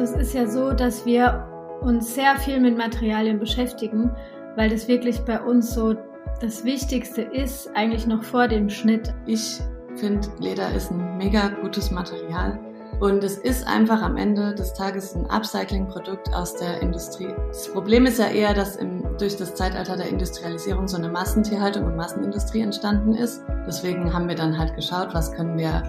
Also 0.00 0.14
es 0.14 0.28
ist 0.28 0.32
ja 0.32 0.46
so, 0.46 0.72
dass 0.72 1.04
wir 1.04 1.46
uns 1.82 2.14
sehr 2.14 2.34
viel 2.36 2.58
mit 2.58 2.74
Materialien 2.74 3.38
beschäftigen, 3.38 4.10
weil 4.56 4.70
das 4.70 4.88
wirklich 4.88 5.20
bei 5.26 5.38
uns 5.38 5.74
so 5.74 5.94
das 6.40 6.64
Wichtigste 6.64 7.20
ist, 7.20 7.68
eigentlich 7.74 8.06
noch 8.06 8.22
vor 8.22 8.48
dem 8.48 8.70
Schnitt. 8.70 9.12
Ich 9.26 9.60
finde, 9.96 10.26
Leder 10.38 10.72
ist 10.74 10.90
ein 10.90 11.18
mega 11.18 11.48
gutes 11.48 11.90
Material. 11.90 12.58
Und 13.00 13.22
es 13.22 13.36
ist 13.36 13.66
einfach 13.66 14.00
am 14.00 14.16
Ende 14.16 14.54
des 14.54 14.72
Tages 14.72 15.14
ein 15.14 15.26
Upcycling-Produkt 15.26 16.32
aus 16.32 16.56
der 16.56 16.80
Industrie. 16.80 17.34
Das 17.48 17.70
Problem 17.70 18.06
ist 18.06 18.18
ja 18.18 18.28
eher, 18.28 18.54
dass 18.54 18.76
im, 18.76 19.04
durch 19.18 19.36
das 19.36 19.54
Zeitalter 19.54 19.98
der 19.98 20.08
Industrialisierung 20.08 20.88
so 20.88 20.96
eine 20.96 21.10
Massentierhaltung 21.10 21.84
und 21.84 21.96
Massenindustrie 21.96 22.62
entstanden 22.62 23.12
ist. 23.12 23.42
Deswegen 23.66 24.14
haben 24.14 24.28
wir 24.28 24.34
dann 24.34 24.56
halt 24.56 24.74
geschaut, 24.76 25.12
was 25.12 25.30
können 25.32 25.58
wir 25.58 25.82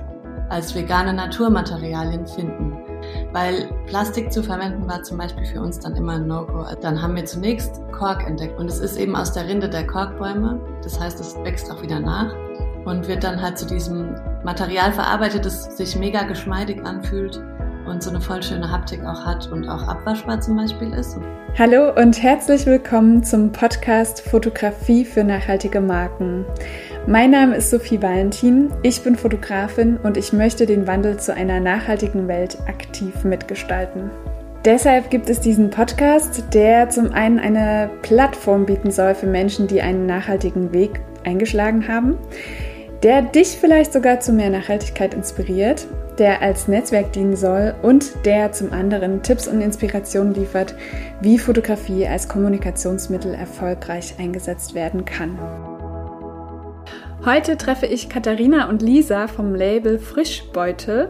als 0.49 0.75
vegane 0.75 1.13
Naturmaterialien 1.13 2.27
finden. 2.27 2.80
Weil 3.33 3.69
Plastik 3.85 4.31
zu 4.31 4.43
verwenden 4.43 4.87
war 4.87 5.03
zum 5.03 5.17
Beispiel 5.17 5.45
für 5.45 5.61
uns 5.61 5.79
dann 5.79 5.95
immer 5.95 6.13
ein 6.13 6.27
No-Go. 6.27 6.65
Dann 6.81 7.01
haben 7.01 7.15
wir 7.15 7.25
zunächst 7.25 7.81
Kork 7.91 8.27
entdeckt 8.27 8.59
und 8.59 8.67
es 8.67 8.79
ist 8.79 8.97
eben 8.97 9.15
aus 9.15 9.33
der 9.33 9.47
Rinde 9.47 9.69
der 9.69 9.87
Korkbäume. 9.87 10.59
Das 10.83 10.99
heißt, 10.99 11.19
es 11.19 11.35
wächst 11.43 11.71
auch 11.71 11.81
wieder 11.81 11.99
nach 11.99 12.33
und 12.85 13.07
wird 13.07 13.23
dann 13.23 13.41
halt 13.41 13.57
zu 13.57 13.65
diesem 13.65 14.15
Material 14.43 14.91
verarbeitet, 14.91 15.45
das 15.45 15.77
sich 15.77 15.95
mega 15.95 16.23
geschmeidig 16.23 16.83
anfühlt 16.83 17.41
und 17.91 18.01
so 18.01 18.09
eine 18.09 18.21
voll 18.21 18.41
schöne 18.41 18.71
Haptik 18.71 19.03
auch 19.03 19.25
hat 19.25 19.51
und 19.51 19.67
auch 19.67 19.87
abwaschbar 19.87 20.39
zum 20.39 20.55
Beispiel 20.55 20.93
ist. 20.93 21.17
Hallo 21.59 21.93
und 21.93 22.23
herzlich 22.23 22.65
willkommen 22.65 23.23
zum 23.23 23.51
Podcast 23.51 24.21
Fotografie 24.21 25.03
für 25.03 25.25
nachhaltige 25.25 25.81
Marken. 25.81 26.45
Mein 27.05 27.31
Name 27.31 27.57
ist 27.57 27.69
Sophie 27.69 28.01
Valentin, 28.01 28.71
ich 28.81 29.03
bin 29.03 29.17
Fotografin 29.17 29.97
und 29.97 30.15
ich 30.15 30.31
möchte 30.31 30.65
den 30.65 30.87
Wandel 30.87 31.17
zu 31.17 31.33
einer 31.33 31.59
nachhaltigen 31.59 32.29
Welt 32.29 32.57
aktiv 32.67 33.25
mitgestalten. 33.25 34.09
Deshalb 34.63 35.09
gibt 35.09 35.29
es 35.29 35.41
diesen 35.41 35.69
Podcast, 35.69 36.45
der 36.53 36.89
zum 36.89 37.11
einen 37.11 37.39
eine 37.39 37.89
Plattform 38.03 38.65
bieten 38.65 38.91
soll 38.91 39.15
für 39.15 39.27
Menschen, 39.27 39.67
die 39.67 39.81
einen 39.81 40.05
nachhaltigen 40.05 40.71
Weg 40.71 41.01
eingeschlagen 41.25 41.87
haben, 41.87 42.17
der 43.03 43.23
dich 43.23 43.57
vielleicht 43.59 43.91
sogar 43.91 44.19
zu 44.19 44.31
mehr 44.31 44.49
Nachhaltigkeit 44.49 45.13
inspiriert, 45.13 45.87
der 46.17 46.41
als 46.41 46.67
Netzwerk 46.67 47.13
dienen 47.13 47.35
soll 47.35 47.73
und 47.81 48.25
der 48.25 48.51
zum 48.51 48.73
anderen 48.73 49.23
Tipps 49.23 49.47
und 49.47 49.61
Inspirationen 49.61 50.33
liefert, 50.33 50.75
wie 51.21 51.37
Fotografie 51.37 52.07
als 52.07 52.27
Kommunikationsmittel 52.27 53.33
erfolgreich 53.33 54.15
eingesetzt 54.19 54.75
werden 54.75 55.05
kann. 55.05 55.37
Heute 57.23 57.55
treffe 57.55 57.85
ich 57.85 58.09
Katharina 58.09 58.67
und 58.67 58.81
Lisa 58.81 59.27
vom 59.27 59.53
Label 59.53 59.99
Frischbeutel. 59.99 61.09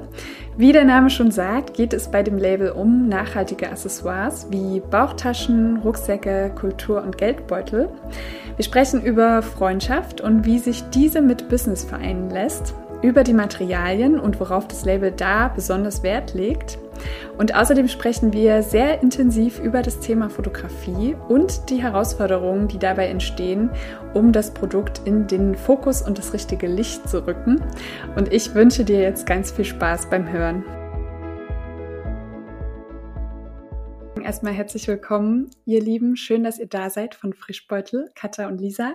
Wie 0.57 0.73
der 0.73 0.83
Name 0.83 1.09
schon 1.09 1.31
sagt, 1.31 1.73
geht 1.73 1.93
es 1.93 2.11
bei 2.11 2.21
dem 2.21 2.37
Label 2.37 2.71
um 2.71 3.07
nachhaltige 3.07 3.69
Accessoires 3.69 4.47
wie 4.49 4.81
Bauchtaschen, 4.81 5.77
Rucksäcke, 5.77 6.51
Kultur- 6.53 7.01
und 7.01 7.17
Geldbeutel. 7.17 7.87
Wir 8.57 8.65
sprechen 8.65 9.01
über 9.01 9.41
Freundschaft 9.41 10.19
und 10.19 10.45
wie 10.45 10.59
sich 10.59 10.83
diese 10.89 11.21
mit 11.21 11.47
Business 11.47 11.85
vereinen 11.85 12.29
lässt, 12.29 12.73
über 13.01 13.23
die 13.23 13.33
Materialien 13.33 14.19
und 14.19 14.39
worauf 14.39 14.67
das 14.67 14.85
Label 14.85 15.11
da 15.11 15.47
besonders 15.47 16.03
Wert 16.03 16.33
legt. 16.33 16.77
Und 17.37 17.55
außerdem 17.55 17.87
sprechen 17.87 18.33
wir 18.33 18.61
sehr 18.61 19.01
intensiv 19.01 19.59
über 19.59 19.81
das 19.81 19.99
Thema 19.99 20.29
Fotografie 20.29 21.15
und 21.29 21.69
die 21.69 21.81
Herausforderungen, 21.81 22.67
die 22.67 22.77
dabei 22.77 23.07
entstehen, 23.07 23.71
um 24.13 24.31
das 24.31 24.51
Produkt 24.51 25.01
in 25.05 25.27
den 25.27 25.55
Fokus 25.55 26.01
und 26.01 26.17
das 26.17 26.33
richtige 26.33 26.67
Licht 26.67 27.09
zu 27.09 27.25
rücken. 27.25 27.61
Und 28.15 28.31
ich 28.31 28.53
wünsche 28.53 28.85
dir 28.85 28.99
jetzt 28.99 29.25
ganz 29.25 29.51
viel 29.51 29.65
Spaß 29.65 30.09
beim 30.09 30.31
Hören. 30.31 30.63
Erstmal 34.19 34.53
herzlich 34.53 34.87
willkommen, 34.87 35.49
ihr 35.65 35.81
Lieben. 35.81 36.15
Schön, 36.15 36.43
dass 36.43 36.59
ihr 36.59 36.67
da 36.67 36.89
seid 36.89 37.15
von 37.15 37.33
Frischbeutel, 37.33 38.11
Katha 38.13 38.47
und 38.47 38.59
Lisa. 38.59 38.93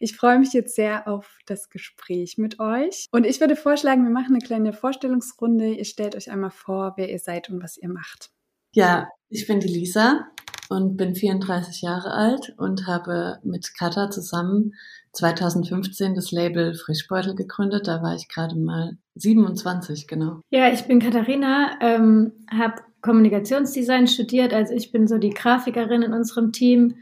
Ich 0.00 0.16
freue 0.16 0.38
mich 0.38 0.52
jetzt 0.52 0.74
sehr 0.74 1.06
auf 1.06 1.38
das 1.46 1.68
Gespräch 1.68 2.38
mit 2.38 2.58
euch. 2.58 3.06
Und 3.12 3.26
ich 3.26 3.40
würde 3.40 3.54
vorschlagen, 3.54 4.04
wir 4.04 4.10
machen 4.10 4.34
eine 4.34 4.44
kleine 4.44 4.72
Vorstellungsrunde. 4.72 5.68
Ihr 5.74 5.84
stellt 5.84 6.16
euch 6.16 6.30
einmal 6.30 6.50
vor, 6.50 6.94
wer 6.96 7.10
ihr 7.10 7.18
seid 7.18 7.50
und 7.50 7.62
was 7.62 7.76
ihr 7.76 7.88
macht. 7.88 8.30
Ja, 8.72 9.08
ich 9.28 9.46
bin 9.46 9.60
die 9.60 9.68
Lisa 9.68 10.26
und 10.68 10.96
bin 10.96 11.14
34 11.14 11.82
Jahre 11.82 12.12
alt 12.12 12.54
und 12.58 12.86
habe 12.86 13.38
mit 13.42 13.74
Katha 13.78 14.10
zusammen 14.10 14.74
2015 15.12 16.14
das 16.14 16.32
Label 16.32 16.74
Frischbeutel 16.74 17.34
gegründet. 17.34 17.86
Da 17.86 18.02
war 18.02 18.14
ich 18.14 18.28
gerade 18.28 18.56
mal 18.56 18.96
27, 19.14 20.06
genau. 20.06 20.40
Ja, 20.50 20.68
ich 20.72 20.86
bin 20.86 21.00
Katharina, 21.00 21.78
ähm, 21.80 22.32
habe 22.50 22.82
Kommunikationsdesign 23.06 24.08
studiert. 24.08 24.52
Also 24.52 24.74
ich 24.74 24.92
bin 24.92 25.06
so 25.06 25.16
die 25.16 25.30
Grafikerin 25.30 26.02
in 26.02 26.12
unserem 26.12 26.52
Team. 26.52 26.96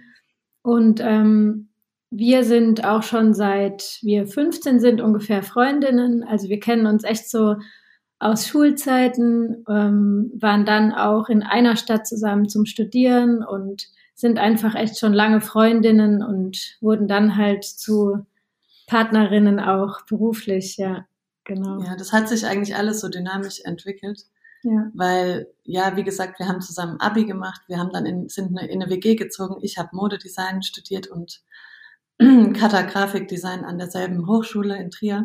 Und 0.62 1.00
ähm, 1.00 1.70
wir 2.10 2.44
sind 2.44 2.84
auch 2.84 3.03
schon 3.03 3.34
seit 3.34 3.98
wir 4.03 4.26
15 4.26 4.78
sind 4.78 5.00
ungefähr 5.00 5.42
Freundinnen. 5.42 6.22
Also 6.22 6.48
wir 6.48 6.60
kennen 6.60 6.87
uns 6.87 7.03
echt 7.03 7.28
so 7.28 7.56
aus 8.20 8.47
Schulzeiten, 8.47 9.65
ähm, 9.69 10.31
waren 10.34 10.65
dann 10.65 10.92
auch 10.92 11.28
in 11.28 11.42
einer 11.42 11.76
Stadt 11.76 12.06
zusammen 12.06 12.48
zum 12.48 12.66
Studieren 12.66 13.42
und 13.44 13.88
sind 14.15 14.38
einfach 14.38 14.75
echt 14.75 14.98
schon 14.98 15.12
lange 15.12 15.41
Freundinnen 15.41 16.22
und 16.22 16.76
wurden 16.81 17.09
dann 17.09 17.36
halt 17.36 17.65
zu 17.65 18.25
Partnerinnen 18.86 19.59
auch 19.59 20.06
beruflich, 20.06 20.76
ja, 20.76 21.06
genau. 21.44 21.82
Ja, 21.82 21.97
das 21.97 22.12
hat 22.12 22.28
sich 22.28 22.47
eigentlich 22.47 22.76
alles 22.76 23.00
so 23.00 23.09
dynamisch 23.09 23.60
entwickelt. 23.65 24.25
Ja. 24.65 24.91
Weil, 24.95 25.47
ja, 25.65 25.97
wie 25.97 26.05
gesagt, 26.05 26.39
wir 26.39 26.49
haben 26.49 26.63
zusammen 26.63 26.99
Abi 26.99 27.27
gemacht, 27.27 27.61
wir 27.69 27.79
haben 27.79 27.93
dann 27.93 28.07
in, 28.07 28.29
sind 28.29 28.59
in 28.59 28.83
eine 28.83 28.91
WG 28.91 29.15
gezogen. 29.15 29.57
Ich 29.61 29.79
habe 29.79 29.91
Modedesign 29.93 30.63
studiert 30.63 31.07
und 31.07 31.43
Kata 32.19 32.83
Grafikdesign 32.83 33.65
an 33.65 33.79
derselben 33.79 34.27
Hochschule 34.27 34.77
in 34.79 34.91
Trier. 34.91 35.25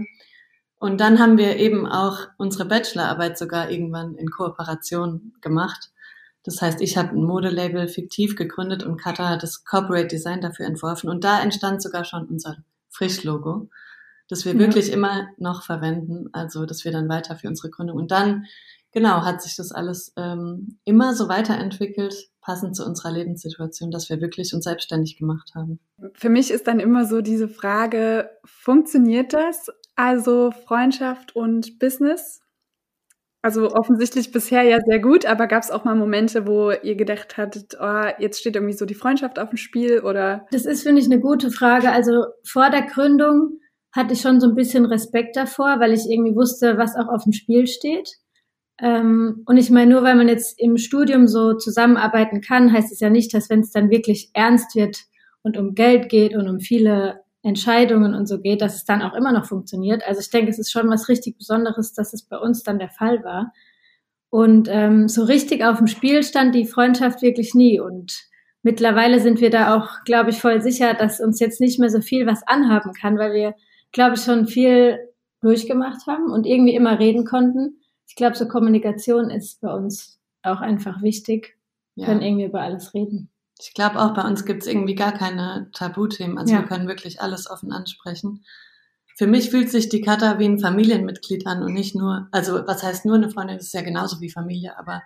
Und 0.77 0.99
dann 0.99 1.19
haben 1.19 1.37
wir 1.37 1.57
eben 1.57 1.87
auch 1.87 2.27
unsere 2.37 2.65
Bachelorarbeit 2.65 3.37
sogar 3.37 3.69
irgendwann 3.69 4.15
in 4.15 4.29
Kooperation 4.29 5.33
gemacht. 5.41 5.91
Das 6.43 6.61
heißt, 6.61 6.81
ich 6.81 6.97
habe 6.97 7.09
ein 7.09 7.23
Modelabel 7.23 7.87
fiktiv 7.87 8.35
gegründet 8.35 8.83
und 8.83 8.97
Kata 8.97 9.29
hat 9.29 9.43
das 9.43 9.63
Corporate 9.65 10.07
Design 10.07 10.41
dafür 10.41 10.65
entworfen. 10.65 11.09
Und 11.09 11.23
da 11.23 11.41
entstand 11.41 11.81
sogar 11.81 12.05
schon 12.05 12.27
unser 12.27 12.57
Frischlogo, 12.89 13.69
das 14.27 14.45
wir 14.45 14.53
ja. 14.53 14.59
wirklich 14.59 14.91
immer 14.91 15.29
noch 15.37 15.63
verwenden. 15.63 16.29
Also, 16.33 16.65
das 16.65 16.83
wir 16.85 16.91
dann 16.91 17.09
weiter 17.09 17.35
für 17.35 17.47
unsere 17.47 17.69
Gründung. 17.69 17.97
Und 17.97 18.11
dann 18.11 18.45
genau, 18.91 19.23
hat 19.23 19.41
sich 19.41 19.55
das 19.55 19.71
alles 19.71 20.13
ähm, 20.17 20.79
immer 20.85 21.13
so 21.13 21.29
weiterentwickelt, 21.29 22.29
passend 22.41 22.75
zu 22.75 22.85
unserer 22.85 23.11
Lebenssituation, 23.11 23.91
dass 23.91 24.09
wir 24.09 24.21
wirklich 24.21 24.53
uns 24.53 24.63
selbstständig 24.63 25.17
gemacht 25.17 25.51
haben. 25.55 25.79
Für 26.13 26.29
mich 26.29 26.51
ist 26.51 26.67
dann 26.67 26.79
immer 26.79 27.05
so 27.05 27.21
diese 27.21 27.47
Frage, 27.47 28.29
funktioniert 28.45 29.33
das? 29.33 29.67
Also 29.95 30.51
Freundschaft 30.51 31.35
und 31.35 31.77
Business? 31.79 32.41
Also 33.41 33.71
offensichtlich 33.71 34.31
bisher 34.31 34.63
ja 34.63 34.79
sehr 34.85 34.99
gut, 34.99 35.25
aber 35.25 35.47
gab 35.47 35.63
es 35.63 35.71
auch 35.71 35.85
mal 35.85 35.95
Momente, 35.95 36.45
wo 36.45 36.71
ihr 36.71 36.95
gedacht 36.95 37.37
hattet, 37.37 37.77
oh, 37.79 38.03
jetzt 38.17 38.39
steht 38.39 38.55
irgendwie 38.55 38.75
so 38.75 38.85
die 38.85 38.95
Freundschaft 38.95 39.39
auf 39.39 39.49
dem 39.49 39.57
Spiel 39.57 40.01
oder? 40.01 40.45
Das 40.51 40.65
ist, 40.65 40.83
finde 40.83 41.01
ich, 41.01 41.07
eine 41.07 41.21
gute 41.21 41.49
Frage. 41.49 41.89
Also 41.91 42.25
vor 42.43 42.69
der 42.69 42.81
Gründung 42.81 43.59
hatte 43.93 44.13
ich 44.13 44.21
schon 44.21 44.41
so 44.41 44.47
ein 44.47 44.55
bisschen 44.55 44.85
Respekt 44.85 45.37
davor, 45.37 45.79
weil 45.79 45.93
ich 45.93 46.09
irgendwie 46.09 46.35
wusste, 46.35 46.77
was 46.77 46.95
auch 46.95 47.07
auf 47.07 47.23
dem 47.23 47.31
Spiel 47.31 47.65
steht. 47.67 48.09
Ähm, 48.81 49.43
und 49.45 49.57
ich 49.57 49.69
meine, 49.69 49.91
nur 49.91 50.03
weil 50.03 50.15
man 50.15 50.27
jetzt 50.27 50.59
im 50.59 50.77
Studium 50.77 51.27
so 51.27 51.53
zusammenarbeiten 51.53 52.41
kann, 52.41 52.71
heißt 52.71 52.91
es 52.91 52.99
ja 52.99 53.09
nicht, 53.09 53.33
dass 53.33 53.49
wenn 53.49 53.59
es 53.61 53.71
dann 53.71 53.89
wirklich 53.89 54.29
ernst 54.33 54.75
wird 54.75 54.97
und 55.43 55.57
um 55.57 55.75
Geld 55.75 56.09
geht 56.09 56.35
und 56.35 56.47
um 56.47 56.59
viele 56.59 57.21
Entscheidungen 57.41 58.13
und 58.13 58.27
so 58.27 58.39
geht, 58.39 58.61
dass 58.61 58.75
es 58.75 58.85
dann 58.85 59.01
auch 59.01 59.13
immer 59.13 59.31
noch 59.31 59.45
funktioniert. 59.45 60.03
Also 60.07 60.21
ich 60.21 60.29
denke, 60.29 60.51
es 60.51 60.59
ist 60.59 60.71
schon 60.71 60.89
was 60.89 61.09
richtig 61.09 61.37
Besonderes, 61.37 61.93
dass 61.93 62.13
es 62.13 62.23
bei 62.23 62.37
uns 62.37 62.63
dann 62.63 62.79
der 62.79 62.89
Fall 62.89 63.23
war. 63.23 63.53
Und 64.29 64.67
ähm, 64.69 65.07
so 65.07 65.23
richtig 65.23 65.63
auf 65.63 65.77
dem 65.77 65.87
Spiel 65.87 66.23
stand 66.23 66.53
die 66.53 66.65
Freundschaft 66.65 67.21
wirklich 67.21 67.55
nie. 67.55 67.79
Und 67.79 68.27
mittlerweile 68.61 69.19
sind 69.19 69.41
wir 69.41 69.49
da 69.49 69.75
auch, 69.75 70.03
glaube 70.05 70.29
ich, 70.29 70.39
voll 70.39 70.61
sicher, 70.61 70.93
dass 70.93 71.19
uns 71.19 71.39
jetzt 71.39 71.59
nicht 71.61 71.79
mehr 71.79 71.89
so 71.89 72.01
viel 72.01 72.27
was 72.27 72.45
anhaben 72.45 72.93
kann, 72.93 73.17
weil 73.17 73.33
wir, 73.33 73.55
glaube 73.91 74.15
ich, 74.15 74.21
schon 74.21 74.47
viel 74.47 74.99
durchgemacht 75.41 76.05
haben 76.07 76.31
und 76.31 76.45
irgendwie 76.45 76.75
immer 76.75 76.99
reden 76.99 77.25
konnten 77.25 77.78
ich 78.09 78.15
glaube, 78.15 78.35
so 78.35 78.47
Kommunikation 78.47 79.29
ist 79.29 79.61
bei 79.61 79.71
uns 79.71 80.19
auch 80.41 80.61
einfach 80.61 81.01
wichtig. 81.03 81.57
Wir 81.95 82.03
ja. 82.03 82.07
können 82.07 82.21
irgendwie 82.21 82.45
über 82.45 82.61
alles 82.61 82.93
reden. 82.95 83.29
Ich 83.59 83.73
glaube 83.73 84.01
auch 84.01 84.13
bei 84.15 84.23
uns 84.23 84.45
gibt 84.45 84.63
es 84.63 84.67
irgendwie 84.67 84.95
gar 84.95 85.11
keine 85.11 85.69
Tabuthemen. 85.73 86.37
Also 86.37 86.53
ja. 86.53 86.61
wir 86.61 86.67
können 86.67 86.87
wirklich 86.87 87.21
alles 87.21 87.49
offen 87.49 87.71
ansprechen. 87.71 88.43
Für 89.15 89.27
mich 89.27 89.51
fühlt 89.51 89.69
sich 89.69 89.89
die 89.89 90.01
Kata 90.01 90.39
wie 90.39 90.45
ein 90.45 90.59
Familienmitglied 90.59 91.45
an 91.45 91.61
und 91.61 91.73
nicht 91.73 91.93
nur, 91.93 92.27
also 92.31 92.65
was 92.65 92.83
heißt 92.83 93.05
nur 93.05 93.15
eine 93.15 93.29
Freundin, 93.29 93.57
das 93.57 93.67
ist 93.67 93.73
ja 93.73 93.81
genauso 93.81 94.21
wie 94.21 94.31
Familie, 94.31 94.79
aber 94.79 95.03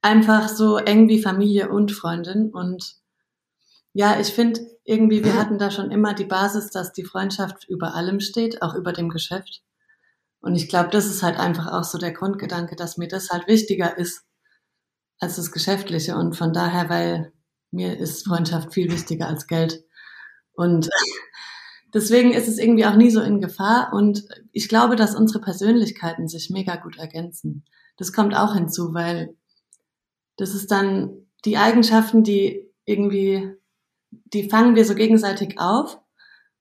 einfach 0.00 0.48
so 0.48 0.78
eng 0.78 1.08
wie 1.08 1.20
Familie 1.20 1.68
und 1.68 1.92
Freundin. 1.92 2.50
Und 2.50 2.94
ja, 3.92 4.18
ich 4.18 4.28
finde 4.28 4.60
irgendwie, 4.84 5.22
wir 5.22 5.34
hatten 5.34 5.58
da 5.58 5.70
schon 5.70 5.90
immer 5.90 6.14
die 6.14 6.24
Basis, 6.24 6.70
dass 6.70 6.92
die 6.92 7.04
Freundschaft 7.04 7.68
über 7.68 7.94
allem 7.94 8.20
steht, 8.20 8.62
auch 8.62 8.74
über 8.74 8.92
dem 8.92 9.10
Geschäft. 9.10 9.62
Und 10.42 10.56
ich 10.56 10.68
glaube, 10.68 10.90
das 10.90 11.06
ist 11.06 11.22
halt 11.22 11.38
einfach 11.38 11.72
auch 11.72 11.84
so 11.84 11.98
der 11.98 12.10
Grundgedanke, 12.10 12.74
dass 12.74 12.98
mir 12.98 13.08
das 13.08 13.30
halt 13.30 13.46
wichtiger 13.46 13.96
ist 13.96 14.24
als 15.20 15.36
das 15.36 15.52
Geschäftliche. 15.52 16.16
Und 16.16 16.36
von 16.36 16.52
daher, 16.52 16.90
weil 16.90 17.32
mir 17.70 17.96
ist 17.96 18.26
Freundschaft 18.26 18.74
viel 18.74 18.90
wichtiger 18.90 19.28
als 19.28 19.46
Geld. 19.46 19.84
Und 20.54 20.90
deswegen 21.94 22.32
ist 22.32 22.48
es 22.48 22.58
irgendwie 22.58 22.86
auch 22.86 22.96
nie 22.96 23.10
so 23.10 23.20
in 23.20 23.40
Gefahr. 23.40 23.92
Und 23.92 24.24
ich 24.50 24.68
glaube, 24.68 24.96
dass 24.96 25.14
unsere 25.14 25.40
Persönlichkeiten 25.40 26.26
sich 26.26 26.50
mega 26.50 26.74
gut 26.74 26.98
ergänzen. 26.98 27.64
Das 27.96 28.12
kommt 28.12 28.34
auch 28.36 28.54
hinzu, 28.54 28.94
weil 28.94 29.36
das 30.36 30.56
ist 30.56 30.72
dann 30.72 31.28
die 31.44 31.56
Eigenschaften, 31.56 32.24
die 32.24 32.68
irgendwie, 32.84 33.54
die 34.10 34.50
fangen 34.50 34.74
wir 34.74 34.84
so 34.84 34.96
gegenseitig 34.96 35.60
auf 35.60 36.00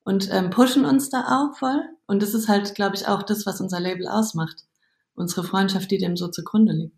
und 0.04 0.30
ähm, 0.32 0.50
pushen 0.50 0.86
uns 0.86 1.10
da 1.10 1.22
auch 1.22 1.58
voll. 1.58 1.82
Und 2.08 2.22
das 2.22 2.34
ist 2.34 2.48
halt, 2.48 2.76
glaube 2.76 2.96
ich, 2.96 3.08
auch 3.08 3.24
das, 3.24 3.46
was 3.46 3.62
unser 3.62 3.80
Label 3.80 4.08
ausmacht. 4.08 4.64
Unsere 5.14 5.44
Freundschaft, 5.44 5.92
die 5.92 5.98
dem 5.98 6.18
so 6.18 6.28
zugrunde 6.30 6.74
liegt. 6.74 6.96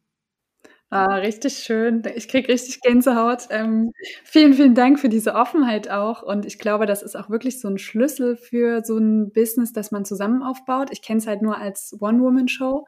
Ah, 0.90 1.16
richtig 1.16 1.56
schön. 1.56 2.04
Ich 2.16 2.28
kriege 2.28 2.50
richtig 2.50 2.80
Gänsehaut. 2.82 3.48
Ähm, 3.50 3.94
vielen, 4.24 4.54
vielen 4.54 4.76
Dank 4.76 5.00
für 5.00 5.10
diese 5.10 5.34
Offenheit 5.34 5.90
auch. 5.90 6.22
Und 6.22 6.46
ich 6.46 6.60
glaube, 6.60 6.86
das 6.86 7.02
ist 7.02 7.16
auch 7.16 7.32
wirklich 7.32 7.60
so 7.60 7.68
ein 7.68 7.80
Schlüssel 7.80 8.38
für 8.38 8.84
so 8.84 9.00
ein 9.00 9.32
Business, 9.32 9.74
das 9.74 9.90
man 9.90 10.06
zusammen 10.06 10.44
aufbaut. 10.44 10.90
Ich 10.92 11.02
kenne 11.02 11.18
es 11.18 11.26
halt 11.26 11.42
nur 11.42 11.58
als 11.58 11.98
One-Woman-Show. 12.00 12.86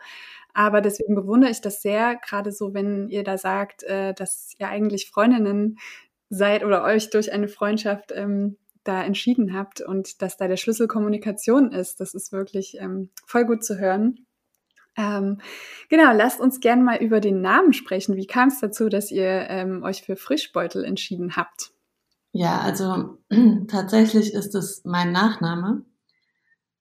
Aber 0.53 0.81
deswegen 0.81 1.15
bewundere 1.15 1.49
ich 1.49 1.61
das 1.61 1.81
sehr, 1.81 2.15
gerade 2.15 2.51
so, 2.51 2.75
wenn 2.75 3.09
ihr 3.09 3.23
da 3.23 3.39
sagt, 3.39 3.81
äh, 3.83 4.13
dass 4.13 4.53
ihr 4.59 4.67
eigentlich 4.69 5.09
Freundinnen 5.09 5.79
seid 6.29 6.63
oder 6.63 6.83
euch 6.83 7.09
durch 7.09 7.33
eine 7.33 7.47
Freundschaft 7.47 8.11
ähm, 8.13 8.57
da 8.87 9.03
entschieden 9.03 9.53
habt 9.53 9.81
und 9.81 10.21
dass 10.21 10.37
da 10.37 10.47
der 10.47 10.57
Schlüssel 10.57 10.87
Kommunikation 10.87 11.71
ist. 11.71 11.99
Das 11.99 12.13
ist 12.13 12.31
wirklich 12.31 12.77
ähm, 12.79 13.09
voll 13.25 13.45
gut 13.45 13.63
zu 13.63 13.77
hören. 13.77 14.25
Ähm, 14.97 15.39
genau, 15.89 16.13
lasst 16.13 16.39
uns 16.39 16.59
gerne 16.59 16.81
mal 16.81 16.97
über 16.97 17.19
den 17.19 17.41
Namen 17.41 17.73
sprechen. 17.73 18.15
Wie 18.15 18.27
kam 18.27 18.47
es 18.47 18.59
dazu, 18.59 18.87
dass 18.87 19.11
ihr 19.11 19.47
ähm, 19.49 19.83
euch 19.83 20.03
für 20.03 20.15
Frischbeutel 20.15 20.85
entschieden 20.85 21.35
habt? 21.35 21.71
Ja, 22.31 22.61
also 22.61 23.17
tatsächlich 23.67 24.33
ist 24.33 24.55
es 24.55 24.83
mein 24.85 25.11
Nachname. 25.11 25.83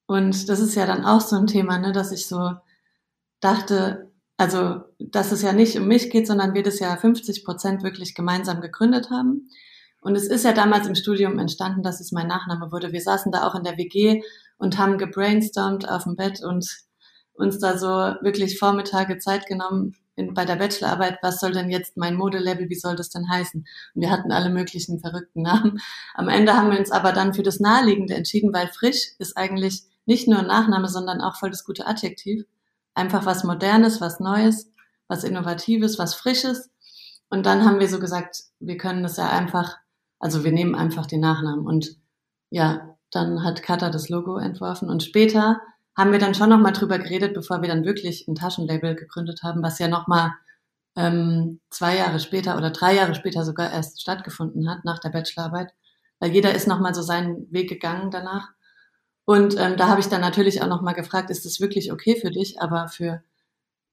Und 0.07 0.49
das 0.49 0.61
ist 0.61 0.75
ja 0.75 0.87
dann 0.87 1.05
auch 1.05 1.21
so 1.21 1.37
ein 1.37 1.47
Thema, 1.47 1.79
ne, 1.79 1.93
dass 1.93 2.13
ich 2.13 2.27
so 2.27 2.55
dachte, 3.41 4.11
also, 4.37 4.83
dass 4.99 5.33
es 5.33 5.43
ja 5.43 5.53
nicht 5.53 5.79
um 5.79 5.87
mich 5.87 6.11
geht, 6.11 6.27
sondern 6.27 6.55
wir 6.55 6.63
das 6.63 6.81
ja 6.81 6.97
50 6.97 7.45
Prozent 7.45 7.83
wirklich 7.83 8.15
gemeinsam 8.15 8.61
gegründet 8.61 9.11
haben. 9.11 9.49
Und 10.05 10.17
es 10.17 10.27
ist 10.27 10.45
ja 10.45 10.53
damals 10.53 10.87
im 10.87 10.95
Studium 10.95 11.39
entstanden, 11.39 11.83
dass 11.83 11.99
es 11.99 12.13
mein 12.13 12.27
Nachname 12.27 12.71
wurde. 12.71 12.93
Wir 12.93 13.01
saßen 13.01 13.33
da 13.33 13.49
auch 13.49 13.55
in 13.55 13.65
der 13.65 13.79
WG 13.79 14.23
und 14.59 14.77
haben 14.77 14.99
gebrainstormt 14.99 15.89
auf 15.89 16.03
dem 16.05 16.15
Bett 16.15 16.43
und 16.45 16.69
uns 17.33 17.59
da 17.59 17.79
so 17.79 17.87
wirklich 17.87 18.59
Vormittage 18.59 19.17
Zeit 19.17 19.47
genommen 19.47 19.97
in, 20.15 20.35
bei 20.35 20.45
der 20.45 20.57
Bachelorarbeit, 20.57 21.21
was 21.23 21.41
soll 21.41 21.53
denn 21.53 21.71
jetzt 21.71 21.97
mein 21.97 22.17
Modelabel, 22.17 22.69
wie 22.69 22.75
soll 22.75 22.97
das 22.97 23.09
denn 23.09 23.31
heißen? 23.31 23.67
Und 23.95 24.03
wir 24.03 24.11
hatten 24.11 24.31
alle 24.31 24.51
möglichen 24.51 25.01
verrückten 25.01 25.41
Namen. 25.41 25.81
Am 26.13 26.29
Ende 26.29 26.53
haben 26.53 26.71
wir 26.71 26.79
uns 26.79 26.91
aber 26.91 27.13
dann 27.13 27.33
für 27.33 27.43
das 27.43 27.59
Naheliegende 27.59 28.15
entschieden, 28.15 28.53
weil 28.53 28.69
frisch 28.69 29.13
ist 29.19 29.39
eigentlich 29.39 29.85
nicht 30.05 30.29
nur 30.29 30.41
ein 30.41 30.47
Nachname, 30.47 30.91
sondern 30.91 31.23
auch 31.23 31.37
voll 31.37 31.49
das 31.49 31.65
gute 31.65 31.87
Adjektiv. 31.87 32.45
Einfach 32.93 33.25
was 33.25 33.43
Modernes, 33.43 34.03
was 34.03 34.21
Neues, 34.21 34.71
was 35.09 35.25
Innovatives, 35.25 35.99
was 35.99 36.15
Frisches. 36.15 36.69
Und 37.31 37.47
dann 37.47 37.65
haben 37.65 37.81
wir 37.81 37.89
so 37.89 37.99
gesagt, 37.99 38.43
wir 38.61 38.77
können 38.77 39.03
das 39.03 39.17
ja 39.17 39.31
einfach 39.31 39.79
also 40.19 40.45
wir 40.45 40.53
nehmen 40.53 40.75
einfach 40.75 41.07
den 41.07 41.21
Nachnamen 41.21 41.67
und 41.67 41.97
ja, 42.51 42.97
dann 43.11 43.45
hat 43.45 43.63
Kata 43.63 43.91
das 43.91 44.09
Logo 44.09 44.39
entworfen 44.39 44.89
und 44.89 45.03
später 45.03 45.61
haben 45.97 46.13
wir 46.13 46.19
dann 46.19 46.35
schon 46.35 46.51
nochmal 46.51 46.73
drüber 46.73 46.99
geredet, 46.99 47.35
bevor 47.35 47.63
wir 47.63 47.69
dann 47.69 47.85
wirklich 47.85 48.27
ein 48.27 48.35
Taschenlabel 48.35 48.97
gegründet 48.97 49.43
haben, 49.43 49.63
was 49.63 49.79
ja 49.79 49.89
nochmal 49.89 50.33
ähm, 50.97 51.61
zwei 51.71 51.97
Jahre 51.97 52.21
später 52.21 52.57
oder 52.57 52.71
drei 52.71 52.95
Jahre 52.95 53.15
später 53.15 53.45
sogar 53.45 53.73
erst 53.73 54.01
stattgefunden 54.01 54.69
hat, 54.69 54.85
nach 54.85 54.99
der 54.99 55.11
Bachelorarbeit. 55.11 55.73
Weil 56.19 56.33
jeder 56.33 56.55
ist 56.55 56.67
nochmal 56.67 56.95
so 56.95 57.03
seinen 57.03 57.51
Weg 57.53 57.69
gegangen 57.69 58.11
danach. 58.11 58.49
Und 59.25 59.57
ähm, 59.59 59.77
da 59.77 59.89
habe 59.89 60.01
ich 60.01 60.09
dann 60.09 60.21
natürlich 60.21 60.63
auch 60.63 60.69
nochmal 60.69 60.95
gefragt, 60.95 61.31
ist 61.31 61.45
das 61.45 61.61
wirklich 61.61 61.93
okay 61.93 62.17
für 62.21 62.31
dich? 62.31 62.61
Aber 62.61 62.89
für, 62.89 63.23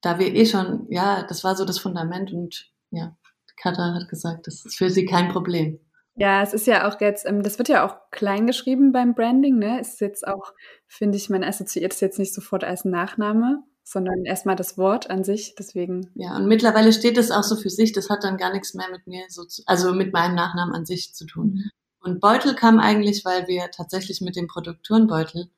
da 0.02 0.20
wir 0.20 0.34
eh 0.34 0.46
schon, 0.46 0.88
ja, 0.90 1.24
das 1.24 1.44
war 1.44 1.56
so 1.56 1.66
das 1.66 1.80
Fundament 1.80 2.34
und 2.34 2.72
ja, 2.92 3.16
Katha 3.58 3.94
hat 3.94 4.10
gesagt, 4.10 4.48
das 4.48 4.66
ist 4.66 4.78
für 4.78 4.90
sie 4.90 5.06
kein 5.06 5.30
Problem. 5.30 5.80
Ja, 6.16 6.42
es 6.42 6.54
ist 6.54 6.68
ja 6.68 6.90
auch 6.90 7.00
jetzt, 7.00 7.26
ähm, 7.26 7.42
das 7.42 7.58
wird 7.58 7.70
ja 7.70 7.86
auch 7.86 7.96
klein 8.12 8.46
geschrieben 8.46 8.92
beim 8.92 9.16
Branding, 9.16 9.58
ne? 9.58 9.80
Ist 9.80 10.02
jetzt 10.02 10.28
auch, 10.28 10.54
finde 10.88 11.18
ich, 11.18 11.30
man 11.30 11.44
assoziiert 11.44 11.94
es 11.94 12.02
jetzt 12.02 12.20
nicht 12.20 12.34
sofort 12.34 12.64
als 12.64 12.84
Nachname, 12.86 13.64
sondern 13.84 14.26
erstmal 14.26 14.56
das 14.56 14.78
Wort 14.78 15.10
an 15.10 15.24
sich, 15.24 15.56
deswegen. 15.58 16.12
Ja, 16.16 16.36
und 16.36 16.48
mittlerweile 16.48 16.94
steht 16.94 17.18
es 17.18 17.32
auch 17.32 17.44
so 17.44 17.56
für 17.56 17.70
sich, 17.70 17.94
das 17.94 18.10
hat 18.10 18.24
dann 18.24 18.38
gar 18.38 18.52
nichts 18.52 18.74
mehr 18.74 18.90
mit 18.92 19.08
mir 19.08 19.24
so 19.30 19.46
zu, 19.46 19.64
also 19.66 19.94
mit 19.94 20.14
meinem 20.14 20.36
Nachnamen 20.36 20.76
an 20.76 20.86
sich 20.86 21.14
zu 21.14 21.26
tun. 21.26 21.70
Und 22.02 22.20
Beutel 22.20 22.56
kam 22.56 22.80
eigentlich, 22.80 23.24
weil 23.26 23.48
wir 23.48 23.70
tatsächlich 23.72 24.22
mit 24.22 24.36
dem 24.36 24.48
Produkt 24.48 24.86
Turnbeutel 24.86 25.50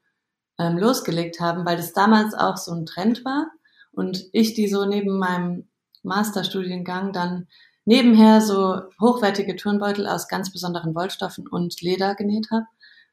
ähm, 0.59 0.77
losgelegt 0.77 1.39
haben, 1.39 1.65
weil 1.65 1.77
das 1.77 1.94
damals 1.94 2.33
auch 2.33 2.57
so 2.57 2.73
ein 2.73 2.85
Trend 2.85 3.25
war 3.25 3.47
und 3.91 4.25
ich 4.33 4.53
die 4.53 4.67
so 4.67 4.85
neben 4.85 5.17
meinem 5.17 5.69
Masterstudiengang 6.03 7.13
dann 7.13 7.47
nebenher 7.85 8.41
so 8.41 8.81
hochwertige 9.00 9.56
Turnbeutel 9.56 10.07
aus 10.07 10.27
ganz 10.27 10.51
besonderen 10.51 10.95
Wollstoffen 10.95 11.47
und 11.47 11.81
Leder 11.81 12.15
genäht 12.15 12.50
habe 12.51 12.65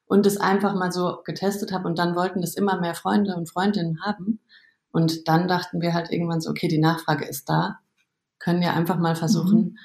und 0.07 0.27
das 0.27 0.37
einfach 0.37 0.75
mal 0.75 0.93
so 0.93 1.19
getestet 1.25 1.73
habe 1.73 1.89
und 1.89 1.99
dann 1.99 2.17
wollten 2.17 2.41
das 2.41 2.55
immer 2.55 2.81
mehr 2.81 2.95
Freunde 2.95 3.37
und 3.37 3.49
Freundinnen 3.49 4.03
haben. 4.05 4.41
Und 4.93 5.29
dann 5.29 5.47
dachten 5.47 5.81
wir 5.81 5.95
halt 5.95 6.11
irgendwann 6.11 6.41
so, 6.41 6.51
okay, 6.51 6.67
die 6.67 6.81
Nachfrage 6.81 7.25
ist 7.25 7.49
da, 7.49 7.79
können 8.41 8.61
ja 8.61 8.73
einfach 8.73 8.99
mal 8.99 9.15
versuchen, 9.15 9.79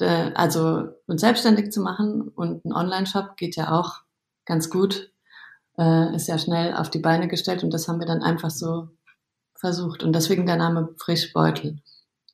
mhm. 0.00 0.06
äh, 0.06 0.32
also 0.34 0.88
uns 1.06 1.20
selbstständig 1.20 1.70
zu 1.70 1.82
machen 1.82 2.28
und 2.28 2.64
ein 2.64 2.72
Online-Shop 2.72 3.36
geht 3.36 3.56
ja 3.56 3.78
auch 3.78 3.96
ganz 4.46 4.70
gut, 4.70 5.12
äh, 5.76 6.14
ist 6.16 6.28
ja 6.28 6.38
schnell 6.38 6.74
auf 6.74 6.88
die 6.88 7.00
Beine 7.00 7.28
gestellt 7.28 7.62
und 7.62 7.74
das 7.74 7.88
haben 7.88 8.00
wir 8.00 8.06
dann 8.06 8.22
einfach 8.22 8.50
so 8.50 8.88
versucht 9.54 10.02
und 10.02 10.14
deswegen 10.14 10.46
der 10.46 10.56
Name 10.56 10.94
Frischbeutel. 10.96 11.80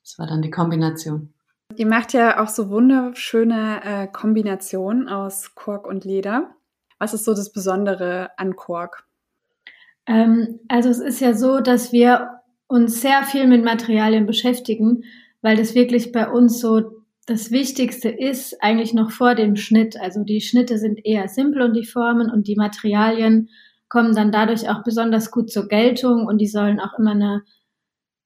Das 0.01 0.17
war 0.17 0.27
dann 0.27 0.41
die 0.41 0.51
Kombination. 0.51 1.34
Ihr 1.77 1.87
macht 1.87 2.13
ja 2.13 2.41
auch 2.43 2.49
so 2.49 2.69
wunderschöne 2.69 3.81
äh, 3.83 4.07
Kombinationen 4.07 5.09
aus 5.09 5.55
Kork 5.55 5.87
und 5.87 6.05
Leder. 6.05 6.55
Was 6.99 7.13
ist 7.13 7.25
so 7.25 7.33
das 7.33 7.51
Besondere 7.51 8.29
an 8.37 8.55
Kork? 8.55 9.05
Ähm, 10.07 10.59
also 10.67 10.89
es 10.89 10.99
ist 10.99 11.19
ja 11.19 11.33
so, 11.33 11.59
dass 11.59 11.91
wir 11.91 12.41
uns 12.67 13.01
sehr 13.01 13.23
viel 13.23 13.47
mit 13.47 13.63
Materialien 13.63 14.25
beschäftigen, 14.25 15.03
weil 15.41 15.57
das 15.57 15.75
wirklich 15.75 16.11
bei 16.11 16.29
uns 16.29 16.59
so 16.59 17.03
das 17.25 17.51
Wichtigste 17.51 18.09
ist, 18.09 18.61
eigentlich 18.61 18.93
noch 18.93 19.11
vor 19.11 19.35
dem 19.35 19.55
Schnitt. 19.55 19.99
Also 19.99 20.23
die 20.23 20.41
Schnitte 20.41 20.77
sind 20.77 21.05
eher 21.05 21.27
simpel 21.27 21.63
und 21.63 21.73
die 21.73 21.85
Formen 21.85 22.29
und 22.29 22.47
die 22.47 22.55
Materialien 22.55 23.49
kommen 23.89 24.15
dann 24.15 24.31
dadurch 24.31 24.69
auch 24.69 24.83
besonders 24.83 25.31
gut 25.31 25.51
zur 25.51 25.67
Geltung 25.67 26.27
und 26.27 26.39
die 26.39 26.47
sollen 26.47 26.79
auch 26.79 26.97
immer 26.97 27.11
eine 27.11 27.43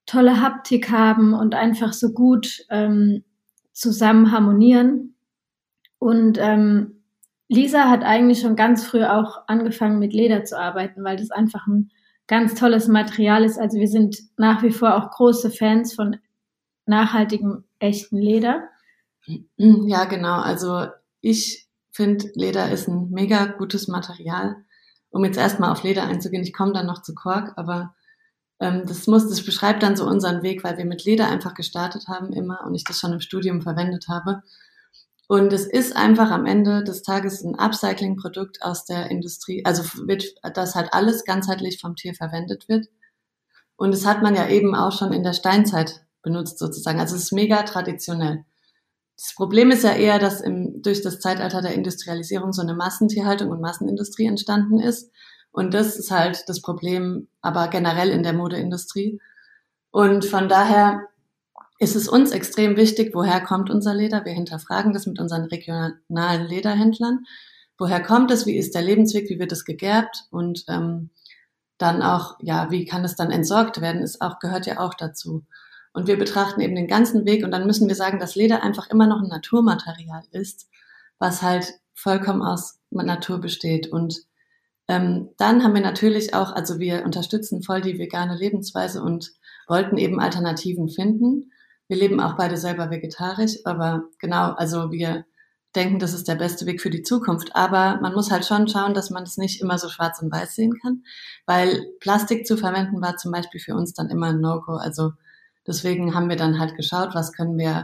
tolle 0.06 0.42
Haptik 0.42 0.90
haben 0.90 1.34
und 1.34 1.56
einfach 1.56 1.94
so 1.94 2.12
gut 2.12 2.66
ähm, 2.70 3.24
zusammen 3.80 4.32
harmonieren. 4.32 5.16
Und 6.00 6.38
ähm, 6.40 7.04
Lisa 7.48 7.90
hat 7.90 8.04
eigentlich 8.04 8.42
schon 8.42 8.56
ganz 8.56 8.86
früh 8.86 9.04
auch 9.04 9.48
angefangen 9.48 10.00
mit 10.00 10.14
Leder 10.14 10.44
zu 10.44 10.60
arbeiten, 10.60 11.04
weil 11.04 11.18
das 11.18 11.32
einfach 11.32 11.66
ein 11.66 11.90
ganz 12.28 12.54
tolles 12.56 12.88
Material 12.88 13.44
ist. 13.44 13.58
Also 13.58 13.80
wir 13.80 13.88
sind 13.88 14.18
nach 14.38 14.62
wie 14.62 14.72
vor 14.72 14.96
auch 14.96 15.10
große 15.10 15.50
Fans 15.50 15.96
von 15.96 16.18
nachhaltigem, 16.86 17.64
echten 17.80 18.18
Leder. 18.18 18.70
Ja, 19.58 20.06
genau. 20.06 20.40
Also 20.42 20.88
ich 21.22 21.68
finde, 21.92 22.30
Leder 22.36 22.72
ist 22.72 22.88
ein 22.88 23.10
mega 23.10 23.46
gutes 23.46 23.88
Material. 23.88 24.58
Um 25.10 25.26
jetzt 25.26 25.38
erstmal 25.38 25.72
auf 25.72 25.84
Leder 25.84 26.04
einzugehen, 26.04 26.44
ich 26.44 26.54
komme 26.54 26.74
dann 26.74 26.86
noch 26.86 27.02
zu 27.02 27.16
Kork, 27.16 27.54
aber 27.56 27.96
ähm, 28.60 28.84
das 28.86 29.08
muss, 29.08 29.28
das 29.30 29.44
beschreibt 29.44 29.84
dann 29.84 29.96
so 29.96 30.06
unseren 30.06 30.44
Weg, 30.44 30.64
weil 30.64 30.78
wir 30.78 30.86
mit 30.86 31.06
Leder 31.06 31.28
einfach 31.28 31.54
gestartet 31.54 32.08
haben 32.08 32.34
immer 32.34 32.66
und 32.66 32.76
ich 32.76 32.84
das 32.84 33.00
schon 33.00 33.14
im 33.14 33.22
Studium 33.22 33.62
verwendet 33.62 34.08
habe. 34.08 34.44
Und 35.28 35.54
es 35.54 35.66
ist 35.66 35.96
einfach 35.96 36.32
am 36.32 36.46
Ende 36.46 36.84
des 36.84 37.04
Tages 37.04 37.44
ein 37.44 37.56
Upcycling-Produkt 37.56 38.64
aus 38.64 38.86
der 38.86 39.12
Industrie, 39.12 39.64
also 39.64 39.84
wird, 40.08 40.26
das 40.56 40.76
halt 40.76 40.90
alles 40.92 41.24
ganzheitlich 41.24 41.80
vom 41.80 41.96
Tier 41.96 42.16
verwendet 42.16 42.68
wird. 42.68 42.88
Und 43.76 43.92
das 43.92 44.06
hat 44.06 44.24
man 44.24 44.36
ja 44.36 44.50
eben 44.50 44.76
auch 44.76 44.92
schon 44.92 45.14
in 45.14 45.24
der 45.24 45.34
Steinzeit 45.34 46.04
benutzt 46.24 46.58
sozusagen. 46.58 47.00
Also 47.00 47.16
es 47.16 47.26
ist 47.26 47.32
mega 47.32 47.62
traditionell. 47.64 48.44
Das 49.16 49.36
Problem 49.36 49.70
ist 49.72 49.84
ja 49.84 49.94
eher, 49.94 50.18
dass 50.18 50.42
im, 50.42 50.82
durch 50.82 51.02
das 51.02 51.20
Zeitalter 51.20 51.62
der 51.62 51.76
Industrialisierung 51.76 52.52
so 52.52 52.62
eine 52.62 52.74
Massentierhaltung 52.74 53.50
und 53.50 53.62
Massenindustrie 53.62 54.26
entstanden 54.26 54.80
ist 54.80 55.12
und 55.52 55.74
das 55.74 55.98
ist 55.98 56.12
halt 56.12 56.48
das 56.48 56.62
Problem, 56.62 57.28
aber 57.42 57.68
generell 57.68 58.10
in 58.10 58.24
der 58.24 58.34
Modeindustrie. 58.34 59.20
Und 59.92 60.26
von 60.26 60.48
daher 60.48 61.08
ist 61.80 61.96
es 61.96 62.08
uns 62.08 62.32
extrem 62.32 62.76
wichtig, 62.76 63.12
woher 63.14 63.42
kommt 63.42 63.70
unser 63.70 63.94
Leder. 63.94 64.26
Wir 64.26 64.34
hinterfragen 64.34 64.94
das 64.94 65.08
mit 65.08 65.20
unseren 65.20 65.46
regionalen 65.46 66.48
Lederhändlern. 66.48 67.26
Woher 67.78 68.04
kommt 68.04 68.32
es? 68.32 68.46
Wie 68.46 68.58
ist 68.58 68.76
der 68.76 68.82
Lebensweg? 68.82 69.30
Wie 69.30 69.40
wird 69.40 69.52
es 69.52 69.66
gegerbt? 69.66 70.26
Und 70.30 70.66
ähm, 70.68 71.10
dann 71.78 72.04
auch, 72.04 72.38
ja, 72.42 72.70
wie 72.70 72.86
kann 72.86 73.06
es 73.06 73.16
dann 73.16 73.32
entsorgt 73.32 73.82
werden? 73.82 74.02
Ist 74.02 74.22
auch 74.22 74.40
gehört 74.40 74.66
ja 74.66 74.80
auch 74.80 74.94
dazu. 74.94 75.46
Und 75.94 76.08
wir 76.08 76.20
betrachten 76.20 76.62
eben 76.62 76.76
den 76.76 76.88
ganzen 76.88 77.26
Weg 77.26 77.44
und 77.44 77.52
dann 77.52 77.66
müssen 77.66 77.88
wir 77.88 77.96
sagen, 77.96 78.20
dass 78.20 78.36
Leder 78.36 78.62
einfach 78.62 78.90
immer 78.90 79.08
noch 79.08 79.22
ein 79.22 79.30
Naturmaterial 79.30 80.24
ist, 80.32 80.70
was 81.18 81.42
halt 81.42 81.74
vollkommen 81.96 82.44
aus 82.44 82.80
Natur 82.92 83.40
besteht. 83.40 83.88
Und 83.88 84.29
ähm, 84.90 85.30
dann 85.38 85.64
haben 85.64 85.76
wir 85.76 85.82
natürlich 85.82 86.34
auch, 86.34 86.52
also 86.52 86.80
wir 86.80 87.06
unterstützen 87.06 87.62
voll 87.62 87.82
die 87.82 88.00
vegane 88.00 88.36
Lebensweise 88.36 89.04
und 89.04 89.32
wollten 89.68 89.98
eben 89.98 90.20
Alternativen 90.20 90.90
finden. 90.90 91.52
Wir 91.88 91.98
leben 91.98 92.20
auch 92.20 92.36
beide 92.36 92.58
selber 92.58 92.90
vegetarisch, 92.90 93.58
aber 93.66 94.06
genau, 94.18 94.54
also 94.54 94.92
wir 94.92 95.26
denken, 95.76 96.00
das 96.00 96.16
ist 96.16 96.28
der 96.28 96.36
beste 96.36 96.66
Weg 96.66 96.82
für 96.82 96.90
die 96.90 97.04
Zukunft. 97.04 97.56
Aber 97.56 98.00
man 98.02 98.14
muss 98.14 98.32
halt 98.32 98.48
schon 98.48 98.68
schauen, 98.68 98.96
dass 98.96 99.12
man 99.12 99.22
es 99.22 99.38
nicht 99.38 99.62
immer 99.62 99.78
so 99.78 99.90
schwarz 99.90 100.24
und 100.24 100.32
weiß 100.32 100.56
sehen 100.56 100.74
kann, 100.82 101.04
weil 101.46 101.86
Plastik 102.00 102.48
zu 102.48 102.58
verwenden 102.58 103.00
war 103.00 103.16
zum 103.18 103.32
Beispiel 103.32 103.62
für 103.62 103.76
uns 103.76 103.94
dann 103.94 104.10
immer 104.10 104.30
ein 104.30 104.42
No-Go. 104.42 104.74
Also 104.74 105.12
deswegen 105.68 106.16
haben 106.16 106.30
wir 106.30 106.36
dann 106.36 106.60
halt 106.60 106.76
geschaut, 106.76 107.14
was 107.14 107.32
können 107.32 107.60
wir 107.60 107.84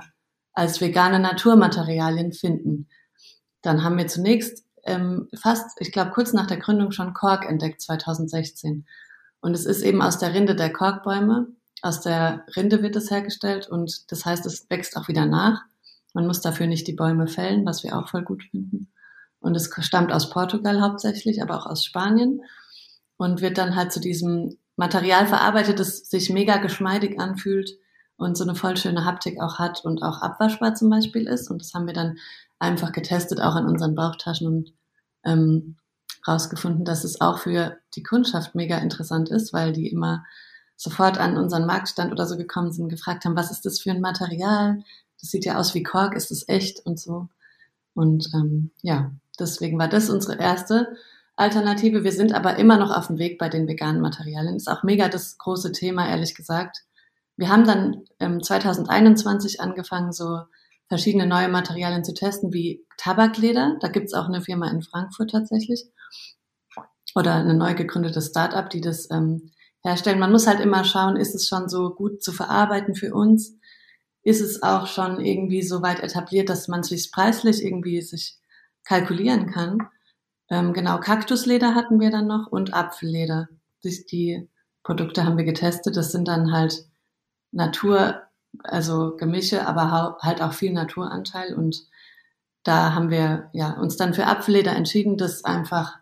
als 0.54 0.82
vegane 0.82 1.20
Naturmaterialien 1.20 2.34
finden. 2.34 2.88
Dann 3.62 3.84
haben 3.84 4.00
wir 4.00 4.08
zunächst 4.08 4.65
ähm, 4.86 5.28
fast, 5.36 5.80
ich 5.80 5.92
glaube, 5.92 6.12
kurz 6.12 6.34
nach 6.34 6.48
der 6.48 6.58
Gründung 6.58 6.92
schon 6.92 7.14
Kork 7.14 7.46
entdeckt, 7.46 7.82
2016. 7.82 8.86
Und 9.42 9.54
es 9.54 9.66
ist 9.66 9.82
eben 9.82 10.02
aus 10.02 10.18
der 10.18 10.34
Rinde 10.34 10.56
der 10.56 10.72
Korkbäume. 10.72 11.48
Aus 11.82 12.02
der 12.02 12.46
Rinde 12.56 12.82
wird 12.82 12.96
es 12.96 13.12
hergestellt 13.12 13.68
und 13.68 14.12
das 14.12 14.26
heißt, 14.26 14.46
es 14.46 14.70
wächst 14.70 14.98
auch 14.98 15.08
wieder 15.08 15.26
nach. 15.26 15.64
Man 16.14 16.26
muss 16.26 16.42
dafür 16.42 16.68
nicht 16.68 16.88
die 16.88 16.94
Bäume 16.94 17.28
fällen, 17.28 17.66
was 17.66 17.84
wir 17.84 17.98
auch 17.98 18.10
voll 18.10 18.24
gut 18.24 18.44
finden. 18.44 18.92
Und 19.40 19.56
es 19.56 19.70
stammt 19.82 20.12
aus 20.12 20.30
Portugal 20.30 20.82
hauptsächlich, 20.82 21.44
aber 21.44 21.58
auch 21.58 21.66
aus 21.66 21.84
Spanien 21.86 22.42
und 23.18 23.42
wird 23.42 23.58
dann 23.58 23.76
halt 23.76 23.92
zu 23.92 24.00
diesem 24.00 24.58
Material 24.78 25.28
verarbeitet, 25.28 25.80
das 25.80 26.10
sich 26.10 26.30
mega 26.30 26.58
geschmeidig 26.58 27.20
anfühlt 27.20 27.78
und 28.18 28.38
so 28.38 28.44
eine 28.44 28.56
voll 28.56 28.78
schöne 28.78 29.06
Haptik 29.06 29.42
auch 29.42 29.60
hat 29.60 29.84
und 29.84 30.02
auch 30.02 30.22
abwaschbar 30.22 30.74
zum 30.76 30.90
Beispiel 30.90 31.28
ist. 31.28 31.50
Und 31.50 31.62
das 31.62 31.74
haben 31.74 31.88
wir 31.88 31.94
dann 31.94 32.18
einfach 32.60 32.92
getestet, 32.92 33.42
auch 33.42 33.56
an 33.56 33.68
unseren 33.68 33.96
Bauchtaschen 33.96 34.48
und 34.48 34.74
ähm, 35.24 35.78
rausgefunden, 36.28 36.86
dass 36.86 37.04
es 37.04 37.22
auch 37.22 37.40
für 37.40 37.78
die 37.96 38.04
Kundschaft 38.04 38.56
mega 38.56 38.78
interessant 38.78 39.30
ist, 39.30 39.54
weil 39.54 39.74
die 39.74 39.92
immer 39.92 40.24
sofort 40.76 41.18
an 41.18 41.38
unseren 41.38 41.66
Marktstand 41.66 42.12
oder 42.12 42.26
so 42.26 42.38
gekommen 42.38 42.72
sind, 42.72 42.90
gefragt 42.90 43.26
haben, 43.26 43.36
was 43.36 43.52
ist 43.52 43.66
das 43.66 43.80
für 43.80 43.92
ein 43.92 44.02
Material? 44.02 44.84
das 45.20 45.32
sieht 45.32 45.46
ja 45.46 45.58
aus 45.58 45.74
wie 45.74 45.84
Kork, 45.84 46.16
ist 46.16 46.32
es 46.32 46.48
echt 46.48 46.86
und 46.86 47.00
so. 47.00 47.30
Und 47.94 48.30
ähm, 48.34 48.72
ja, 48.82 49.12
deswegen 49.40 49.80
war 49.80 49.88
das 49.88 50.10
unsere 50.10 50.38
erste 50.40 50.96
Alternative. 51.36 52.04
Wir 52.04 52.12
sind 52.12 52.34
aber 52.34 52.58
immer 52.58 52.78
noch 52.78 52.96
auf 52.96 53.08
dem 53.08 53.18
Weg 53.18 53.40
bei 53.40 53.50
den 53.50 53.68
veganen 53.68 54.02
Materialien. 54.02 54.56
Ist 54.56 54.70
auch 54.70 54.84
mega 54.84 55.10
das 55.10 55.38
große 55.38 55.72
Thema, 55.72 56.08
ehrlich 56.08 56.36
gesagt. 56.36 56.84
Wir 57.38 57.50
haben 57.50 57.66
dann 57.66 58.04
ähm, 58.20 58.42
2021 58.44 59.62
angefangen, 59.62 60.12
so 60.12 60.42
verschiedene 60.88 61.26
neue 61.26 61.50
Materialien 61.50 62.04
zu 62.04 62.14
testen, 62.14 62.54
wie 62.54 62.86
Tabakleder. 62.98 63.78
Da 63.82 63.88
gibt's 63.88 64.14
auch 64.14 64.28
eine 64.28 64.42
Firma 64.42 64.70
in 64.70 64.82
Frankfurt 64.82 65.32
tatsächlich. 65.32 65.86
Oder 67.16 67.36
eine 67.36 67.54
neu 67.54 67.74
gegründete 67.74 68.22
Start-up, 68.22 68.70
die 68.70 68.82
das 68.82 69.10
ähm, 69.10 69.52
herstellen. 69.84 70.20
Man 70.20 70.32
muss 70.32 70.48
halt 70.48 70.60
immer 70.60 70.84
schauen, 70.84 71.16
ist 71.16 71.34
es 71.34 71.48
schon 71.48 71.70
so 71.70 71.92
gut 71.92 72.22
zu 72.22 72.32
verarbeiten 72.32 72.96
für 72.96 73.14
uns? 73.14 73.58
ist 74.26 74.42
es 74.42 74.64
auch 74.64 74.88
schon 74.88 75.22
irgendwie 75.22 75.62
so 75.62 75.84
weit 75.84 76.02
etabliert, 76.02 76.50
dass 76.50 76.68
man 76.68 76.82
sich 76.82 77.12
preislich 77.12 77.64
irgendwie 77.64 78.02
sich 78.02 78.40
kalkulieren 78.84 79.52
kann. 79.52 79.78
Ähm, 80.50 80.74
genau, 80.74 81.00
Kaktusleder 81.00 81.76
hatten 81.76 82.00
wir 82.00 82.10
dann 82.10 82.28
noch 82.28 82.48
und 82.48 82.74
Apfelleder. 82.74 83.48
Die, 83.84 84.06
die 84.12 84.50
Produkte 84.84 85.26
haben 85.26 85.38
wir 85.38 85.46
getestet. 85.46 85.96
Das 85.96 86.12
sind 86.12 86.28
dann 86.28 86.52
halt 86.52 86.88
Natur, 87.52 88.24
also 88.64 89.16
Gemische, 89.18 89.68
aber 89.68 90.18
halt 90.22 90.42
auch 90.42 90.54
viel 90.54 90.74
Naturanteil. 90.74 91.54
Und 91.54 91.88
da 92.64 92.94
haben 92.94 93.10
wir 93.10 93.50
ja 93.54 93.72
uns 93.74 93.98
dann 93.98 94.14
für 94.14 94.28
Apfelleder 94.28 94.76
entschieden. 94.76 95.18
Das 95.18 95.44
einfach 95.44 95.98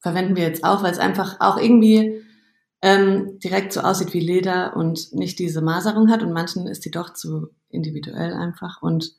verwenden 0.00 0.36
wir 0.36 0.44
jetzt 0.44 0.64
auch, 0.64 0.82
weil 0.82 0.92
es 0.92 0.98
einfach 0.98 1.40
auch 1.40 1.56
irgendwie 1.56 2.22
ähm, 2.82 3.38
direkt 3.40 3.72
so 3.72 3.80
aussieht 3.80 4.14
wie 4.14 4.20
Leder 4.20 4.76
und 4.76 5.12
nicht 5.12 5.38
diese 5.38 5.60
Maserung 5.60 6.10
hat 6.10 6.22
und 6.22 6.32
manchen 6.32 6.66
ist 6.66 6.84
die 6.84 6.90
doch 6.90 7.12
zu 7.12 7.48
individuell 7.70 8.32
einfach 8.32 8.80
und 8.82 9.16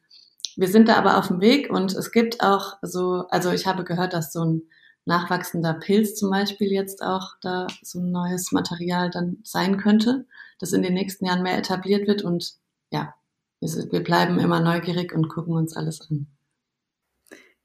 wir 0.55 0.67
sind 0.67 0.89
da 0.89 0.95
aber 0.95 1.17
auf 1.17 1.27
dem 1.27 1.39
Weg 1.41 1.69
und 1.71 1.93
es 1.93 2.11
gibt 2.11 2.41
auch 2.41 2.77
so, 2.81 3.25
also 3.29 3.51
ich 3.51 3.65
habe 3.65 3.83
gehört, 3.83 4.13
dass 4.13 4.33
so 4.33 4.43
ein 4.43 4.63
nachwachsender 5.05 5.73
Pilz 5.73 6.15
zum 6.15 6.29
Beispiel 6.29 6.71
jetzt 6.71 7.01
auch 7.01 7.35
da 7.41 7.67
so 7.81 7.99
ein 7.99 8.11
neues 8.11 8.51
Material 8.51 9.09
dann 9.09 9.37
sein 9.43 9.77
könnte, 9.77 10.25
das 10.59 10.73
in 10.73 10.81
den 10.81 10.93
nächsten 10.93 11.25
Jahren 11.25 11.43
mehr 11.43 11.57
etabliert 11.57 12.07
wird 12.07 12.21
und 12.23 12.53
ja, 12.91 13.13
wir 13.61 14.03
bleiben 14.03 14.39
immer 14.39 14.59
neugierig 14.59 15.13
und 15.13 15.29
gucken 15.29 15.55
uns 15.55 15.75
alles 15.75 16.01
an. 16.09 16.27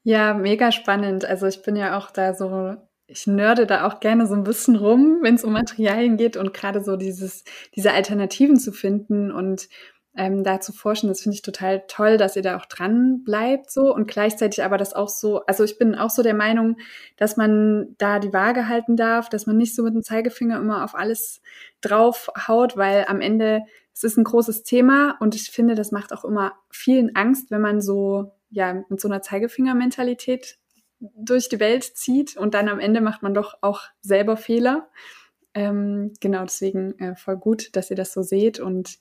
Ja, 0.03 0.35
mega 0.35 0.71
spannend. 0.73 1.25
Also 1.25 1.47
ich 1.47 1.63
bin 1.63 1.77
ja 1.77 1.97
auch 1.97 2.11
da 2.11 2.35
so 2.35 2.77
ich 3.07 3.27
nörde 3.27 3.67
da 3.67 3.87
auch 3.87 4.01
gerne 4.01 4.27
so 4.27 4.35
ein 4.35 4.45
bisschen 4.45 4.77
rum, 4.77 5.19
wenn 5.23 5.35
es 5.35 5.45
um 5.45 5.53
Materialien 5.53 6.17
geht 6.17 6.37
und 6.37 6.55
gerade 6.55 6.83
so 6.83 6.97
dieses, 6.97 7.45
diese 7.75 7.93
Alternativen 7.93 8.59
zu 8.59 8.73
finden 8.73 9.31
und 9.31 9.69
ähm, 10.17 10.45
da 10.45 10.61
zu 10.61 10.73
forschen, 10.73 11.09
das 11.09 11.23
finde 11.23 11.35
ich 11.35 11.43
total 11.43 11.85
toll, 11.89 12.17
dass 12.17 12.37
ihr 12.37 12.43
da 12.43 12.57
auch 12.57 12.67
dran 12.67 13.25
bleibt 13.25 13.71
so 13.71 13.93
und 13.93 14.07
gleichzeitig 14.07 14.63
aber 14.63 14.79
das 14.79 14.95
auch 14.95 15.09
so, 15.09 15.45
also 15.47 15.65
ich 15.65 15.77
bin 15.77 15.95
auch 15.95 16.11
so 16.11 16.23
der 16.23 16.35
Meinung, 16.35 16.77
dass 17.17 17.37
man 17.37 17.95
da 17.99 18.21
die 18.21 18.33
Waage 18.33 18.69
halten 18.69 18.97
darf, 18.97 19.29
dass 19.29 19.47
man 19.47 19.57
nicht 19.57 19.75
so 19.75 19.83
mit 19.83 19.95
dem 19.95 20.03
Zeigefinger 20.03 20.59
immer 20.59 20.85
auf 20.85 20.95
alles 20.95 21.41
drauf 21.81 22.31
haut, 22.47 22.77
weil 22.77 23.07
am 23.09 23.21
Ende 23.21 23.63
es 23.93 24.05
ist 24.05 24.17
ein 24.17 24.25
großes 24.25 24.63
Thema 24.65 25.17
und 25.21 25.35
ich 25.35 25.51
finde, 25.51 25.75
das 25.75 25.93
macht 25.93 26.13
auch 26.13 26.25
immer 26.25 26.55
vielen 26.71 27.15
Angst, 27.17 27.51
wenn 27.51 27.61
man 27.61 27.81
so 27.81 28.33
ja 28.51 28.85
mit 28.89 29.01
so 29.01 29.09
einer 29.09 29.23
Zeigefingermentalität 29.23 30.59
durch 31.01 31.49
die 31.49 31.61
Welt 31.61 31.85
zieht 31.85 32.37
und 32.37 32.55
dann 32.55 32.69
am 32.69 32.79
Ende 32.79 33.01
macht 33.01 33.23
man 33.23 33.35
doch 33.35 33.55
auch 33.61 33.83
selber 34.01 34.37
Fehler. 34.37 34.89
Ähm, 35.55 36.13
genau, 36.21 36.43
deswegen 36.43 36.99
äh, 36.99 37.15
voll 37.15 37.37
gut, 37.37 37.77
dass 37.77 37.91
ihr 37.91 37.97
das 37.97 38.13
so 38.13 38.23
seht 38.23 38.59
und 38.59 38.99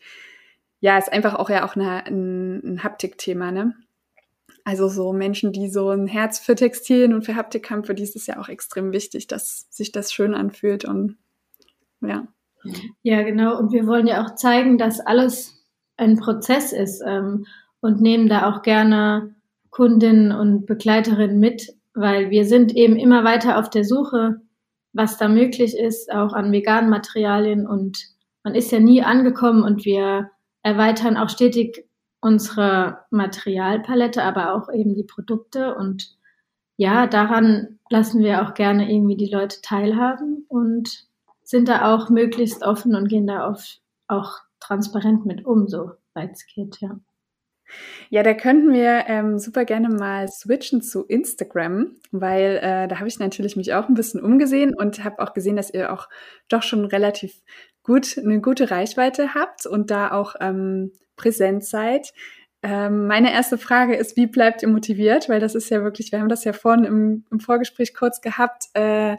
ja, 0.84 0.98
ist 0.98 1.14
einfach 1.14 1.36
auch 1.36 1.50
ja 1.50 1.66
auch 1.66 1.78
eine, 1.78 2.06
ein, 2.06 2.62
ein 2.62 2.84
Haptikthema, 2.84 3.52
ne? 3.52 3.74
Also 4.66 4.90
so 4.90 5.14
Menschen, 5.14 5.54
die 5.54 5.70
so 5.70 5.92
ein 5.92 6.08
Herz 6.08 6.40
für 6.40 6.56
Textilien 6.56 7.14
und 7.14 7.22
für 7.22 7.38
Haptik 7.38 7.72
haben, 7.72 7.86
für 7.86 7.96
die 7.96 8.04
ist 8.04 8.18
es 8.18 8.28
ja 8.28 8.38
auch 8.38 8.50
extrem 8.50 8.92
wichtig, 8.92 9.28
dass 9.28 9.66
sich 9.70 9.94
das 9.94 10.12
schön 10.12 10.34
anfühlt 10.34 10.84
und 10.84 11.16
ja. 12.02 12.28
Ja, 13.02 13.22
genau. 13.22 13.58
Und 13.58 13.72
wir 13.72 13.88
wollen 13.88 14.08
ja 14.08 14.26
auch 14.26 14.36
zeigen, 14.36 14.78
dass 14.78 15.00
alles 15.00 15.66
ein 15.96 16.18
Prozess 16.18 16.74
ist 16.74 17.02
ähm, 17.08 17.46
und 17.80 18.02
nehmen 18.02 18.28
da 18.28 18.52
auch 18.52 18.62
gerne 18.62 19.36
Kundinnen 19.70 20.34
und 20.34 20.66
Begleiterinnen 20.66 21.40
mit, 21.40 21.78
weil 21.94 22.30
wir 22.30 22.44
sind 22.44 22.76
eben 22.76 22.98
immer 22.98 23.24
weiter 23.24 23.58
auf 23.58 23.70
der 23.70 23.86
Suche, 23.86 24.42
was 24.92 25.18
da 25.18 25.30
möglich 25.30 25.78
ist, 25.78 26.12
auch 26.12 26.34
an 26.34 26.52
veganen 26.52 26.90
Materialien 26.90 27.66
und 27.68 28.06
man 28.44 28.54
ist 28.54 28.74
ja 28.74 28.82
nie 28.82 29.02
angekommen 29.02 29.64
und 29.64 29.86
wir 29.86 30.30
erweitern 30.64 31.18
auch 31.18 31.30
stetig 31.30 31.86
unsere 32.22 33.06
Materialpalette, 33.12 34.24
aber 34.24 34.54
auch 34.54 34.74
eben 34.74 34.96
die 34.96 35.04
Produkte 35.04 35.76
und 35.76 36.18
ja, 36.78 37.06
daran 37.06 37.80
lassen 37.90 38.24
wir 38.24 38.42
auch 38.42 38.56
gerne 38.56 38.92
irgendwie 38.92 39.18
die 39.18 39.30
Leute 39.30 39.62
teilhaben 39.62 40.46
und 40.48 41.06
sind 41.44 41.68
da 41.68 41.94
auch 41.94 42.10
möglichst 42.10 42.64
offen 42.64 42.96
und 42.96 43.10
gehen 43.10 43.28
da 43.28 43.48
oft 43.48 43.82
auch 44.08 44.40
transparent 44.60 45.26
mit 45.26 45.46
um, 45.46 45.68
so 45.68 45.92
weit 46.14 46.32
es 46.32 46.46
geht, 46.48 46.80
ja. 46.82 46.98
Ja, 48.10 48.22
da 48.24 48.34
könnten 48.34 48.72
wir 48.74 49.06
ähm, 49.08 49.40
super 49.40 49.66
gerne 49.66 49.90
mal 49.90 50.28
switchen 50.28 50.82
zu 50.82 51.06
Instagram, 51.06 51.96
weil 52.12 52.60
äh, 52.62 52.88
da 52.88 53.00
habe 53.00 53.08
ich 53.08 53.20
natürlich 53.20 53.56
mich 53.56 53.74
auch 53.74 53.88
ein 53.90 53.96
bisschen 53.96 54.22
umgesehen 54.22 54.76
und 54.76 55.04
habe 55.04 55.20
auch 55.20 55.34
gesehen, 55.34 55.56
dass 55.56 55.74
ihr 55.74 55.92
auch 55.92 56.08
doch 56.50 56.62
schon 56.62 56.86
relativ 56.86 57.42
gut 57.84 58.18
eine 58.18 58.42
gute 58.42 58.72
Reichweite 58.72 59.34
habt 59.34 59.66
und 59.66 59.92
da 59.92 60.12
auch 60.12 60.36
ähm, 60.40 60.92
präsent 61.16 61.66
seid. 61.66 62.14
Ähm, 62.64 63.08
meine 63.08 63.34
erste 63.34 63.58
Frage 63.58 63.96
ist, 63.96 64.16
wie 64.16 64.26
bleibt 64.26 64.64
ihr 64.64 64.70
motiviert? 64.70 65.28
Weil 65.28 65.42
das 65.42 65.54
ist 65.54 65.70
ja 65.70 65.84
wirklich, 65.84 66.12
wir 66.12 66.20
haben 66.20 66.30
das 66.30 66.46
ja 66.46 66.54
vorhin 66.54 66.86
im, 66.86 67.26
im 67.30 67.40
Vorgespräch 67.42 67.94
kurz 67.94 68.22
gehabt. 68.22 68.68
Äh, 68.74 69.18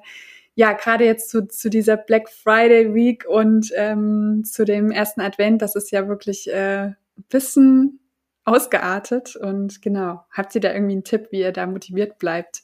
ja, 0.54 0.73
gerade 0.73 1.04
jetzt 1.04 1.30
zu, 1.30 1.47
zu 1.47 1.68
dieser 1.68 1.97
Black 1.97 2.30
Friday 2.30 2.94
Week 2.94 3.25
und 3.28 3.71
ähm, 3.75 4.44
zu 4.44 4.64
dem 4.64 4.90
ersten 4.90 5.21
Advent, 5.21 5.61
das 5.61 5.75
ist 5.75 5.90
ja 5.90 6.09
wirklich 6.09 6.50
äh, 6.50 6.92
bisschen 7.28 8.00
ausgeartet. 8.44 9.37
Und 9.37 9.83
genau, 9.83 10.25
habt 10.30 10.54
ihr 10.54 10.61
da 10.61 10.73
irgendwie 10.73 10.92
einen 10.92 11.04
Tipp, 11.04 11.28
wie 11.30 11.40
ihr 11.40 11.52
da 11.52 11.66
motiviert 11.66 12.18
bleibt? 12.18 12.62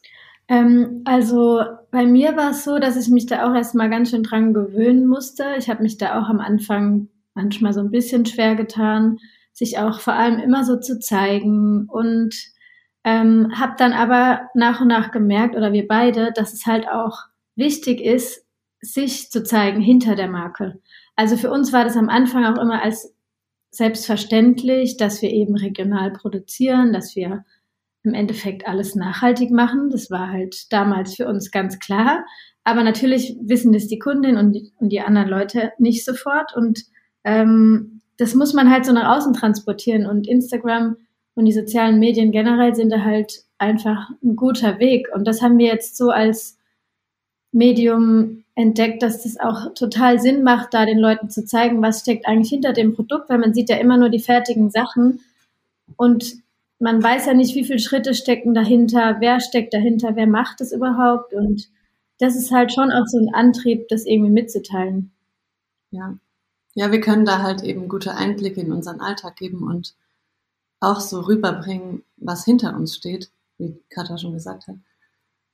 Ähm, 0.51 1.03
also 1.05 1.63
bei 1.93 2.05
mir 2.05 2.37
war 2.37 2.51
es 2.51 2.65
so, 2.65 2.79
dass 2.79 2.97
ich 2.97 3.09
mich 3.09 3.27
da 3.27 3.49
auch 3.49 3.55
erstmal 3.55 3.89
ganz 3.89 4.11
schön 4.11 4.25
dran 4.25 4.53
gewöhnen 4.53 5.07
musste. 5.07 5.55
Ich 5.57 5.71
habe 5.71 5.83
mich 5.83 5.97
da 5.97 6.21
auch 6.21 6.29
am 6.29 6.41
Anfang 6.41 7.09
manchmal 7.35 7.73
so 7.73 7.81
ein 7.81 7.93
bisschen 7.93 8.27
schwer 8.27 8.57
getan, 8.57 9.19
sich 9.53 9.79
auch 9.79 10.01
vor 10.01 10.15
allem 10.15 10.41
immer 10.41 10.65
so 10.65 10.79
zu 10.79 10.99
zeigen 10.99 11.87
und 11.89 12.35
ähm, 13.05 13.53
habe 13.55 13.75
dann 13.79 13.93
aber 13.93 14.43
nach 14.55 14.81
und 14.81 14.89
nach 14.89 15.13
gemerkt, 15.13 15.57
oder 15.57 15.73
wir 15.73 15.87
beide, 15.87 16.33
dass 16.33 16.53
es 16.53 16.67
halt 16.67 16.89
auch 16.89 17.19
wichtig 17.55 18.01
ist, 18.01 18.45
sich 18.81 19.31
zu 19.31 19.45
zeigen 19.45 19.81
hinter 19.81 20.17
der 20.17 20.29
Marke. 20.29 20.81
Also 21.15 21.37
für 21.37 21.51
uns 21.51 21.73
war 21.73 21.85
das 21.85 21.97
am 21.97 22.09
Anfang 22.09 22.45
auch 22.45 22.61
immer 22.61 22.83
als 22.83 23.15
selbstverständlich, 23.71 24.97
dass 24.97 25.23
wir 25.23 25.31
eben 25.31 25.57
regional 25.57 26.11
produzieren, 26.13 26.93
dass 26.93 27.15
wir 27.15 27.45
im 28.03 28.15
Endeffekt 28.15 28.67
alles 28.67 28.95
nachhaltig 28.95 29.51
machen. 29.51 29.91
Das 29.91 30.11
war 30.11 30.31
halt 30.31 30.73
damals 30.73 31.17
für 31.17 31.29
uns 31.29 31.51
ganz 31.51 31.79
klar. 31.79 32.25
Aber 32.65 32.83
natürlich 32.83 33.37
wissen 33.41 33.73
das 33.73 33.87
die 33.87 33.99
Kundin 33.99 34.37
und 34.37 34.53
die, 34.53 34.73
und 34.79 34.91
die 34.91 35.01
anderen 35.01 35.29
Leute 35.29 35.73
nicht 35.79 36.05
sofort. 36.05 36.55
Und 36.57 36.85
ähm, 37.25 38.01
das 38.17 38.35
muss 38.35 38.55
man 38.55 38.71
halt 38.71 38.85
so 38.85 38.93
nach 38.93 39.17
außen 39.17 39.35
transportieren. 39.35 40.07
Und 40.07 40.27
Instagram 40.27 40.97
und 41.35 41.45
die 41.45 41.53
sozialen 41.53 41.99
Medien 41.99 42.33
generell 42.33 42.75
sind 42.75 42.91
da 42.91 43.03
halt 43.03 43.45
einfach 43.59 44.11
ein 44.23 44.37
guter 44.37 44.79
Weg. 44.79 45.09
Und 45.15 45.27
das 45.27 45.43
haben 45.43 45.59
wir 45.59 45.67
jetzt 45.67 45.97
so 45.97 46.11
als 46.11 46.59
Medium 47.53 48.45
entdeckt, 48.55 49.03
dass 49.03 49.23
das 49.23 49.39
auch 49.39 49.75
total 49.75 50.21
Sinn 50.21 50.43
macht, 50.43 50.75
da 50.75 50.87
den 50.87 50.99
Leuten 50.99 51.31
zu 51.31 51.45
zeigen, 51.45 51.83
was 51.83 52.01
steckt 52.01 52.27
eigentlich 52.27 52.51
hinter 52.51 52.73
dem 52.73 52.95
Produkt, 52.95 53.29
weil 53.29 53.39
man 53.39 53.55
sieht 53.55 53.71
ja 53.71 53.77
immer 53.77 53.97
nur 53.97 54.09
die 54.09 54.21
fertigen 54.21 54.71
Sachen 54.71 55.21
und 55.97 56.37
man 56.81 57.03
weiß 57.03 57.27
ja 57.27 57.35
nicht, 57.35 57.55
wie 57.55 57.65
viele 57.65 57.79
Schritte 57.79 58.15
stecken 58.15 58.55
dahinter, 58.55 59.17
wer 59.21 59.41
steckt 59.41 59.75
dahinter, 59.75 60.17
wer 60.17 60.27
macht 60.27 60.61
es 60.61 60.73
überhaupt 60.73 61.35
und 61.35 61.69
das 62.19 62.37
ist 62.37 62.51
halt 62.51 62.73
schon 62.73 62.91
auch 62.91 63.07
so 63.07 63.19
ein 63.19 63.33
Antrieb, 63.33 63.89
das 63.89 64.05
irgendwie 64.05 64.31
mitzuteilen. 64.31 65.13
Ja. 65.91 66.19
Ja, 66.75 66.93
wir 66.93 67.01
können 67.01 67.25
da 67.25 67.43
halt 67.43 67.63
eben 67.63 67.89
gute 67.89 68.15
Einblicke 68.15 68.61
in 68.61 68.73
unseren 68.73 69.01
Alltag 69.01 69.37
geben 69.37 69.63
und 69.63 69.95
auch 70.81 71.01
so 71.01 71.21
rüberbringen, 71.21 72.05
was 72.17 72.45
hinter 72.45 72.75
uns 72.75 72.97
steht, 72.97 73.31
wie 73.59 73.79
Katha 73.91 74.19
schon 74.19 74.33
gesagt 74.33 74.67
hat. 74.67 74.77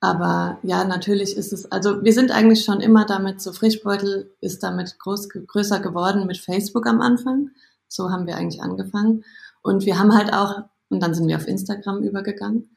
Aber 0.01 0.59
ja, 0.63 0.85
natürlich 0.85 1.37
ist 1.37 1.53
es, 1.53 1.71
also 1.73 2.05
wir 2.05 2.13
sind 2.13 2.31
eigentlich 2.31 2.65
schon 2.65 2.81
immer 2.81 3.07
damit, 3.07 3.41
so 3.41 3.53
Frischbeutel 3.53 4.31
ist 4.41 4.63
damit 4.63 4.99
groß, 4.99 5.29
größer 5.31 5.81
geworden 5.81 6.27
mit 6.27 6.37
Facebook 6.37 6.87
am 6.87 7.01
Anfang. 7.01 7.51
So 7.89 8.11
haben 8.11 8.27
wir 8.27 8.37
eigentlich 8.37 8.63
angefangen. 8.63 9.25
Und 9.63 9.87
wir 9.87 9.99
haben 9.99 10.15
halt 10.15 10.33
auch, 10.33 10.65
und 10.89 11.03
dann 11.03 11.15
sind 11.15 11.29
wir 11.29 11.37
auf 11.37 11.49
Instagram 11.49 12.03
übergegangen. 12.03 12.77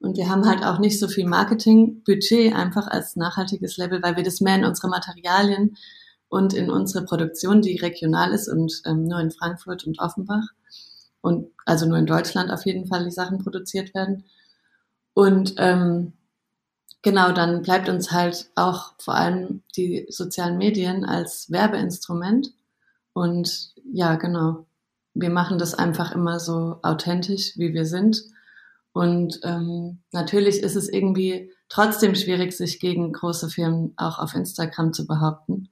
Und 0.00 0.16
wir 0.16 0.30
haben 0.30 0.46
halt 0.46 0.64
auch 0.64 0.78
nicht 0.78 0.98
so 0.98 1.08
viel 1.08 1.26
Marketingbudget 1.26 2.54
einfach 2.54 2.86
als 2.86 3.16
nachhaltiges 3.16 3.76
Label, 3.76 4.02
weil 4.02 4.16
wir 4.16 4.24
das 4.24 4.40
mehr 4.40 4.56
in 4.56 4.64
unsere 4.64 4.88
Materialien 4.88 5.76
und 6.28 6.54
in 6.54 6.70
unsere 6.70 7.04
Produktion, 7.04 7.60
die 7.60 7.76
regional 7.76 8.32
ist 8.32 8.48
und 8.48 8.80
ähm, 8.86 9.06
nur 9.06 9.20
in 9.20 9.30
Frankfurt 9.30 9.86
und 9.86 9.98
Offenbach 9.98 10.46
und 11.20 11.50
also 11.66 11.86
nur 11.86 11.98
in 11.98 12.06
Deutschland 12.06 12.50
auf 12.50 12.64
jeden 12.64 12.86
Fall 12.86 13.04
die 13.04 13.10
Sachen 13.10 13.38
produziert 13.38 13.94
werden. 13.94 14.24
Und 15.12 15.54
ähm, 15.58 16.14
genau, 17.02 17.32
dann 17.32 17.62
bleibt 17.62 17.88
uns 17.88 18.10
halt 18.10 18.50
auch 18.54 18.94
vor 18.98 19.14
allem 19.14 19.62
die 19.76 20.06
sozialen 20.08 20.56
Medien 20.56 21.04
als 21.04 21.50
Werbeinstrument. 21.50 22.52
Und 23.12 23.74
ja, 23.92 24.14
genau, 24.14 24.66
wir 25.14 25.30
machen 25.30 25.58
das 25.58 25.74
einfach 25.74 26.12
immer 26.12 26.40
so 26.40 26.78
authentisch, 26.82 27.52
wie 27.56 27.72
wir 27.74 27.84
sind 27.84 28.22
und 28.92 29.40
ähm, 29.44 30.02
natürlich 30.12 30.62
ist 30.62 30.76
es 30.76 30.88
irgendwie 30.88 31.52
trotzdem 31.68 32.14
schwierig, 32.14 32.52
sich 32.52 32.80
gegen 32.80 33.12
große 33.12 33.48
Firmen 33.48 33.92
auch 33.96 34.18
auf 34.18 34.34
Instagram 34.34 34.92
zu 34.92 35.06
behaupten. 35.06 35.70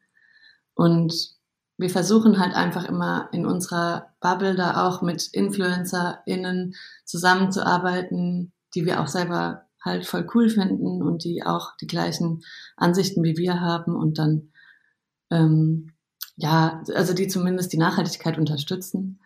Und 0.75 1.31
wir 1.77 1.91
versuchen 1.91 2.39
halt 2.39 2.55
einfach 2.55 2.85
immer 2.85 3.29
in 3.33 3.47
unserer 3.47 4.15
Bubble 4.21 4.55
da 4.55 4.87
auch 4.87 5.03
mit 5.03 5.29
InfluencerInnen 5.33 6.75
zusammenzuarbeiten, 7.05 8.53
die 8.75 8.87
wir 8.87 9.01
auch 9.01 9.09
selber 9.09 9.67
halt 9.85 10.07
voll 10.07 10.27
cool 10.35 10.49
finden 10.49 11.03
und 11.03 11.25
die 11.25 11.45
auch 11.45 11.77
die 11.81 11.87
gleichen 11.87 12.43
Ansichten 12.77 13.23
wie 13.23 13.37
wir 13.37 13.61
haben 13.61 13.97
und 13.97 14.19
dann 14.19 14.53
ähm, 15.31 15.93
ja, 16.37 16.83
also 16.95 17.15
die 17.15 17.29
zumindest 17.29 17.73
die 17.73 17.79
Nachhaltigkeit 17.79 18.39
unterstützen. 18.39 19.21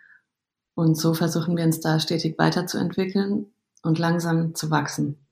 Und 0.74 0.96
so 0.96 1.14
versuchen 1.14 1.56
wir 1.56 1.64
uns 1.64 1.80
da 1.80 2.00
stetig 2.00 2.38
weiterzuentwickeln 2.38 3.52
und 3.82 3.98
langsam 3.98 4.54
zu 4.54 4.70
wachsen. 4.70 5.26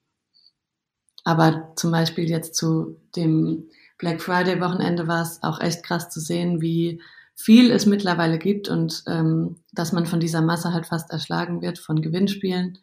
Aber 1.24 1.72
zum 1.76 1.90
Beispiel 1.90 2.28
jetzt 2.28 2.54
zu 2.54 2.96
dem 3.16 3.68
Black 3.98 4.22
Friday 4.22 4.60
Wochenende 4.60 5.06
war 5.06 5.22
es 5.22 5.42
auch 5.42 5.60
echt 5.60 5.82
krass 5.82 6.08
zu 6.08 6.20
sehen, 6.20 6.60
wie 6.60 7.02
viel 7.34 7.70
es 7.70 7.86
mittlerweile 7.86 8.38
gibt 8.38 8.68
und 8.68 9.02
ähm, 9.06 9.56
dass 9.72 9.92
man 9.92 10.06
von 10.06 10.20
dieser 10.20 10.42
Masse 10.42 10.72
halt 10.72 10.86
fast 10.86 11.10
erschlagen 11.10 11.62
wird 11.62 11.78
von 11.78 12.02
Gewinnspielen, 12.02 12.78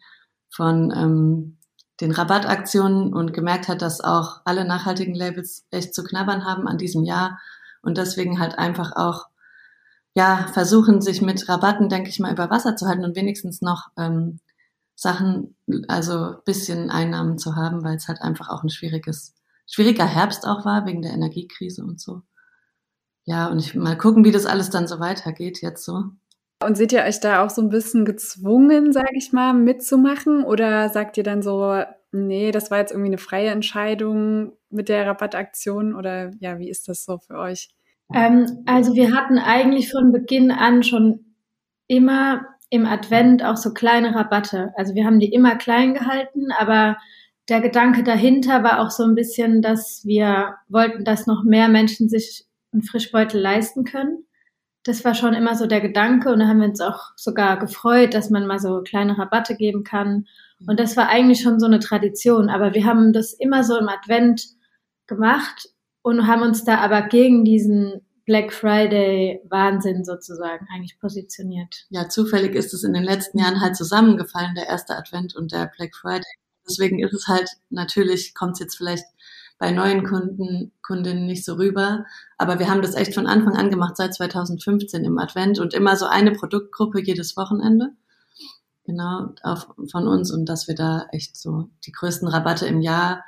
von 0.50 0.92
ähm, 0.96 1.58
den 2.00 2.12
Rabattaktionen 2.12 3.12
und 3.12 3.32
gemerkt 3.32 3.68
hat, 3.68 3.82
dass 3.82 4.00
auch 4.00 4.40
alle 4.44 4.64
nachhaltigen 4.64 5.14
Labels 5.14 5.66
echt 5.70 5.94
zu 5.94 6.04
knabbern 6.04 6.44
haben 6.44 6.68
an 6.68 6.78
diesem 6.78 7.04
Jahr 7.04 7.38
und 7.82 7.98
deswegen 7.98 8.38
halt 8.38 8.58
einfach 8.58 8.92
auch 8.94 9.26
ja 10.14 10.48
versuchen, 10.52 11.00
sich 11.00 11.22
mit 11.22 11.48
Rabatten, 11.48 11.88
denke 11.88 12.10
ich 12.10 12.18
mal, 12.18 12.32
über 12.32 12.50
Wasser 12.50 12.76
zu 12.76 12.86
halten 12.86 13.04
und 13.04 13.16
wenigstens 13.16 13.62
noch 13.62 13.88
ähm, 13.96 14.40
Sachen, 14.94 15.56
also 15.86 16.34
bisschen 16.44 16.90
Einnahmen 16.90 17.38
zu 17.38 17.54
haben, 17.54 17.84
weil 17.84 17.96
es 17.96 18.08
halt 18.08 18.20
einfach 18.20 18.48
auch 18.48 18.64
ein 18.64 18.70
schwieriges, 18.70 19.34
schwieriger 19.66 20.06
Herbst 20.06 20.46
auch 20.46 20.64
war 20.64 20.86
wegen 20.86 21.02
der 21.02 21.12
Energiekrise 21.12 21.84
und 21.84 22.00
so. 22.00 22.22
Ja, 23.24 23.46
und 23.46 23.58
ich 23.58 23.74
mal 23.74 23.96
gucken, 23.96 24.24
wie 24.24 24.32
das 24.32 24.46
alles 24.46 24.70
dann 24.70 24.88
so 24.88 25.00
weitergeht 25.00 25.60
jetzt 25.60 25.84
so. 25.84 26.04
Und 26.64 26.76
seht 26.76 26.92
ihr 26.92 27.02
euch 27.02 27.20
da 27.20 27.44
auch 27.44 27.50
so 27.50 27.62
ein 27.62 27.68
bisschen 27.68 28.04
gezwungen, 28.04 28.92
sage 28.92 29.16
ich 29.16 29.32
mal, 29.32 29.52
mitzumachen? 29.52 30.44
Oder 30.44 30.88
sagt 30.88 31.16
ihr 31.16 31.22
dann 31.22 31.42
so, 31.42 31.84
nee, 32.10 32.50
das 32.50 32.70
war 32.70 32.78
jetzt 32.78 32.90
irgendwie 32.90 33.10
eine 33.10 33.18
freie 33.18 33.50
Entscheidung 33.50 34.56
mit 34.70 34.88
der 34.88 35.06
Rabattaktion? 35.06 35.94
Oder 35.94 36.32
ja, 36.40 36.58
wie 36.58 36.68
ist 36.68 36.88
das 36.88 37.04
so 37.04 37.18
für 37.18 37.36
euch? 37.36 37.68
Ähm, 38.12 38.62
also 38.66 38.94
wir 38.94 39.14
hatten 39.14 39.38
eigentlich 39.38 39.90
von 39.90 40.12
Beginn 40.12 40.50
an 40.50 40.82
schon 40.82 41.34
immer 41.86 42.46
im 42.70 42.86
Advent 42.86 43.42
auch 43.42 43.56
so 43.56 43.72
kleine 43.72 44.14
Rabatte. 44.14 44.72
Also 44.76 44.94
wir 44.94 45.04
haben 45.04 45.20
die 45.20 45.32
immer 45.32 45.56
klein 45.56 45.94
gehalten, 45.94 46.52
aber 46.58 46.98
der 47.48 47.60
Gedanke 47.60 48.02
dahinter 48.02 48.62
war 48.62 48.80
auch 48.80 48.90
so 48.90 49.04
ein 49.04 49.14
bisschen, 49.14 49.62
dass 49.62 50.04
wir 50.04 50.56
wollten, 50.68 51.04
dass 51.04 51.26
noch 51.26 51.44
mehr 51.44 51.68
Menschen 51.68 52.08
sich 52.08 52.44
einen 52.72 52.82
Frischbeutel 52.82 53.40
leisten 53.40 53.84
können. 53.84 54.26
Das 54.84 55.04
war 55.04 55.14
schon 55.14 55.34
immer 55.34 55.54
so 55.54 55.66
der 55.66 55.80
Gedanke 55.80 56.30
und 56.30 56.40
da 56.40 56.46
haben 56.46 56.60
wir 56.60 56.68
uns 56.68 56.80
auch 56.80 57.12
sogar 57.16 57.58
gefreut, 57.58 58.14
dass 58.14 58.30
man 58.30 58.46
mal 58.46 58.58
so 58.58 58.82
kleine 58.82 59.18
Rabatte 59.18 59.56
geben 59.56 59.82
kann. 59.82 60.26
Und 60.66 60.78
das 60.78 60.96
war 60.96 61.08
eigentlich 61.08 61.40
schon 61.40 61.58
so 61.58 61.66
eine 61.66 61.78
Tradition. 61.78 62.48
Aber 62.50 62.74
wir 62.74 62.84
haben 62.84 63.12
das 63.12 63.32
immer 63.32 63.64
so 63.64 63.78
im 63.78 63.88
Advent 63.88 64.46
gemacht 65.06 65.68
und 66.02 66.26
haben 66.26 66.42
uns 66.42 66.64
da 66.64 66.78
aber 66.78 67.02
gegen 67.02 67.44
diesen 67.44 68.02
Black 68.24 68.52
Friday 68.52 69.40
Wahnsinn 69.48 70.04
sozusagen 70.04 70.66
eigentlich 70.72 70.98
positioniert. 71.00 71.86
Ja, 71.88 72.08
zufällig 72.08 72.54
ist 72.54 72.74
es 72.74 72.84
in 72.84 72.92
den 72.92 73.02
letzten 73.02 73.38
Jahren 73.38 73.60
halt 73.60 73.74
zusammengefallen, 73.74 74.54
der 74.54 74.66
erste 74.66 74.96
Advent 74.96 75.34
und 75.34 75.50
der 75.50 75.70
Black 75.74 75.96
Friday. 75.96 76.26
Deswegen 76.68 76.98
ist 76.98 77.14
es 77.14 77.26
halt, 77.26 77.48
natürlich 77.70 78.34
kommt 78.34 78.52
es 78.52 78.58
jetzt 78.60 78.76
vielleicht 78.76 79.06
bei 79.58 79.72
neuen 79.72 80.04
Kunden, 80.04 80.72
Kundinnen 80.82 81.26
nicht 81.26 81.44
so 81.44 81.54
rüber. 81.54 82.04
Aber 82.36 82.58
wir 82.58 82.68
haben 82.68 82.82
das 82.82 82.94
echt 82.94 83.14
von 83.14 83.26
Anfang 83.26 83.56
an 83.56 83.70
gemacht, 83.70 83.96
seit 83.96 84.14
2015 84.14 85.04
im 85.04 85.18
Advent 85.18 85.58
und 85.58 85.74
immer 85.74 85.96
so 85.96 86.06
eine 86.06 86.32
Produktgruppe 86.32 87.00
jedes 87.00 87.36
Wochenende. 87.36 87.92
Genau, 88.84 89.34
auf, 89.42 89.68
von 89.90 90.06
uns 90.06 90.30
und 90.30 90.46
dass 90.46 90.68
wir 90.68 90.74
da 90.74 91.06
echt 91.12 91.36
so 91.36 91.68
die 91.84 91.92
größten 91.92 92.28
Rabatte 92.28 92.66
im 92.66 92.80
Jahr 92.80 93.24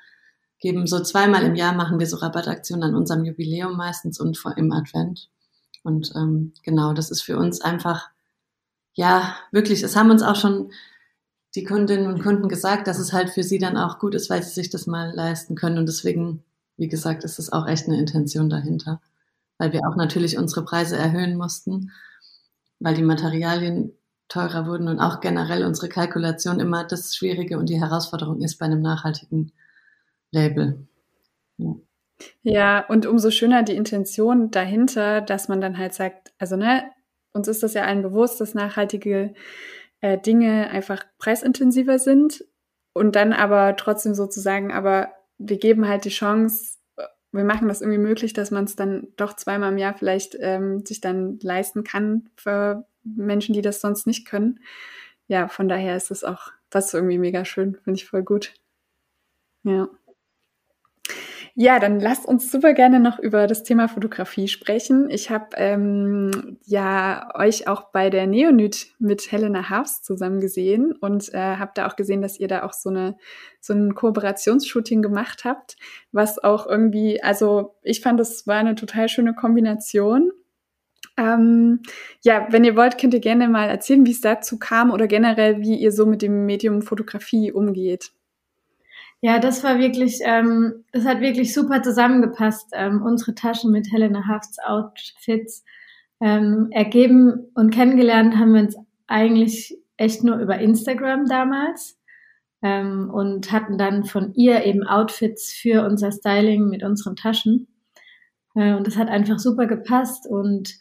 geben 0.61 0.87
so 0.87 1.01
zweimal 1.01 1.43
im 1.45 1.55
Jahr 1.55 1.75
machen 1.75 1.99
wir 1.99 2.07
so 2.07 2.17
Rabattaktionen 2.17 2.91
an 2.91 2.95
unserem 2.95 3.25
Jubiläum 3.25 3.77
meistens 3.77 4.21
und 4.21 4.37
vor, 4.37 4.57
im 4.57 4.73
Advent. 4.73 5.29
Und 5.83 6.13
ähm, 6.15 6.53
genau, 6.63 6.93
das 6.93 7.11
ist 7.11 7.23
für 7.23 7.39
uns 7.39 7.61
einfach, 7.63 8.11
ja, 8.93 9.35
wirklich, 9.51 9.83
es 9.83 9.97
haben 9.97 10.11
uns 10.11 10.23
auch 10.23 10.37
schon 10.37 10.71
die 11.55 11.65
Kundinnen 11.65 12.07
und 12.07 12.23
Kunden 12.23 12.49
gesagt, 12.49 12.87
dass 12.87 12.99
es 12.99 13.13
halt 13.13 13.31
für 13.31 13.43
sie 13.43 13.59
dann 13.59 13.77
auch 13.77 13.99
gut 13.99 14.15
ist, 14.15 14.31
weil 14.31 14.43
sie 14.43 14.53
sich 14.53 14.71
das 14.71 14.87
mal 14.87 15.13
leisten 15.15 15.57
können. 15.57 15.79
Und 15.79 15.87
deswegen, 15.87 16.45
wie 16.77 16.89
gesagt, 16.89 17.25
ist 17.25 17.39
es 17.39 17.53
auch 17.53 17.67
echt 17.67 17.89
eine 17.89 17.99
Intention 17.99 18.51
dahinter. 18.51 19.01
Weil 19.59 19.73
wir 19.73 19.81
auch 19.89 19.97
natürlich 19.97 20.39
unsere 20.39 20.65
Preise 20.65 20.97
erhöhen 20.97 21.37
mussten, 21.37 21.91
weil 22.79 22.95
die 22.95 23.03
Materialien 23.03 23.93
teurer 24.29 24.67
wurden 24.67 24.89
und 24.89 25.01
auch 25.01 25.21
generell 25.21 25.65
unsere 25.65 25.89
Kalkulation 25.89 26.61
immer 26.61 26.85
das 26.85 27.17
Schwierige 27.17 27.59
und 27.59 27.69
die 27.69 27.81
Herausforderung 27.81 28.43
ist 28.43 28.59
bei 28.59 28.67
einem 28.67 28.81
nachhaltigen 28.81 29.53
Label. 30.33 30.87
Ja. 31.59 31.75
ja, 32.43 32.87
und 32.87 33.07
umso 33.07 33.31
schöner 33.31 33.63
die 33.63 33.77
Intention 33.77 34.51
dahinter, 34.51 35.21
dass 35.21 35.49
man 35.49 35.61
dann 35.61 35.79
halt 35.79 35.95
sagt, 35.95 36.33
also 36.39 36.57
ne, 36.57 36.91
uns 37.33 37.49
ist 37.49 37.63
das 37.63 37.75
ja 37.75 37.85
allen 37.85 38.03
bewusst, 38.03 38.41
dass 38.41 38.55
nachhaltige 38.55 39.35
äh, 40.01 40.19
Dinge 40.19 40.71
einfach 40.71 41.05
preisintensiver 41.19 41.99
sind 41.99 42.45
und 42.93 43.17
dann 43.17 43.33
aber 43.33 43.77
trotzdem 43.77 44.15
sozusagen, 44.15 44.73
aber 44.73 45.13
wir 45.39 45.59
geben 45.59 45.89
halt 45.89 46.05
die 46.05 46.11
Chance, 46.11 46.79
wir 47.33 47.45
machen 47.45 47.69
das 47.69 47.81
irgendwie 47.81 47.99
möglich, 47.99 48.33
dass 48.33 48.51
man 48.51 48.65
es 48.65 48.77
dann 48.77 49.09
doch 49.17 49.35
zweimal 49.37 49.73
im 49.73 49.79
Jahr 49.79 49.95
vielleicht 49.95 50.37
ähm, 50.41 50.85
sich 50.85 51.01
dann 51.01 51.39
leisten 51.41 51.85
kann 51.85 52.29
für 52.37 52.87
Menschen, 53.05 53.53
die 53.53 53.63
das 53.63 53.81
sonst 53.81 54.07
nicht 54.07 54.27
können. 54.27 54.61
Ja, 55.29 55.49
von 55.49 55.69
daher 55.69 55.97
ist 55.97 56.11
es 56.11 56.25
auch 56.25 56.51
das 56.71 56.93
irgendwie 56.93 57.19
mega 57.19 57.45
schön, 57.45 57.77
finde 57.85 57.99
ich 57.99 58.07
voll 58.07 58.25
gut. 58.25 58.55
Ja. 59.63 59.89
Ja, 61.55 61.79
dann 61.79 62.01
lasst 62.01 62.27
uns 62.27 62.51
super 62.51 62.75
gerne 62.75 63.01
noch 63.01 63.19
über 63.19 63.47
das 63.47 63.65
Thema 63.65 63.89
Fotografie 63.89 64.49
sprechen. 64.49 65.11
Ich 65.11 65.31
habe 65.31 65.57
ähm, 65.57 66.59
ja 66.65 67.29
euch 67.35 67.67
auch 67.67 67.91
bei 67.91 68.09
der 68.09 68.27
Neonit 68.27 68.89
mit 68.99 69.31
Helena 69.33 69.69
Hafs 69.69 70.03
zusammen 70.03 70.41
gesehen 70.41 70.93
und 70.93 71.33
äh, 71.35 71.57
habe 71.57 71.73
da 71.75 71.89
auch 71.89 71.97
gesehen, 71.97 72.23
dass 72.23 72.39
ihr 72.39 72.49
da 72.49 72.63
auch 72.63 72.73
so 72.73 72.91
eine 72.91 73.17
so 73.61 73.75
ein 73.75 73.95
Kooperationsshooting 73.95 75.03
gemacht 75.03 75.45
habt, 75.45 75.77
was 76.13 76.43
auch 76.43 76.67
irgendwie, 76.67 77.23
also 77.23 77.75
ich 77.83 78.01
fand, 78.01 78.19
das 78.19 78.47
war 78.47 78.57
eine 78.57 78.75
total 78.75 79.09
schöne 79.09 79.35
Kombination. 79.35 80.33
Ähm, 81.19 81.81
ja, 82.23 82.47
wenn 82.51 82.65
ihr 82.65 82.77
wollt, 82.77 82.99
könnt 82.99 83.13
ihr 83.13 83.21
gerne 83.21 83.49
mal 83.49 83.69
erzählen, 83.69 84.07
wie 84.07 84.13
es 84.13 84.21
dazu 84.23 84.59
kam 84.59 84.91
oder 84.91 85.07
generell, 85.07 85.61
wie 85.61 85.77
ihr 85.77 85.93
so 85.93 86.07
mit 86.07 86.23
dem 86.23 86.47
Medium 86.47 86.81
Fotografie 86.83 87.53
umgeht. 87.53 88.13
Ja, 89.23 89.39
das 89.39 89.63
war 89.63 89.79
wirklich, 89.79 90.21
ähm, 90.25 90.85
das 90.93 91.05
hat 91.05 91.21
wirklich 91.21 91.53
super 91.53 91.83
zusammengepasst. 91.83 92.71
Ähm, 92.73 93.03
unsere 93.03 93.35
Taschen 93.35 93.71
mit 93.71 93.93
Helena 93.93 94.27
Hafts 94.27 94.59
Outfits 94.59 95.63
ähm, 96.21 96.69
ergeben 96.71 97.51
und 97.55 97.71
kennengelernt 97.71 98.37
haben 98.37 98.55
wir 98.55 98.63
uns 98.63 98.77
eigentlich 99.07 99.77
echt 99.97 100.25
nur 100.25 100.39
über 100.39 100.59
Instagram 100.59 101.27
damals 101.27 101.99
ähm, 102.63 103.11
und 103.11 103.53
hatten 103.53 103.77
dann 103.77 104.05
von 104.05 104.33
ihr 104.35 104.65
eben 104.65 104.85
Outfits 104.85 105.53
für 105.53 105.85
unser 105.85 106.13
Styling 106.13 106.69
mit 106.69 106.83
unseren 106.83 107.17
Taschen. 107.17 107.69
Äh, 108.55 108.75
und 108.75 108.87
das 108.87 108.97
hat 108.97 109.09
einfach 109.09 109.39
super 109.39 109.67
gepasst 109.67 110.27
und 110.27 110.75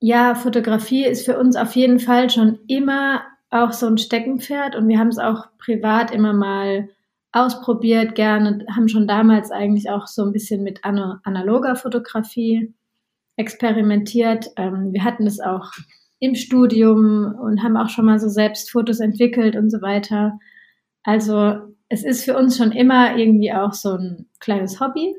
ja, 0.00 0.34
Fotografie 0.34 1.04
ist 1.04 1.26
für 1.26 1.38
uns 1.38 1.56
auf 1.56 1.76
jeden 1.76 2.00
Fall 2.00 2.30
schon 2.30 2.58
immer 2.66 3.22
auch 3.50 3.72
so 3.72 3.86
ein 3.86 3.98
Steckenpferd 3.98 4.74
und 4.74 4.88
wir 4.88 4.98
haben 4.98 5.08
es 5.08 5.18
auch 5.18 5.48
privat 5.58 6.10
immer 6.10 6.32
mal 6.32 6.88
ausprobiert, 7.32 8.14
gerne, 8.14 8.64
haben 8.74 8.88
schon 8.88 9.06
damals 9.06 9.50
eigentlich 9.50 9.90
auch 9.90 10.06
so 10.06 10.24
ein 10.24 10.32
bisschen 10.32 10.62
mit 10.62 10.80
analoger 10.84 11.76
Fotografie 11.76 12.74
experimentiert. 13.36 14.46
Ähm, 14.56 14.92
wir 14.92 15.04
hatten 15.04 15.26
es 15.26 15.40
auch 15.40 15.70
im 16.18 16.34
Studium 16.34 17.34
und 17.40 17.62
haben 17.62 17.76
auch 17.76 17.88
schon 17.88 18.04
mal 18.04 18.18
so 18.18 18.28
selbst 18.28 18.70
Fotos 18.70 19.00
entwickelt 19.00 19.56
und 19.56 19.70
so 19.70 19.80
weiter. 19.80 20.38
Also 21.02 21.54
es 21.88 22.04
ist 22.04 22.24
für 22.24 22.36
uns 22.36 22.56
schon 22.56 22.72
immer 22.72 23.16
irgendwie 23.16 23.52
auch 23.52 23.72
so 23.72 23.92
ein 23.94 24.26
kleines 24.38 24.80
Hobby, 24.80 25.14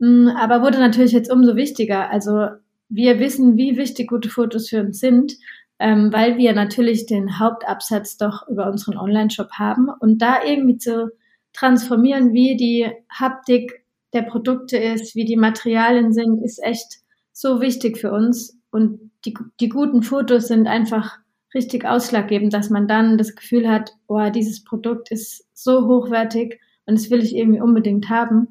mm, 0.00 0.28
aber 0.28 0.62
wurde 0.62 0.78
natürlich 0.78 1.12
jetzt 1.12 1.30
umso 1.30 1.54
wichtiger. 1.54 2.10
Also 2.10 2.48
wir 2.88 3.20
wissen, 3.20 3.56
wie 3.56 3.76
wichtig 3.76 4.08
gute 4.08 4.28
Fotos 4.28 4.68
für 4.68 4.80
uns 4.80 4.98
sind, 4.98 5.34
ähm, 5.78 6.12
weil 6.12 6.38
wir 6.38 6.54
natürlich 6.54 7.06
den 7.06 7.38
Hauptabsatz 7.38 8.16
doch 8.16 8.48
über 8.48 8.68
unseren 8.68 8.96
Online-Shop 8.96 9.52
haben 9.52 9.88
und 10.00 10.18
da 10.18 10.44
irgendwie 10.44 10.78
zu 10.78 11.12
transformieren, 11.52 12.32
wie 12.32 12.56
die 12.56 12.90
Haptik 13.10 13.84
der 14.12 14.22
Produkte 14.22 14.76
ist, 14.76 15.14
wie 15.14 15.24
die 15.24 15.36
Materialien 15.36 16.12
sind, 16.12 16.42
ist 16.42 16.62
echt 16.62 17.00
so 17.32 17.60
wichtig 17.60 17.98
für 17.98 18.12
uns. 18.12 18.58
Und 18.70 19.10
die, 19.24 19.34
die 19.60 19.68
guten 19.68 20.02
Fotos 20.02 20.48
sind 20.48 20.66
einfach 20.66 21.18
richtig 21.54 21.84
ausschlaggebend, 21.84 22.52
dass 22.52 22.70
man 22.70 22.88
dann 22.88 23.18
das 23.18 23.34
Gefühl 23.34 23.68
hat, 23.68 23.94
oh, 24.06 24.30
dieses 24.30 24.64
Produkt 24.64 25.10
ist 25.10 25.46
so 25.52 25.86
hochwertig 25.86 26.60
und 26.86 26.98
das 26.98 27.10
will 27.10 27.22
ich 27.22 27.36
irgendwie 27.36 27.60
unbedingt 27.60 28.08
haben. 28.08 28.48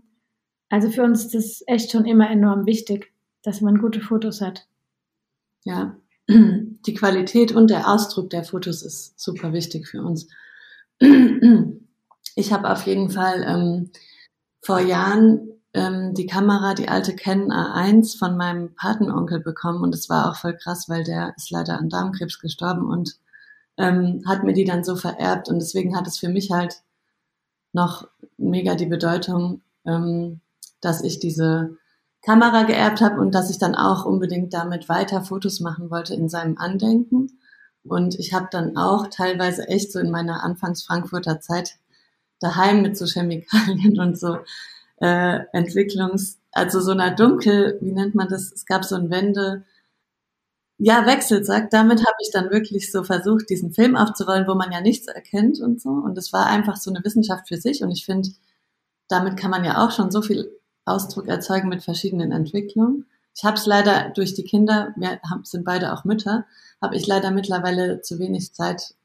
Also 0.69 0.89
für 0.89 1.03
uns 1.03 1.25
ist 1.25 1.35
das 1.35 1.63
echt 1.67 1.91
schon 1.91 2.05
immer 2.05 2.29
enorm 2.29 2.65
wichtig, 2.65 3.11
dass 3.43 3.61
man 3.61 3.79
gute 3.79 4.01
Fotos 4.01 4.41
hat. 4.41 4.67
Ja, 5.63 5.97
die 6.29 6.93
Qualität 6.93 7.51
und 7.51 7.69
der 7.69 7.89
Ausdruck 7.89 8.29
der 8.29 8.43
Fotos 8.43 8.83
ist 8.83 9.19
super 9.19 9.53
wichtig 9.53 9.87
für 9.87 10.01
uns. 10.01 10.27
Ich 12.35 12.53
habe 12.53 12.69
auf 12.69 12.85
jeden 12.85 13.09
Fall 13.09 13.43
ähm, 13.43 13.91
vor 14.61 14.79
Jahren 14.79 15.51
ähm, 15.73 16.13
die 16.13 16.25
Kamera, 16.25 16.73
die 16.73 16.89
alte 16.89 17.15
Canon 17.15 17.51
A1 17.51 18.17
von 18.17 18.37
meinem 18.37 18.75
Patenonkel 18.75 19.39
bekommen 19.39 19.83
und 19.83 19.95
es 19.95 20.09
war 20.09 20.29
auch 20.29 20.35
voll 20.35 20.57
krass, 20.57 20.89
weil 20.89 21.03
der 21.03 21.33
ist 21.37 21.51
leider 21.51 21.77
an 21.77 21.89
Darmkrebs 21.89 22.39
gestorben 22.39 22.85
und 22.85 23.17
ähm, 23.77 24.23
hat 24.27 24.43
mir 24.43 24.53
die 24.53 24.65
dann 24.65 24.83
so 24.83 24.95
vererbt 24.95 25.49
und 25.49 25.59
deswegen 25.59 25.95
hat 25.95 26.07
es 26.07 26.19
für 26.19 26.29
mich 26.29 26.51
halt 26.51 26.81
noch 27.73 28.07
mega 28.37 28.75
die 28.75 28.85
Bedeutung, 28.85 29.61
ähm, 29.85 30.41
dass 30.81 31.03
ich 31.03 31.19
diese 31.19 31.77
Kamera 32.21 32.63
geerbt 32.63 33.01
habe 33.01 33.19
und 33.19 33.33
dass 33.33 33.49
ich 33.49 33.57
dann 33.57 33.75
auch 33.75 34.05
unbedingt 34.05 34.53
damit 34.53 34.89
weiter 34.89 35.21
Fotos 35.21 35.59
machen 35.59 35.89
wollte 35.89 36.13
in 36.13 36.29
seinem 36.29 36.57
Andenken. 36.57 37.39
Und 37.83 38.19
ich 38.19 38.33
habe 38.33 38.47
dann 38.51 38.77
auch 38.77 39.07
teilweise 39.07 39.67
echt 39.67 39.91
so 39.91 39.99
in 39.99 40.11
meiner 40.11 40.43
Anfangs-Frankfurter 40.43 41.39
Zeit 41.39 41.79
daheim 42.41 42.81
mit 42.81 42.97
so 42.97 43.05
Chemikalien 43.05 43.99
und 43.99 44.19
so 44.19 44.39
äh, 44.97 45.39
Entwicklungs, 45.53 46.39
also 46.51 46.81
so 46.81 46.91
einer 46.91 47.11
dunkel, 47.11 47.77
wie 47.81 47.91
nennt 47.91 48.15
man 48.15 48.27
das? 48.27 48.51
Es 48.51 48.65
gab 48.65 48.83
so 48.83 48.95
ein 48.95 49.09
Wände, 49.09 49.63
ja, 50.77 51.05
Wechselsack. 51.05 51.69
Damit 51.69 51.99
habe 51.99 52.17
ich 52.21 52.31
dann 52.31 52.49
wirklich 52.49 52.91
so 52.91 53.03
versucht, 53.03 53.49
diesen 53.49 53.71
Film 53.71 53.95
aufzurollen, 53.95 54.47
wo 54.47 54.55
man 54.55 54.71
ja 54.71 54.81
nichts 54.81 55.07
erkennt 55.07 55.59
und 55.59 55.79
so. 55.79 55.89
Und 55.89 56.17
es 56.17 56.33
war 56.33 56.47
einfach 56.47 56.75
so 56.75 56.91
eine 56.91 57.03
Wissenschaft 57.05 57.47
für 57.47 57.57
sich. 57.57 57.83
Und 57.83 57.91
ich 57.91 58.03
finde, 58.03 58.29
damit 59.07 59.37
kann 59.37 59.51
man 59.51 59.63
ja 59.63 59.85
auch 59.85 59.91
schon 59.91 60.09
so 60.09 60.21
viel 60.21 60.51
Ausdruck 60.85 61.27
erzeugen 61.27 61.69
mit 61.69 61.83
verschiedenen 61.83 62.31
Entwicklungen. 62.31 63.05
Ich 63.35 63.43
habe 63.43 63.57
es 63.57 63.65
leider 63.65 64.09
durch 64.09 64.33
die 64.33 64.43
Kinder, 64.43 64.93
wir 64.95 65.19
sind 65.43 65.63
beide 65.63 65.93
auch 65.93 66.03
Mütter, 66.03 66.45
habe 66.81 66.95
ich 66.95 67.07
leider 67.07 67.31
mittlerweile 67.31 68.01
zu 68.01 68.19
wenig 68.19 68.53
Zeit, 68.53 68.95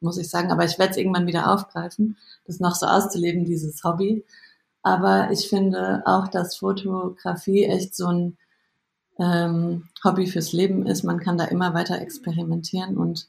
muss 0.00 0.18
ich 0.18 0.28
sagen. 0.28 0.50
Aber 0.50 0.64
ich 0.64 0.78
werde 0.78 0.92
es 0.92 0.96
irgendwann 0.96 1.26
wieder 1.26 1.52
aufgreifen, 1.52 2.16
das 2.46 2.60
noch 2.60 2.74
so 2.74 2.86
auszuleben, 2.86 3.44
dieses 3.44 3.82
Hobby. 3.84 4.24
Aber 4.82 5.30
ich 5.32 5.48
finde 5.48 6.02
auch, 6.06 6.28
dass 6.28 6.56
Fotografie 6.56 7.64
echt 7.64 7.94
so 7.94 8.06
ein 8.06 8.36
ähm, 9.18 9.88
Hobby 10.04 10.26
fürs 10.26 10.52
Leben 10.52 10.86
ist. 10.86 11.02
Man 11.02 11.18
kann 11.20 11.38
da 11.38 11.44
immer 11.44 11.74
weiter 11.74 12.00
experimentieren 12.00 12.96
und 12.96 13.26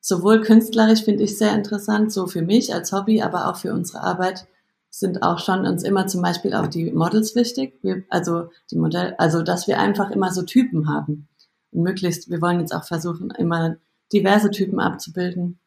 sowohl 0.00 0.40
künstlerisch 0.42 1.02
finde 1.02 1.24
ich 1.24 1.36
sehr 1.36 1.54
interessant, 1.54 2.12
so 2.12 2.26
für 2.26 2.42
mich 2.42 2.72
als 2.72 2.92
Hobby, 2.92 3.22
aber 3.22 3.48
auch 3.48 3.56
für 3.56 3.72
unsere 3.72 4.02
Arbeit 4.02 4.46
sind 4.90 5.22
auch 5.22 5.40
schon 5.40 5.66
uns 5.66 5.82
immer 5.82 6.06
zum 6.06 6.22
Beispiel 6.22 6.54
auch 6.54 6.68
die 6.68 6.92
Models 6.92 7.34
wichtig. 7.34 7.80
Wir, 7.82 8.04
also 8.10 8.50
die 8.70 8.76
Modell, 8.76 9.14
also 9.18 9.42
dass 9.42 9.66
wir 9.66 9.80
einfach 9.80 10.10
immer 10.10 10.32
so 10.32 10.42
Typen 10.42 10.88
haben. 10.88 11.28
Und 11.72 11.82
möglichst, 11.82 12.30
wir 12.30 12.40
wollen 12.40 12.60
jetzt 12.60 12.72
auch 12.74 12.84
versuchen, 12.84 13.30
immer 13.32 13.76
diverse 14.12 14.52
Typen 14.52 14.78
abzubilden 14.78 15.58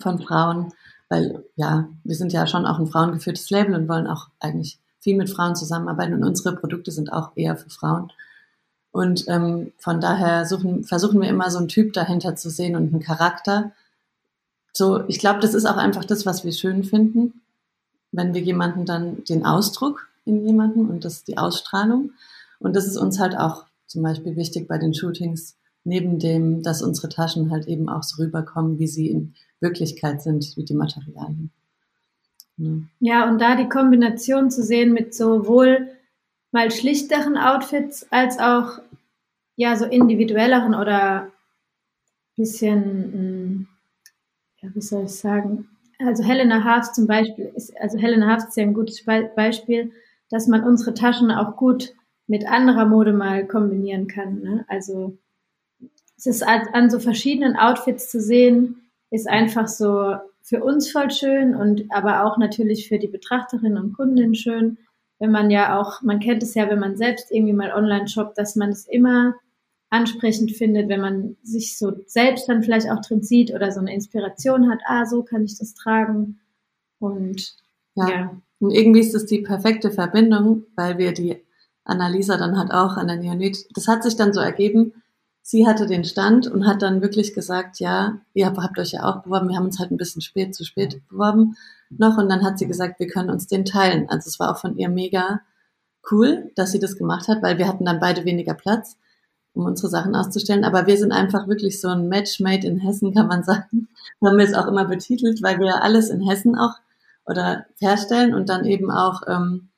von 0.00 0.20
Frauen 0.20 0.72
weil 1.08 1.44
ja, 1.56 1.88
wir 2.04 2.16
sind 2.16 2.32
ja 2.32 2.46
schon 2.46 2.66
auch 2.66 2.78
ein 2.78 2.86
frauengeführtes 2.86 3.50
Label 3.50 3.74
und 3.74 3.88
wollen 3.88 4.06
auch 4.06 4.28
eigentlich 4.40 4.78
viel 5.00 5.16
mit 5.16 5.30
Frauen 5.30 5.56
zusammenarbeiten 5.56 6.14
und 6.14 6.24
unsere 6.24 6.56
Produkte 6.56 6.90
sind 6.90 7.12
auch 7.12 7.32
eher 7.34 7.56
für 7.56 7.70
Frauen. 7.70 8.12
Und 8.90 9.26
ähm, 9.28 9.72
von 9.78 10.00
daher 10.00 10.44
suchen, 10.44 10.84
versuchen 10.84 11.20
wir 11.20 11.28
immer 11.28 11.50
so 11.50 11.58
einen 11.58 11.68
Typ 11.68 11.92
dahinter 11.92 12.36
zu 12.36 12.50
sehen 12.50 12.74
und 12.74 12.92
einen 12.92 13.02
Charakter. 13.02 13.72
So, 14.72 15.06
ich 15.08 15.18
glaube, 15.18 15.40
das 15.40 15.54
ist 15.54 15.66
auch 15.66 15.76
einfach 15.76 16.04
das, 16.04 16.26
was 16.26 16.44
wir 16.44 16.52
schön 16.52 16.84
finden, 16.84 17.40
wenn 18.12 18.34
wir 18.34 18.40
jemanden 18.40 18.86
dann 18.86 19.24
den 19.24 19.46
Ausdruck 19.46 20.08
in 20.24 20.44
jemanden 20.46 20.88
und 20.88 21.04
das 21.04 21.24
die 21.24 21.38
Ausstrahlung. 21.38 22.12
Und 22.58 22.74
das 22.74 22.86
ist 22.86 22.96
uns 22.96 23.18
halt 23.18 23.36
auch 23.36 23.64
zum 23.86 24.02
Beispiel 24.02 24.36
wichtig 24.36 24.68
bei 24.68 24.78
den 24.78 24.94
Shootings, 24.94 25.56
neben 25.88 26.18
dem, 26.18 26.62
dass 26.62 26.82
unsere 26.82 27.08
Taschen 27.08 27.50
halt 27.50 27.66
eben 27.66 27.88
auch 27.88 28.02
so 28.02 28.22
rüberkommen, 28.22 28.78
wie 28.78 28.86
sie 28.86 29.08
in 29.08 29.34
Wirklichkeit 29.60 30.22
sind, 30.22 30.56
wie 30.56 30.64
die 30.64 30.74
Materialien. 30.74 31.50
Ja. 32.56 32.72
ja, 33.00 33.30
und 33.30 33.40
da 33.40 33.54
die 33.54 33.68
Kombination 33.68 34.50
zu 34.50 34.62
sehen 34.62 34.92
mit 34.92 35.14
sowohl 35.14 35.88
mal 36.50 36.70
schlichteren 36.70 37.36
Outfits 37.36 38.06
als 38.10 38.38
auch 38.38 38.80
ja 39.56 39.76
so 39.76 39.84
individuelleren 39.84 40.74
oder 40.74 41.30
bisschen, 42.36 42.82
hm, 43.12 43.66
ja, 44.60 44.70
wie 44.74 44.80
soll 44.80 45.04
ich 45.04 45.14
sagen, 45.14 45.68
also 45.98 46.22
Helena 46.22 46.62
Hafs 46.64 46.92
zum 46.92 47.06
Beispiel 47.06 47.52
ist, 47.54 47.76
also 47.80 47.98
Helena 47.98 48.28
Hafs 48.28 48.48
ist 48.48 48.56
ja 48.56 48.62
ein 48.62 48.74
gutes 48.74 49.04
Beispiel, 49.04 49.92
dass 50.30 50.46
man 50.46 50.62
unsere 50.62 50.94
Taschen 50.94 51.30
auch 51.30 51.56
gut 51.56 51.94
mit 52.26 52.46
anderer 52.46 52.86
Mode 52.86 53.12
mal 53.12 53.46
kombinieren 53.46 54.06
kann. 54.06 54.40
Ne? 54.40 54.64
Also 54.68 55.18
es 56.18 56.26
ist 56.26 56.42
an 56.42 56.90
so 56.90 56.98
verschiedenen 56.98 57.56
Outfits 57.56 58.10
zu 58.10 58.20
sehen, 58.20 58.90
ist 59.10 59.28
einfach 59.28 59.68
so 59.68 60.16
für 60.42 60.64
uns 60.64 60.90
voll 60.90 61.10
schön 61.10 61.54
und 61.54 61.84
aber 61.90 62.24
auch 62.24 62.38
natürlich 62.38 62.88
für 62.88 62.98
die 62.98 63.08
Betrachterinnen 63.08 63.82
und 63.82 63.92
Kundinnen 63.94 64.34
schön, 64.34 64.78
wenn 65.20 65.30
man 65.30 65.50
ja 65.50 65.78
auch, 65.78 66.02
man 66.02 66.20
kennt 66.20 66.42
es 66.42 66.54
ja, 66.54 66.68
wenn 66.68 66.80
man 66.80 66.96
selbst 66.96 67.30
irgendwie 67.30 67.52
mal 67.52 67.72
online 67.72 68.08
shoppt, 68.08 68.36
dass 68.36 68.56
man 68.56 68.70
es 68.70 68.86
immer 68.86 69.34
ansprechend 69.90 70.52
findet, 70.52 70.88
wenn 70.88 71.00
man 71.00 71.36
sich 71.42 71.78
so 71.78 71.92
selbst 72.06 72.48
dann 72.48 72.62
vielleicht 72.62 72.90
auch 72.90 73.00
drin 73.00 73.22
sieht 73.22 73.54
oder 73.54 73.70
so 73.70 73.80
eine 73.80 73.94
Inspiration 73.94 74.70
hat, 74.70 74.80
ah, 74.86 75.06
so 75.06 75.22
kann 75.22 75.44
ich 75.44 75.56
das 75.58 75.74
tragen. 75.74 76.40
Und 76.98 77.54
ja. 77.94 78.08
ja. 78.08 78.42
Und 78.58 78.70
irgendwie 78.72 79.00
ist 79.00 79.14
es 79.14 79.26
die 79.26 79.40
perfekte 79.40 79.90
Verbindung, 79.90 80.64
weil 80.74 80.98
wir 80.98 81.12
die 81.12 81.44
Annalisa 81.84 82.36
dann 82.36 82.58
hat 82.58 82.72
auch 82.72 82.96
an 82.96 83.06
der 83.06 83.16
Neonit, 83.16 83.66
das 83.74 83.86
hat 83.86 84.02
sich 84.02 84.16
dann 84.16 84.32
so 84.32 84.40
ergeben, 84.40 84.92
sie 85.48 85.66
hatte 85.66 85.86
den 85.86 86.04
Stand 86.04 86.46
und 86.46 86.66
hat 86.66 86.82
dann 86.82 87.00
wirklich 87.00 87.32
gesagt, 87.32 87.80
ja, 87.80 88.20
ihr 88.34 88.52
habt 88.54 88.78
euch 88.78 88.92
ja 88.92 89.04
auch 89.04 89.22
beworben, 89.22 89.48
wir 89.48 89.56
haben 89.56 89.64
uns 89.64 89.78
halt 89.78 89.90
ein 89.90 89.96
bisschen 89.96 90.20
spät 90.20 90.54
zu 90.54 90.62
spät 90.62 91.00
beworben 91.08 91.56
noch 91.88 92.18
und 92.18 92.28
dann 92.28 92.44
hat 92.44 92.58
sie 92.58 92.66
gesagt, 92.66 93.00
wir 93.00 93.06
können 93.06 93.30
uns 93.30 93.46
den 93.46 93.64
teilen. 93.64 94.10
Also 94.10 94.28
es 94.28 94.38
war 94.38 94.50
auch 94.50 94.58
von 94.58 94.76
ihr 94.76 94.90
mega 94.90 95.40
cool, 96.10 96.52
dass 96.54 96.72
sie 96.72 96.78
das 96.78 96.96
gemacht 96.96 97.28
hat, 97.28 97.42
weil 97.42 97.56
wir 97.56 97.66
hatten 97.66 97.86
dann 97.86 97.98
beide 97.98 98.26
weniger 98.26 98.52
Platz, 98.52 98.98
um 99.54 99.64
unsere 99.64 99.88
Sachen 99.88 100.14
auszustellen. 100.14 100.64
Aber 100.64 100.86
wir 100.86 100.98
sind 100.98 101.12
einfach 101.12 101.48
wirklich 101.48 101.80
so 101.80 101.88
ein 101.88 102.08
Match 102.08 102.40
made 102.40 102.66
in 102.66 102.76
Hessen, 102.76 103.14
kann 103.14 103.28
man 103.28 103.42
sagen. 103.42 103.88
So 104.20 104.28
haben 104.28 104.36
wir 104.36 104.44
es 104.44 104.52
auch 104.52 104.66
immer 104.66 104.84
betitelt, 104.84 105.42
weil 105.42 105.58
wir 105.60 105.82
alles 105.82 106.10
in 106.10 106.20
Hessen 106.20 106.58
auch 106.58 106.74
oder 107.24 107.64
herstellen 107.80 108.34
und 108.34 108.50
dann 108.50 108.66
eben 108.66 108.90
auch 108.90 109.22
ähm, 109.26 109.70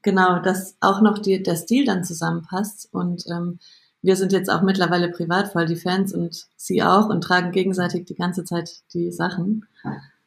genau, 0.00 0.38
dass 0.38 0.78
auch 0.80 1.02
noch 1.02 1.18
die, 1.18 1.42
der 1.42 1.56
Stil 1.56 1.84
dann 1.84 2.04
zusammenpasst. 2.04 2.88
Und 2.90 3.26
ähm, 3.30 3.58
wir 4.02 4.16
sind 4.16 4.32
jetzt 4.32 4.50
auch 4.50 4.62
mittlerweile 4.62 5.08
privat 5.08 5.48
voll 5.52 5.66
die 5.66 5.76
Fans 5.76 6.12
und 6.12 6.46
sie 6.56 6.82
auch 6.82 7.08
und 7.08 7.22
tragen 7.22 7.50
gegenseitig 7.50 8.04
die 8.06 8.14
ganze 8.14 8.44
Zeit 8.44 8.82
die 8.94 9.10
Sachen, 9.10 9.66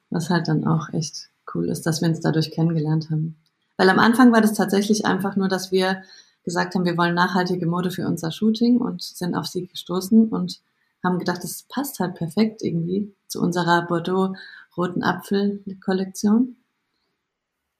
was 0.10 0.30
halt 0.30 0.48
dann 0.48 0.68
auch 0.68 0.94
echt 0.94 1.30
cool 1.54 1.70
ist, 1.70 1.86
dass 1.86 2.02
wir 2.02 2.10
uns 2.10 2.20
dadurch 2.20 2.52
kennengelernt 2.52 3.10
haben. 3.10 3.38
Weil 3.78 3.90
am 3.90 4.00
Anfang 4.00 4.32
war 4.32 4.42
das 4.42 4.54
tatsächlich 4.54 5.06
einfach 5.06 5.36
nur, 5.36 5.48
dass 5.48 5.72
wir 5.72 6.04
gesagt 6.44 6.76
haben, 6.76 6.86
wir 6.86 6.98
wollen 6.98 7.16
nachhaltige 7.16 7.66
Mode 7.66 7.92
für 7.92 8.08
unser 8.08 8.32
Shooting 8.32 8.78
und 8.78 9.02
sind 9.02 9.36
auf 9.36 9.48
sie 9.48 9.68
gestoßen 9.68 10.30
und 10.30 10.60
haben 11.04 11.20
gedacht, 11.20 11.44
das 11.44 11.64
passt 11.64 12.00
halt 12.00 12.16
perfekt 12.16 12.62
irgendwie 12.62 13.14
zu 13.28 13.42
unserer 13.42 13.84
Bordeaux 13.84 14.36
roten 14.78 15.04
Apfel 15.04 15.64
Kollektion. 15.84 16.58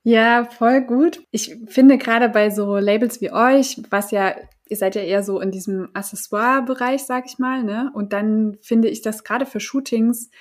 Ja, 0.04 0.46
voll 0.46 0.82
gut. 0.82 1.22
Ich 1.32 1.56
finde 1.68 1.98
gerade 1.98 2.30
bei 2.30 2.50
so 2.50 2.78
Labels 2.78 3.22
wie 3.22 3.32
euch, 3.32 3.82
was 3.92 4.12
ja, 4.12 4.34
ihr 4.72 4.78
seid 4.78 4.96
ja 4.96 5.02
eher 5.02 5.22
so 5.22 5.42
in 5.42 5.52
diesem 5.52 5.90
Accessoire-Bereich, 5.94 7.04
sag 7.04 7.26
ich 7.26 7.38
mal, 7.38 7.62
ne? 7.64 7.92
Und 7.94 8.14
dann 8.14 8.58
finde 8.62 8.88
ich 8.88 9.02
das 9.02 9.26
gerade 9.26 9.46
für 9.46 9.60
Shootings 9.60 10.32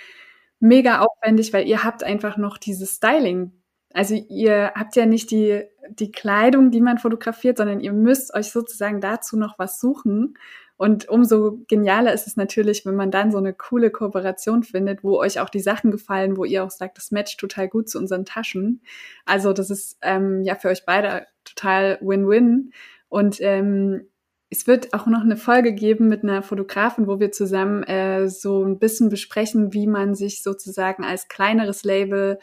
mega 0.61 1.01
aufwendig, 1.01 1.53
weil 1.53 1.67
ihr 1.67 1.83
habt 1.83 2.05
einfach 2.05 2.37
noch 2.37 2.57
dieses 2.57 2.97
Styling. 2.97 3.53
Also 3.93 4.15
ihr 4.15 4.73
habt 4.77 4.95
ja 4.95 5.05
nicht 5.05 5.33
die, 5.33 5.65
die 5.89 6.13
Kleidung, 6.13 6.71
die 6.71 6.81
man 6.81 6.99
fotografiert, 6.99 7.59
sondern 7.59 7.81
ihr 7.81 7.93
müsst 7.93 8.33
euch 8.33 8.53
sozusagen 8.53 9.01
dazu 9.01 9.37
noch 9.37 9.59
was 9.59 9.81
suchen. 9.81 10.39
Und 10.77 11.09
umso 11.09 11.59
genialer 11.67 12.13
ist 12.15 12.29
es 12.29 12.37
natürlich, 12.37 12.87
wenn 12.87 12.95
man 12.95 13.11
dann 13.11 13.33
so 13.33 13.39
eine 13.39 13.53
coole 13.53 13.91
Kooperation 13.91 14.63
findet, 14.63 15.03
wo 15.03 15.19
euch 15.19 15.41
auch 15.41 15.51
die 15.51 15.61
Sachen 15.61 15.91
gefallen, 15.91 16.37
wo 16.37 16.45
ihr 16.45 16.63
auch 16.63 16.71
sagt, 16.71 16.99
das 16.99 17.11
matcht 17.11 17.41
total 17.41 17.69
gut 17.69 17.91
zu 17.91 17.99
unseren 17.99 18.25
Taschen. 18.25 18.81
Also 19.25 19.53
das 19.53 19.71
ist 19.71 19.99
ähm, 20.03 20.43
ja 20.45 20.55
für 20.55 20.69
euch 20.69 20.87
beide 20.87 21.27
total 21.45 21.99
Win-Win. 22.01 22.73
Und 23.09 23.41
ähm, 23.41 24.07
es 24.51 24.67
wird 24.67 24.93
auch 24.93 25.07
noch 25.07 25.21
eine 25.23 25.37
Folge 25.37 25.73
geben 25.73 26.09
mit 26.09 26.25
einer 26.25 26.43
Fotografin, 26.43 27.07
wo 27.07 27.21
wir 27.21 27.31
zusammen 27.31 27.85
äh, 27.85 28.29
so 28.29 28.65
ein 28.65 28.81
bisschen 28.81 29.09
besprechen, 29.09 29.73
wie 29.73 29.87
man 29.87 30.17
sich 30.17 30.43
sozusagen 30.43 31.05
als 31.05 31.29
kleineres 31.29 31.85
Label 31.85 32.39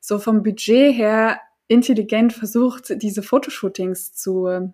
so 0.00 0.18
vom 0.18 0.42
Budget 0.42 0.96
her 0.96 1.38
intelligent 1.68 2.32
versucht, 2.32 3.02
diese 3.02 3.22
Fotoshootings 3.22 4.14
zu 4.14 4.72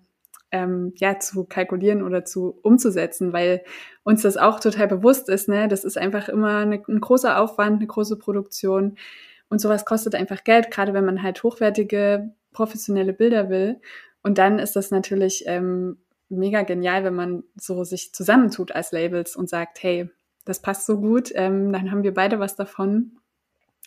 ähm, 0.53 0.93
ja 0.97 1.19
zu 1.19 1.45
kalkulieren 1.45 2.03
oder 2.03 2.25
zu 2.25 2.59
umzusetzen, 2.63 3.33
weil 3.33 3.65
uns 4.05 4.23
das 4.23 4.37
auch 4.37 4.61
total 4.61 4.87
bewusst 4.87 5.29
ist. 5.29 5.49
Ne, 5.49 5.67
das 5.67 5.85
ist 5.85 5.99
einfach 5.99 6.29
immer 6.29 6.59
eine, 6.59 6.83
ein 6.89 7.01
großer 7.01 7.41
Aufwand, 7.41 7.77
eine 7.77 7.87
große 7.89 8.17
Produktion 8.17 8.97
und 9.49 9.61
sowas 9.61 9.85
kostet 9.85 10.15
einfach 10.15 10.45
Geld, 10.45 10.71
gerade 10.71 10.95
wenn 10.95 11.05
man 11.05 11.23
halt 11.23 11.43
hochwertige 11.43 12.31
professionelle 12.53 13.13
Bilder 13.13 13.51
will. 13.51 13.81
Und 14.23 14.39
dann 14.39 14.59
ist 14.59 14.77
das 14.77 14.91
natürlich 14.91 15.45
ähm, 15.47 15.99
mega 16.29 16.63
genial, 16.63 17.05
wenn 17.05 17.15
man 17.15 17.45
so 17.57 17.85
sich 17.85 18.13
zusammentut 18.13 18.73
als 18.73 18.93
Labels 18.93 19.37
und 19.37 19.49
sagt, 19.49 19.83
hey, 19.83 20.11
das 20.45 20.61
passt 20.61 20.87
so 20.87 21.01
gut, 21.01 21.31
ähm, 21.35 21.73
dann 21.73 21.91
haben 21.91 22.03
wir 22.03 22.15
beide 22.15 22.39
was 22.39 22.57
davon 22.57 23.19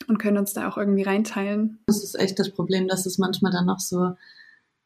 und 0.08 0.17
können 0.17 0.38
uns 0.38 0.54
da 0.54 0.69
auch 0.69 0.78
irgendwie 0.78 1.04
reinteilen. 1.04 1.80
Das 1.88 2.04
ist 2.04 2.19
echt 2.19 2.39
das 2.39 2.52
Problem, 2.52 2.88
dass 2.88 3.06
es 3.06 3.17
manchmal 3.17 3.52
dann 3.52 3.65
noch 3.65 3.80
so 3.80 4.15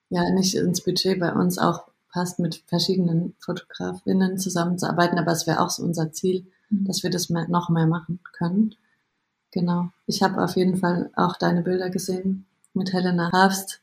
ja 0.09 0.29
nicht 0.31 0.55
ins 0.55 0.83
Budget 0.83 1.19
bei 1.19 1.33
uns 1.33 1.57
auch 1.57 1.87
passt, 2.09 2.39
mit 2.39 2.63
verschiedenen 2.67 3.35
Fotografinnen 3.39 4.37
zusammenzuarbeiten. 4.37 5.17
Aber 5.17 5.31
es 5.31 5.47
wäre 5.47 5.59
auch 5.59 5.69
so 5.69 5.83
unser 5.83 6.11
Ziel, 6.11 6.45
mhm. 6.69 6.85
dass 6.85 7.03
wir 7.03 7.09
das 7.09 7.29
mehr, 7.29 7.47
noch 7.49 7.69
mehr 7.69 7.87
machen 7.87 8.19
können. 8.37 8.75
Genau. 9.51 9.89
Ich 10.05 10.23
habe 10.23 10.41
auf 10.43 10.55
jeden 10.55 10.77
Fall 10.77 11.11
auch 11.15 11.37
deine 11.37 11.63
Bilder 11.63 11.89
gesehen 11.89 12.45
mit 12.73 12.93
Helena 12.93 13.31
Hafst 13.31 13.82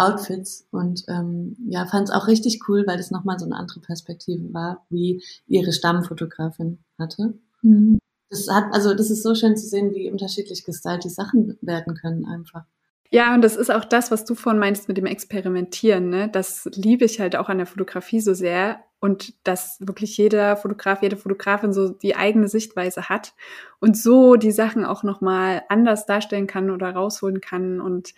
Outfits 0.00 0.66
und 0.70 1.04
ähm, 1.08 1.56
ja, 1.68 1.86
fand 1.86 2.08
es 2.08 2.14
auch 2.14 2.26
richtig 2.26 2.60
cool, 2.68 2.84
weil 2.86 2.96
das 2.96 3.10
nochmal 3.10 3.38
so 3.38 3.44
eine 3.44 3.56
andere 3.56 3.80
Perspektive 3.80 4.52
war, 4.52 4.86
wie 4.88 5.22
ihre 5.46 5.72
Stammfotografin 5.72 6.78
hatte. 6.98 7.34
Mhm. 7.62 7.98
Das 8.30 8.48
hat, 8.48 8.72
also 8.72 8.94
das 8.94 9.10
ist 9.10 9.22
so 9.22 9.34
schön 9.34 9.56
zu 9.56 9.66
sehen, 9.66 9.92
wie 9.92 10.10
unterschiedlich 10.10 10.64
gestylt 10.64 11.04
die 11.04 11.10
Sachen 11.10 11.58
werden 11.60 11.94
können 11.94 12.24
einfach. 12.24 12.64
Ja, 13.12 13.34
und 13.34 13.42
das 13.42 13.56
ist 13.56 13.72
auch 13.72 13.84
das, 13.84 14.12
was 14.12 14.24
du 14.24 14.36
vorhin 14.36 14.60
meinst 14.60 14.86
mit 14.86 14.96
dem 14.96 15.06
Experimentieren. 15.06 16.10
Ne? 16.10 16.28
Das 16.28 16.68
liebe 16.72 17.04
ich 17.04 17.18
halt 17.18 17.34
auch 17.34 17.48
an 17.48 17.58
der 17.58 17.66
Fotografie 17.66 18.20
so 18.20 18.34
sehr. 18.34 18.84
Und 19.00 19.34
dass 19.44 19.78
wirklich 19.80 20.16
jeder 20.16 20.56
Fotograf, 20.56 21.02
jede 21.02 21.16
Fotografin 21.16 21.72
so 21.72 21.88
die 21.88 22.14
eigene 22.14 22.48
Sichtweise 22.48 23.08
hat 23.08 23.32
und 23.80 23.96
so 23.96 24.36
die 24.36 24.52
Sachen 24.52 24.84
auch 24.84 25.02
nochmal 25.02 25.62
anders 25.68 26.06
darstellen 26.06 26.46
kann 26.46 26.70
oder 26.70 26.90
rausholen 26.90 27.40
kann. 27.40 27.80
Und 27.80 28.14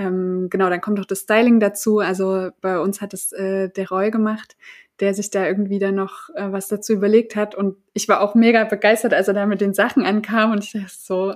ähm, 0.00 0.48
genau, 0.48 0.70
dann 0.70 0.80
kommt 0.80 0.98
auch 0.98 1.04
das 1.04 1.20
Styling 1.20 1.60
dazu. 1.60 1.98
Also 1.98 2.48
bei 2.62 2.80
uns 2.80 3.02
hat 3.02 3.12
es 3.12 3.32
äh, 3.32 3.68
der 3.68 3.88
Roy 3.90 4.10
gemacht, 4.10 4.56
der 4.98 5.12
sich 5.12 5.28
da 5.28 5.46
irgendwie 5.46 5.78
dann 5.78 5.94
noch 5.94 6.30
äh, 6.34 6.50
was 6.50 6.68
dazu 6.68 6.94
überlegt 6.94 7.36
hat. 7.36 7.54
Und 7.54 7.76
ich 7.92 8.08
war 8.08 8.22
auch 8.22 8.34
mega 8.34 8.64
begeistert, 8.64 9.12
als 9.12 9.28
er 9.28 9.34
da 9.34 9.44
mit 9.44 9.60
den 9.60 9.74
Sachen 9.74 10.06
ankam. 10.06 10.52
Und 10.52 10.64
ich 10.64 10.72
dachte 10.72 10.88
so, 10.88 11.34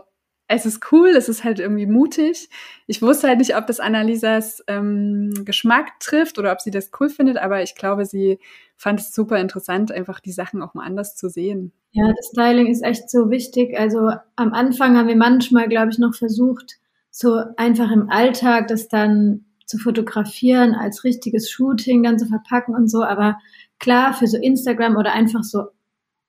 es 0.49 0.65
ist 0.65 0.93
cool, 0.93 1.11
es 1.11 1.29
ist 1.29 1.45
halt 1.45 1.59
irgendwie 1.59 1.87
mutig. 1.87 2.49
Ich 2.87 3.03
wusste 3.03 3.29
halt 3.29 3.39
nicht, 3.39 3.55
ob 3.55 3.67
das 3.67 3.81
Annalisas 3.81 4.65
ähm, 4.67 5.33
Geschmack 5.45 6.01
trifft 6.01 6.39
oder 6.39 6.53
ob 6.53 6.63
sie 6.63 6.71
das 6.71 6.91
cool 6.99 7.11
findet, 7.11 7.37
aber 7.37 7.63
ich 7.63 7.75
glaube, 7.75 8.07
sie 8.07 8.39
fand 8.77 9.01
es 9.01 9.15
super 9.15 9.39
interessant, 9.39 9.93
einfach 9.93 10.21
die 10.21 10.33
Sachen 10.33 10.63
auch 10.63 10.73
mal 10.75 10.85
anders 10.85 11.17
zu 11.17 11.29
sehen. 11.29 11.73
Ja, 11.93 12.13
das 12.15 12.29
Styling 12.29 12.67
ist 12.67 12.83
echt 12.83 13.11
so 13.11 13.31
wichtig. 13.31 13.79
Also 13.79 14.11
am 14.37 14.53
Anfang 14.53 14.97
haben 14.97 15.09
wir 15.09 15.17
manchmal, 15.17 15.69
glaube 15.69 15.91
ich, 15.91 15.99
noch 15.99 16.15
versucht, 16.15 16.79
so 17.17 17.41
einfach 17.57 17.93
im 17.93 18.11
Alltag 18.11 18.67
das 18.67 18.89
dann 18.89 19.45
zu 19.67 19.79
fotografieren, 19.79 20.75
als 20.75 21.05
richtiges 21.05 21.49
Shooting 21.49 22.03
dann 22.03 22.19
zu 22.19 22.27
verpacken 22.27 22.75
und 22.75 22.91
so. 22.91 23.05
Aber 23.05 23.39
klar, 23.79 24.15
für 24.15 24.27
so 24.27 24.37
Instagram 24.37 24.97
oder 24.97 25.13
einfach 25.13 25.45
so 25.45 25.69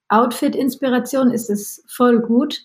Outfit-Inspiration 0.10 1.32
ist 1.32 1.50
es 1.50 1.84
voll 1.88 2.19
gut. 2.19 2.62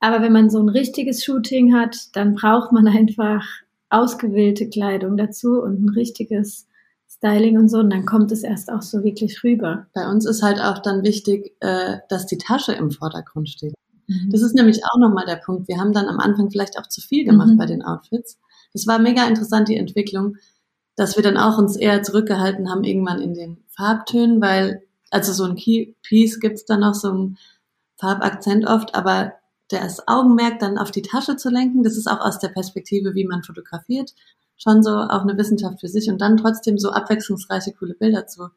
Aber 0.00 0.20
wenn 0.20 0.34
man 0.34 0.50
so 0.50 0.58
ein 0.58 0.68
richtiges 0.68 1.24
Shooting 1.24 1.74
hat, 1.74 1.96
dann 2.12 2.34
braucht 2.34 2.72
man 2.72 2.86
einfach 2.98 3.42
ausgewählte 3.88 4.68
Kleidung 4.68 5.16
dazu 5.16 5.62
und 5.62 5.82
ein 5.82 5.88
richtiges 5.88 6.68
Styling 7.08 7.56
und 7.56 7.70
so. 7.70 7.78
Und 7.78 7.88
dann 7.88 8.04
kommt 8.04 8.32
es 8.32 8.42
erst 8.42 8.70
auch 8.70 8.82
so 8.82 9.02
wirklich 9.02 9.42
rüber. 9.42 9.86
Bei 9.94 10.06
uns 10.10 10.26
ist 10.26 10.42
halt 10.42 10.60
auch 10.60 10.80
dann 10.80 11.04
wichtig, 11.04 11.56
äh, 11.60 11.96
dass 12.10 12.26
die 12.26 12.38
Tasche 12.38 12.72
im 12.72 12.90
Vordergrund 12.90 13.48
steht. 13.48 13.72
Mhm. 14.06 14.30
Das 14.30 14.42
ist 14.42 14.54
nämlich 14.54 14.84
auch 14.84 14.98
nochmal 14.98 15.26
der 15.26 15.36
Punkt. 15.36 15.68
Wir 15.68 15.78
haben 15.78 15.92
dann 15.92 16.08
am 16.08 16.18
Anfang 16.18 16.50
vielleicht 16.50 16.78
auch 16.78 16.86
zu 16.86 17.00
viel 17.00 17.24
gemacht 17.24 17.52
mhm. 17.52 17.56
bei 17.58 17.66
den 17.66 17.82
Outfits. 17.82 18.38
Das 18.72 18.86
war 18.86 18.98
mega 18.98 19.26
interessant, 19.26 19.68
die 19.68 19.76
Entwicklung, 19.76 20.36
dass 20.96 21.16
wir 21.16 21.22
dann 21.22 21.36
auch 21.36 21.58
uns 21.58 21.76
eher 21.76 22.02
zurückgehalten 22.02 22.70
haben, 22.70 22.84
irgendwann 22.84 23.20
in 23.20 23.34
den 23.34 23.64
Farbtönen, 23.68 24.40
weil, 24.40 24.82
also 25.10 25.32
so 25.32 25.44
ein 25.44 25.56
Key 25.56 25.94
Piece 26.02 26.40
gibt's 26.40 26.64
dann 26.64 26.80
noch 26.80 26.94
so 26.94 27.12
ein 27.12 27.38
Farbakzent 27.96 28.66
oft, 28.66 28.94
aber 28.94 29.34
das 29.68 30.06
Augenmerk 30.06 30.58
dann 30.58 30.78
auf 30.78 30.90
die 30.90 31.02
Tasche 31.02 31.36
zu 31.36 31.48
lenken. 31.48 31.82
Das 31.82 31.96
ist 31.96 32.06
auch 32.06 32.20
aus 32.20 32.38
der 32.38 32.48
Perspektive, 32.48 33.14
wie 33.14 33.26
man 33.26 33.42
fotografiert, 33.42 34.14
schon 34.56 34.82
so 34.82 34.90
auch 34.90 35.22
eine 35.22 35.36
Wissenschaft 35.38 35.80
für 35.80 35.88
sich 35.88 36.08
und 36.08 36.20
dann 36.20 36.36
trotzdem 36.36 36.78
so 36.78 36.90
abwechslungsreiche, 36.90 37.72
coole 37.72 37.94
Bilder 37.94 38.26
zu 38.26 38.50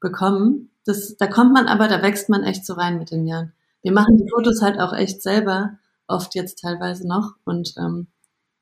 bekommen. 0.00 0.70
Das, 0.84 1.16
da 1.16 1.26
kommt 1.26 1.52
man 1.52 1.66
aber, 1.66 1.88
da 1.88 2.02
wächst 2.02 2.28
man 2.28 2.44
echt 2.44 2.64
so 2.66 2.74
rein 2.74 2.98
mit 2.98 3.10
den 3.10 3.26
Jahren. 3.26 3.52
Wir 3.82 3.92
machen 3.92 4.16
die 4.16 4.28
Fotos 4.28 4.62
halt 4.62 4.78
auch 4.78 4.92
echt 4.92 5.22
selber, 5.22 5.78
oft 6.06 6.34
jetzt 6.34 6.60
teilweise 6.60 7.06
noch 7.06 7.34
und 7.44 7.74
ähm, 7.78 8.06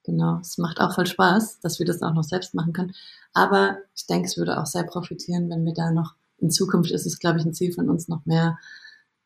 genau, 0.05 0.39
es 0.41 0.59
macht 0.59 0.81
auch 0.81 0.95
voll 0.95 1.07
Spaß, 1.07 1.61
dass 1.61 1.79
wir 1.79 1.87
das 1.87 2.03
auch 2.03 2.15
noch 2.15 2.25
selbst 2.25 2.55
machen 2.55 2.73
können. 2.73 2.95
Aber 3.33 3.79
ich 3.95 4.07
denke, 4.07 4.27
es 4.27 4.37
würde 4.37 4.59
auch 4.59 4.67
sehr 4.67 4.85
profitieren, 4.85 5.51
wenn 5.51 5.65
wir 5.65 5.75
da 5.75 5.91
noch 5.91 6.15
in 6.39 6.51
Zukunft 6.51 6.91
ist 6.91 7.07
es, 7.07 7.19
glaube 7.19 7.39
ich, 7.39 7.45
ein 7.45 7.55
Ziel 7.55 7.73
von 7.73 7.91
uns 7.91 8.09
noch 8.09 8.25
mehr 8.25 8.59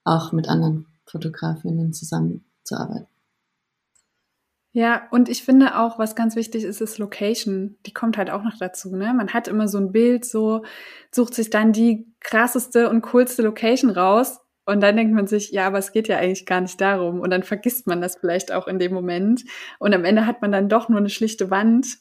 auch 0.04 0.33
mit 0.33 0.48
anderen 0.48 0.87
Fotografinnen 1.07 1.92
zusammen 1.92 2.44
zu 2.64 2.76
arbeiten. 2.76 3.07
Ja, 4.72 5.02
und 5.12 5.28
ich 5.28 5.44
finde 5.44 5.78
auch, 5.78 6.00
was 6.00 6.16
ganz 6.16 6.35
wichtig 6.35 6.64
ist, 6.64 6.80
ist 6.80 6.98
Location. 6.98 7.76
Die 7.87 7.94
kommt 7.94 8.18
halt 8.18 8.28
auch 8.28 8.42
noch 8.42 8.59
dazu. 8.59 8.96
Ne? 8.96 9.14
Man 9.14 9.33
hat 9.33 9.46
immer 9.46 9.68
so 9.68 9.78
ein 9.78 9.92
Bild, 9.92 10.24
so 10.24 10.64
sucht 11.12 11.35
sich 11.35 11.48
dann 11.48 11.72
die 11.72 12.12
krasseste 12.18 12.90
und 12.90 13.02
coolste 13.02 13.42
Location 13.42 13.90
raus. 13.90 14.40
Und 14.66 14.81
dann 14.83 14.96
denkt 14.96 15.14
man 15.14 15.27
sich, 15.27 15.50
ja, 15.53 15.66
aber 15.66 15.79
es 15.79 15.92
geht 15.92 16.09
ja 16.09 16.18
eigentlich 16.18 16.46
gar 16.46 16.61
nicht 16.61 16.81
darum. 16.81 17.20
Und 17.20 17.31
dann 17.31 17.42
vergisst 17.42 17.87
man 17.87 18.00
das 18.00 18.16
vielleicht 18.16 18.53
auch 18.53 18.66
in 18.66 18.79
dem 18.79 18.92
Moment. 18.94 19.44
Und 19.79 19.94
am 19.94 20.05
Ende 20.05 20.27
hat 20.27 20.42
man 20.42 20.53
dann 20.53 20.68
doch 20.68 20.88
nur 20.88 20.98
eine 20.98 21.11
schlichte 21.11 21.50
Wand. 21.50 21.98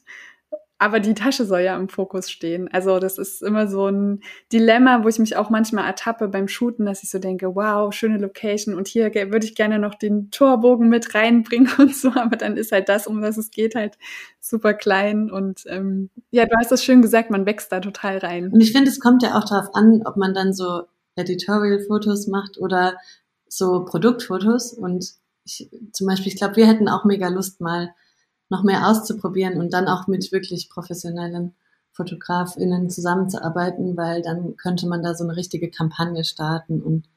aber 0.79 0.99
die 0.99 1.13
Tasche 1.13 1.45
soll 1.45 1.61
ja 1.61 1.77
im 1.77 1.87
Fokus 1.87 2.29
stehen. 2.29 2.67
Also 2.73 2.99
das 2.99 3.17
ist 3.17 3.41
immer 3.41 3.67
so 3.69 3.87
ein 3.87 4.19
Dilemma, 4.51 5.03
wo 5.03 5.07
ich 5.07 5.17
mich 5.17 5.37
auch 5.37 5.49
manchmal 5.49 5.85
ertappe 5.85 6.27
beim 6.27 6.49
Shooten, 6.49 6.85
dass 6.85 7.03
ich 7.03 7.09
so 7.09 7.19
denke, 7.19 7.55
wow, 7.55 7.93
schöne 7.93 8.17
Location 8.17 8.75
und 8.75 8.89
hier 8.89 9.13
würde 9.13 9.45
ich 9.45 9.55
gerne 9.55 9.79
noch 9.79 9.95
den 9.95 10.29
Torbogen 10.29 10.89
mit 10.89 11.15
reinbringen 11.15 11.71
und 11.77 11.95
so, 11.95 12.09
aber 12.15 12.35
dann 12.35 12.57
ist 12.57 12.73
halt 12.73 12.89
das, 12.89 13.07
um 13.07 13.21
das 13.21 13.37
es 13.37 13.49
geht, 13.51 13.75
halt 13.75 13.97
super 14.41 14.73
klein 14.73 15.31
und 15.31 15.63
ähm, 15.67 16.09
ja, 16.31 16.45
du 16.45 16.55
hast 16.57 16.71
das 16.71 16.83
schön 16.83 17.01
gesagt, 17.01 17.29
man 17.29 17.45
wächst 17.45 17.71
da 17.71 17.79
total 17.79 18.17
rein. 18.17 18.49
Und 18.51 18.59
ich 18.59 18.73
finde, 18.73 18.89
es 18.89 18.99
kommt 18.99 19.23
ja 19.23 19.37
auch 19.37 19.45
darauf 19.47 19.73
an, 19.73 20.01
ob 20.05 20.17
man 20.17 20.33
dann 20.33 20.51
so 20.53 20.81
Editorial-Fotos 21.15 22.27
macht 22.27 22.57
oder 22.57 22.97
so 23.47 23.85
Produktfotos 23.85 24.73
und 24.73 25.13
ich, 25.45 25.69
zum 25.91 26.07
Beispiel, 26.07 26.31
ich 26.31 26.37
glaube, 26.37 26.55
wir 26.55 26.67
hätten 26.67 26.87
auch 26.87 27.03
mega 27.05 27.27
Lust 27.27 27.61
mal 27.61 27.93
noch 28.49 28.63
mehr 28.63 28.87
auszuprobieren 28.87 29.59
und 29.59 29.73
dann 29.73 29.87
auch 29.87 30.07
mit 30.07 30.31
wirklich 30.31 30.69
professionellen 30.69 31.53
FotografInnen 31.91 32.89
zusammenzuarbeiten, 32.89 33.95
weil 33.97 34.21
dann 34.21 34.57
könnte 34.57 34.87
man 34.87 35.03
da 35.03 35.13
so 35.13 35.23
eine 35.23 35.35
richtige 35.35 35.69
Kampagne 35.69 36.23
starten. 36.23 36.81
Und 36.81 37.07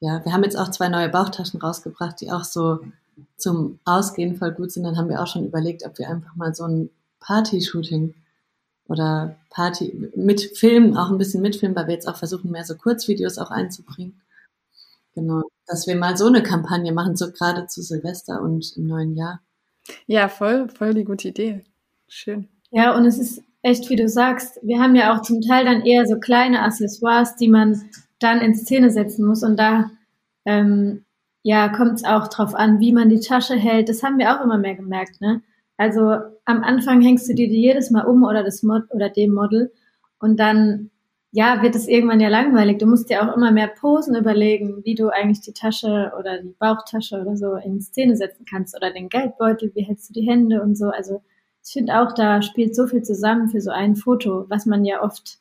ja, 0.00 0.24
wir 0.24 0.32
haben 0.32 0.44
jetzt 0.44 0.56
auch 0.56 0.70
zwei 0.70 0.88
neue 0.88 1.08
Bauchtaschen 1.08 1.60
rausgebracht, 1.60 2.20
die 2.20 2.32
auch 2.32 2.44
so 2.44 2.80
zum 3.36 3.78
Ausgehen 3.84 4.36
voll 4.36 4.52
gut 4.52 4.72
sind. 4.72 4.84
Dann 4.84 4.96
haben 4.96 5.08
wir 5.08 5.22
auch 5.22 5.26
schon 5.26 5.46
überlegt, 5.46 5.84
ob 5.84 5.98
wir 5.98 6.08
einfach 6.08 6.34
mal 6.34 6.54
so 6.54 6.64
ein 6.64 6.90
Party-Shooting 7.20 8.14
oder 8.90 9.36
Party 9.50 10.10
mit 10.16 10.58
Film, 10.58 10.96
auch 10.96 11.10
ein 11.10 11.18
bisschen 11.18 11.42
mitfilmen, 11.42 11.76
weil 11.76 11.86
wir 11.86 11.94
jetzt 11.94 12.08
auch 12.08 12.16
versuchen, 12.16 12.50
mehr 12.50 12.64
so 12.64 12.74
Kurzvideos 12.74 13.38
auch 13.38 13.52
einzubringen. 13.52 14.20
Genau, 15.14 15.42
dass 15.66 15.86
wir 15.86 15.94
mal 15.94 16.16
so 16.16 16.26
eine 16.26 16.42
Kampagne 16.42 16.92
machen, 16.92 17.14
so 17.14 17.30
gerade 17.30 17.66
zu 17.66 17.82
Silvester 17.82 18.42
und 18.42 18.76
im 18.76 18.88
neuen 18.88 19.14
Jahr. 19.14 19.40
Ja, 20.06 20.28
voll, 20.28 20.68
voll 20.68 20.92
die 20.92 21.04
gute 21.04 21.28
Idee. 21.28 21.64
Schön. 22.08 22.48
Ja, 22.72 22.96
und 22.96 23.04
es 23.04 23.18
ist 23.18 23.42
echt, 23.62 23.88
wie 23.90 23.96
du 23.96 24.08
sagst, 24.08 24.58
wir 24.62 24.80
haben 24.80 24.96
ja 24.96 25.14
auch 25.14 25.22
zum 25.22 25.40
Teil 25.40 25.64
dann 25.64 25.82
eher 25.82 26.06
so 26.06 26.18
kleine 26.18 26.62
Accessoires, 26.62 27.36
die 27.36 27.48
man 27.48 27.80
dann 28.18 28.40
in 28.40 28.56
Szene 28.56 28.90
setzen 28.90 29.24
muss. 29.24 29.44
Und 29.44 29.56
da 29.56 29.90
ähm, 30.44 31.04
ja, 31.42 31.68
kommt 31.68 31.94
es 31.94 32.04
auch 32.04 32.26
drauf 32.26 32.56
an, 32.56 32.80
wie 32.80 32.92
man 32.92 33.08
die 33.08 33.20
Tasche 33.20 33.54
hält. 33.54 33.88
Das 33.88 34.02
haben 34.02 34.18
wir 34.18 34.34
auch 34.34 34.44
immer 34.44 34.58
mehr 34.58 34.74
gemerkt. 34.74 35.20
Ne? 35.20 35.42
Also 35.80 36.18
am 36.44 36.62
Anfang 36.62 37.00
hängst 37.00 37.26
du 37.26 37.34
dir 37.34 37.48
die 37.48 37.62
jedes 37.62 37.90
Mal 37.90 38.04
um 38.04 38.22
oder 38.22 38.44
das 38.44 38.62
Mod 38.62 38.82
oder 38.90 39.08
dem 39.08 39.32
Model 39.32 39.72
und 40.18 40.38
dann 40.38 40.90
ja, 41.32 41.62
wird 41.62 41.74
es 41.74 41.88
irgendwann 41.88 42.20
ja 42.20 42.28
langweilig. 42.28 42.76
Du 42.76 42.86
musst 42.86 43.08
dir 43.08 43.22
auch 43.22 43.34
immer 43.34 43.50
mehr 43.50 43.68
Posen 43.68 44.14
überlegen, 44.14 44.84
wie 44.84 44.94
du 44.94 45.08
eigentlich 45.08 45.40
die 45.40 45.54
Tasche 45.54 46.12
oder 46.18 46.42
die 46.42 46.54
Bauchtasche 46.58 47.18
oder 47.18 47.34
so 47.34 47.54
in 47.54 47.80
Szene 47.80 48.14
setzen 48.14 48.44
kannst 48.44 48.76
oder 48.76 48.92
den 48.92 49.08
Geldbeutel, 49.08 49.72
wie 49.74 49.82
hältst 49.82 50.10
du 50.10 50.20
die 50.20 50.28
Hände 50.28 50.60
und 50.60 50.76
so. 50.76 50.90
Also 50.90 51.22
ich 51.64 51.72
finde 51.72 51.98
auch, 51.98 52.12
da 52.12 52.42
spielt 52.42 52.76
so 52.76 52.86
viel 52.86 53.02
zusammen 53.02 53.48
für 53.48 53.62
so 53.62 53.70
ein 53.70 53.96
Foto, 53.96 54.44
was 54.50 54.66
man 54.66 54.84
ja 54.84 55.02
oft 55.02 55.38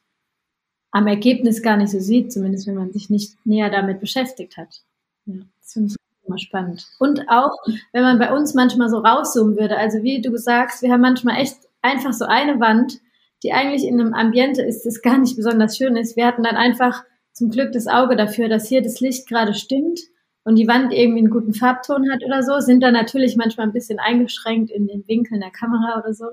am 0.91 1.07
Ergebnis 1.07 1.61
gar 1.61 1.75
nicht 1.75 1.91
so 1.91 1.99
sieht, 1.99 2.31
zumindest 2.31 2.65
wenn 2.65 2.75
man 2.75 2.93
sich 2.93 3.09
nicht 3.09 3.45
näher 3.45 3.69
damit 3.69 3.99
beschäftigt 3.99 4.55
hat. 4.55 4.83
Ja, 5.25 5.41
das 5.59 5.73
finde 5.73 5.89
ich 5.89 6.08
immer 6.29 6.37
spannend. 6.37 6.87
Und 6.99 7.27
auch, 7.27 7.51
wenn 7.91 8.03
man 8.03 8.19
bei 8.19 8.31
uns 8.31 8.53
manchmal 8.53 8.89
so 8.89 8.99
rauszoomen 8.99 9.57
würde, 9.57 9.77
also 9.77 10.03
wie 10.03 10.21
du 10.21 10.37
sagst, 10.37 10.81
wir 10.81 10.91
haben 10.91 11.01
manchmal 11.01 11.41
echt 11.41 11.57
einfach 11.81 12.13
so 12.13 12.25
eine 12.25 12.59
Wand, 12.59 12.99
die 13.43 13.51
eigentlich 13.51 13.85
in 13.85 13.99
einem 13.99 14.13
Ambiente 14.13 14.61
ist, 14.61 14.85
das 14.85 15.01
gar 15.01 15.17
nicht 15.17 15.35
besonders 15.35 15.77
schön 15.77 15.95
ist. 15.95 16.15
Wir 16.15 16.25
hatten 16.25 16.43
dann 16.43 16.55
einfach 16.55 17.03
zum 17.33 17.49
Glück 17.49 17.71
das 17.71 17.87
Auge 17.87 18.15
dafür, 18.15 18.49
dass 18.49 18.67
hier 18.67 18.81
das 18.81 18.99
Licht 18.99 19.27
gerade 19.27 19.53
stimmt 19.53 19.99
und 20.43 20.55
die 20.55 20.67
Wand 20.67 20.93
irgendwie 20.93 21.19
einen 21.19 21.29
guten 21.29 21.53
Farbton 21.53 22.11
hat 22.11 22.23
oder 22.23 22.43
so, 22.43 22.59
sind 22.59 22.81
dann 22.81 22.93
natürlich 22.93 23.35
manchmal 23.37 23.67
ein 23.67 23.73
bisschen 23.73 23.99
eingeschränkt 23.99 24.71
in 24.71 24.87
den 24.87 25.07
Winkeln 25.07 25.41
der 25.41 25.51
Kamera 25.51 25.99
oder 25.99 26.13
so. 26.13 26.25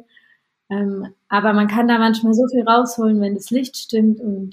Ähm, 0.68 1.14
aber 1.28 1.52
man 1.52 1.68
kann 1.68 1.86
da 1.86 1.98
manchmal 1.98 2.34
so 2.34 2.46
viel 2.48 2.62
rausholen, 2.62 3.20
wenn 3.20 3.34
das 3.34 3.50
Licht 3.50 3.76
stimmt 3.76 4.20
und 4.20 4.50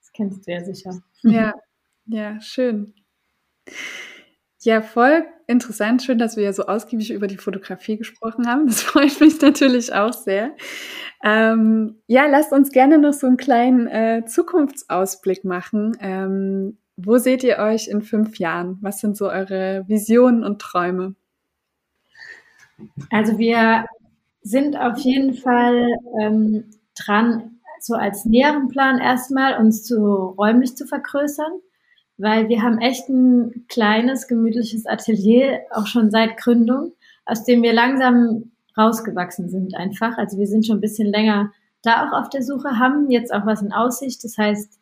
das 0.00 0.12
kennst 0.12 0.46
du 0.46 0.52
ja 0.52 0.64
sicher. 0.64 1.02
Ja, 1.22 1.54
ja, 2.06 2.40
schön. 2.40 2.94
Ja, 4.64 4.80
voll 4.80 5.24
interessant. 5.48 6.02
Schön, 6.02 6.18
dass 6.18 6.36
wir 6.36 6.44
ja 6.44 6.52
so 6.52 6.66
ausgiebig 6.66 7.12
über 7.12 7.26
die 7.26 7.36
Fotografie 7.36 7.96
gesprochen 7.96 8.46
haben. 8.46 8.66
Das 8.66 8.80
freut 8.82 9.20
mich 9.20 9.40
natürlich 9.40 9.92
auch 9.92 10.12
sehr. 10.12 10.54
Ähm, 11.24 12.00
ja, 12.06 12.26
lasst 12.26 12.52
uns 12.52 12.70
gerne 12.70 12.98
noch 12.98 13.12
so 13.12 13.26
einen 13.26 13.36
kleinen 13.36 13.88
äh, 13.88 14.24
Zukunftsausblick 14.24 15.44
machen. 15.44 15.96
Ähm, 16.00 16.78
wo 16.96 17.18
seht 17.18 17.42
ihr 17.42 17.58
euch 17.58 17.88
in 17.88 18.02
fünf 18.02 18.38
Jahren? 18.38 18.78
Was 18.82 19.00
sind 19.00 19.16
so 19.16 19.28
eure 19.28 19.84
Visionen 19.88 20.44
und 20.44 20.60
Träume? 20.60 21.16
Also 23.10 23.38
wir 23.38 23.86
sind 24.42 24.76
auf 24.76 24.98
jeden 24.98 25.34
Fall 25.34 25.88
ähm, 26.20 26.70
dran, 26.96 27.58
so 27.80 27.94
als 27.94 28.24
näheren 28.26 28.68
Plan 28.68 29.00
erstmal 29.00 29.58
uns 29.58 29.82
zu 29.82 29.96
räumlich 29.96 30.76
zu 30.76 30.86
vergrößern 30.86 31.52
weil 32.22 32.48
wir 32.48 32.62
haben 32.62 32.78
echt 32.78 33.08
ein 33.08 33.66
kleines, 33.68 34.28
gemütliches 34.28 34.86
Atelier, 34.86 35.60
auch 35.72 35.86
schon 35.86 36.10
seit 36.10 36.36
Gründung, 36.36 36.92
aus 37.26 37.44
dem 37.44 37.62
wir 37.62 37.72
langsam 37.72 38.52
rausgewachsen 38.78 39.50
sind 39.50 39.74
einfach. 39.76 40.16
Also 40.16 40.38
wir 40.38 40.46
sind 40.46 40.64
schon 40.64 40.78
ein 40.78 40.82
bisschen 40.82 41.08
länger 41.08 41.52
da 41.82 42.06
auch 42.06 42.12
auf 42.12 42.28
der 42.30 42.42
Suche, 42.42 42.78
haben 42.78 43.10
jetzt 43.10 43.34
auch 43.34 43.44
was 43.44 43.60
in 43.60 43.72
Aussicht. 43.72 44.22
Das 44.22 44.38
heißt, 44.38 44.78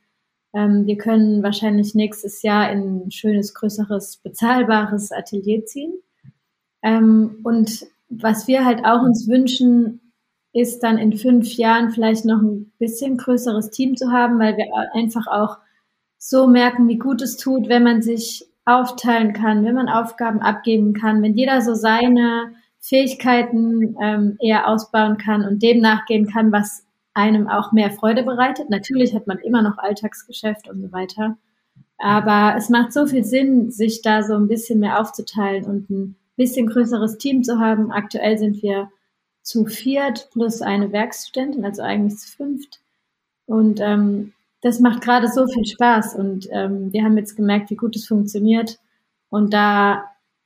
ähm, 0.52 0.86
wir 0.86 0.98
können 0.98 1.42
wahrscheinlich 1.42 1.94
nächstes 1.94 2.42
Jahr 2.42 2.70
in 2.70 3.06
ein 3.06 3.10
schönes, 3.10 3.54
größeres, 3.54 4.18
bezahlbares 4.18 5.10
Atelier 5.10 5.64
ziehen. 5.64 5.94
Ähm, 6.82 7.40
und 7.42 7.86
was 8.10 8.48
wir 8.48 8.64
halt 8.64 8.84
auch 8.84 9.02
uns 9.02 9.28
wünschen, 9.28 10.12
ist 10.52 10.80
dann 10.80 10.98
in 10.98 11.16
fünf 11.16 11.54
Jahren 11.54 11.90
vielleicht 11.90 12.24
noch 12.24 12.42
ein 12.42 12.72
bisschen 12.78 13.16
größeres 13.16 13.70
Team 13.70 13.96
zu 13.96 14.10
haben, 14.10 14.38
weil 14.38 14.56
wir 14.56 14.66
einfach 14.92 15.26
auch 15.26 15.58
so 16.22 16.46
merken, 16.46 16.86
wie 16.86 16.98
gut 16.98 17.22
es 17.22 17.38
tut, 17.38 17.68
wenn 17.68 17.82
man 17.82 18.02
sich 18.02 18.46
aufteilen 18.66 19.32
kann, 19.32 19.64
wenn 19.64 19.74
man 19.74 19.88
Aufgaben 19.88 20.40
abgeben 20.40 20.92
kann, 20.92 21.22
wenn 21.22 21.34
jeder 21.34 21.62
so 21.62 21.74
seine 21.74 22.52
Fähigkeiten 22.78 23.96
ähm, 24.02 24.36
eher 24.38 24.68
ausbauen 24.68 25.16
kann 25.16 25.44
und 25.46 25.62
dem 25.62 25.80
nachgehen 25.80 26.26
kann, 26.26 26.52
was 26.52 26.84
einem 27.14 27.48
auch 27.48 27.72
mehr 27.72 27.90
Freude 27.90 28.22
bereitet. 28.22 28.68
Natürlich 28.68 29.14
hat 29.14 29.26
man 29.26 29.38
immer 29.38 29.62
noch 29.62 29.78
Alltagsgeschäft 29.78 30.68
und 30.68 30.82
so 30.82 30.92
weiter. 30.92 31.38
Aber 31.96 32.54
es 32.56 32.68
macht 32.68 32.92
so 32.92 33.06
viel 33.06 33.24
Sinn, 33.24 33.70
sich 33.70 34.02
da 34.02 34.22
so 34.22 34.34
ein 34.34 34.46
bisschen 34.46 34.78
mehr 34.78 35.00
aufzuteilen 35.00 35.64
und 35.64 35.88
ein 35.90 36.16
bisschen 36.36 36.66
größeres 36.66 37.16
Team 37.16 37.42
zu 37.42 37.58
haben. 37.58 37.90
Aktuell 37.90 38.36
sind 38.36 38.62
wir 38.62 38.90
zu 39.42 39.64
viert 39.64 40.28
plus 40.32 40.60
eine 40.60 40.92
Werkstudentin, 40.92 41.64
also 41.64 41.80
eigentlich 41.80 42.18
zu 42.18 42.30
fünft. 42.36 42.80
Und 43.46 43.80
ähm, 43.80 44.34
das 44.62 44.80
macht 44.80 45.00
gerade 45.02 45.28
so 45.28 45.46
viel 45.46 45.64
Spaß 45.64 46.14
und 46.16 46.48
ähm, 46.50 46.92
wir 46.92 47.04
haben 47.04 47.16
jetzt 47.16 47.36
gemerkt, 47.36 47.70
wie 47.70 47.76
gut 47.76 47.96
es 47.96 48.06
funktioniert. 48.06 48.78
Und 49.30 49.54
da 49.54 50.04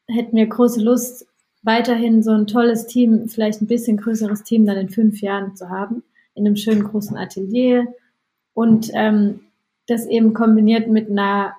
hätten 0.09 0.37
wir 0.37 0.47
große 0.47 0.83
Lust, 0.83 1.27
weiterhin 1.63 2.23
so 2.23 2.31
ein 2.31 2.47
tolles 2.47 2.87
Team, 2.87 3.29
vielleicht 3.29 3.63
ein 3.63 3.67
bisschen 3.67 3.97
größeres 3.97 4.43
Team 4.43 4.67
dann 4.67 4.77
in 4.77 4.91
fünf 4.91 5.21
Jahren 5.21 5.57
zu 5.57 5.71
haben, 5.71 6.03
in 6.35 6.47
einem 6.47 6.57
schönen 6.57 6.85
großen 6.85 7.17
Atelier. 7.17 7.87
Und 8.53 8.91
ähm, 8.95 9.41
das 9.87 10.07
eben 10.07 10.35
kombiniert 10.35 10.89
mit 10.89 11.11
einer 11.11 11.55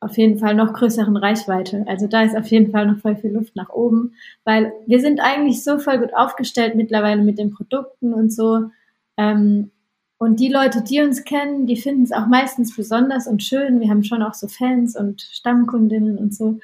auf 0.00 0.16
jeden 0.16 0.38
Fall 0.38 0.54
noch 0.54 0.74
größeren 0.74 1.16
Reichweite. 1.16 1.84
Also 1.88 2.06
da 2.06 2.22
ist 2.22 2.36
auf 2.36 2.46
jeden 2.46 2.70
Fall 2.70 2.86
noch 2.86 2.98
voll 2.98 3.16
viel 3.16 3.32
Luft 3.32 3.56
nach 3.56 3.70
oben, 3.70 4.14
weil 4.44 4.72
wir 4.86 5.00
sind 5.00 5.20
eigentlich 5.20 5.64
so 5.64 5.78
voll 5.78 5.98
gut 5.98 6.14
aufgestellt 6.14 6.76
mittlerweile 6.76 7.22
mit 7.22 7.38
den 7.38 7.50
Produkten 7.50 8.14
und 8.14 8.32
so. 8.32 8.70
Ähm, 9.16 9.72
und 10.18 10.40
die 10.40 10.48
Leute, 10.48 10.82
die 10.82 11.00
uns 11.00 11.24
kennen, 11.24 11.66
die 11.66 11.76
finden 11.76 12.02
es 12.02 12.12
auch 12.12 12.26
meistens 12.26 12.74
besonders 12.74 13.28
und 13.28 13.42
schön. 13.42 13.80
Wir 13.80 13.88
haben 13.88 14.02
schon 14.02 14.22
auch 14.22 14.34
so 14.34 14.48
Fans 14.48 14.96
und 14.96 15.22
Stammkundinnen 15.22 16.18
und 16.18 16.34
so. 16.34 16.58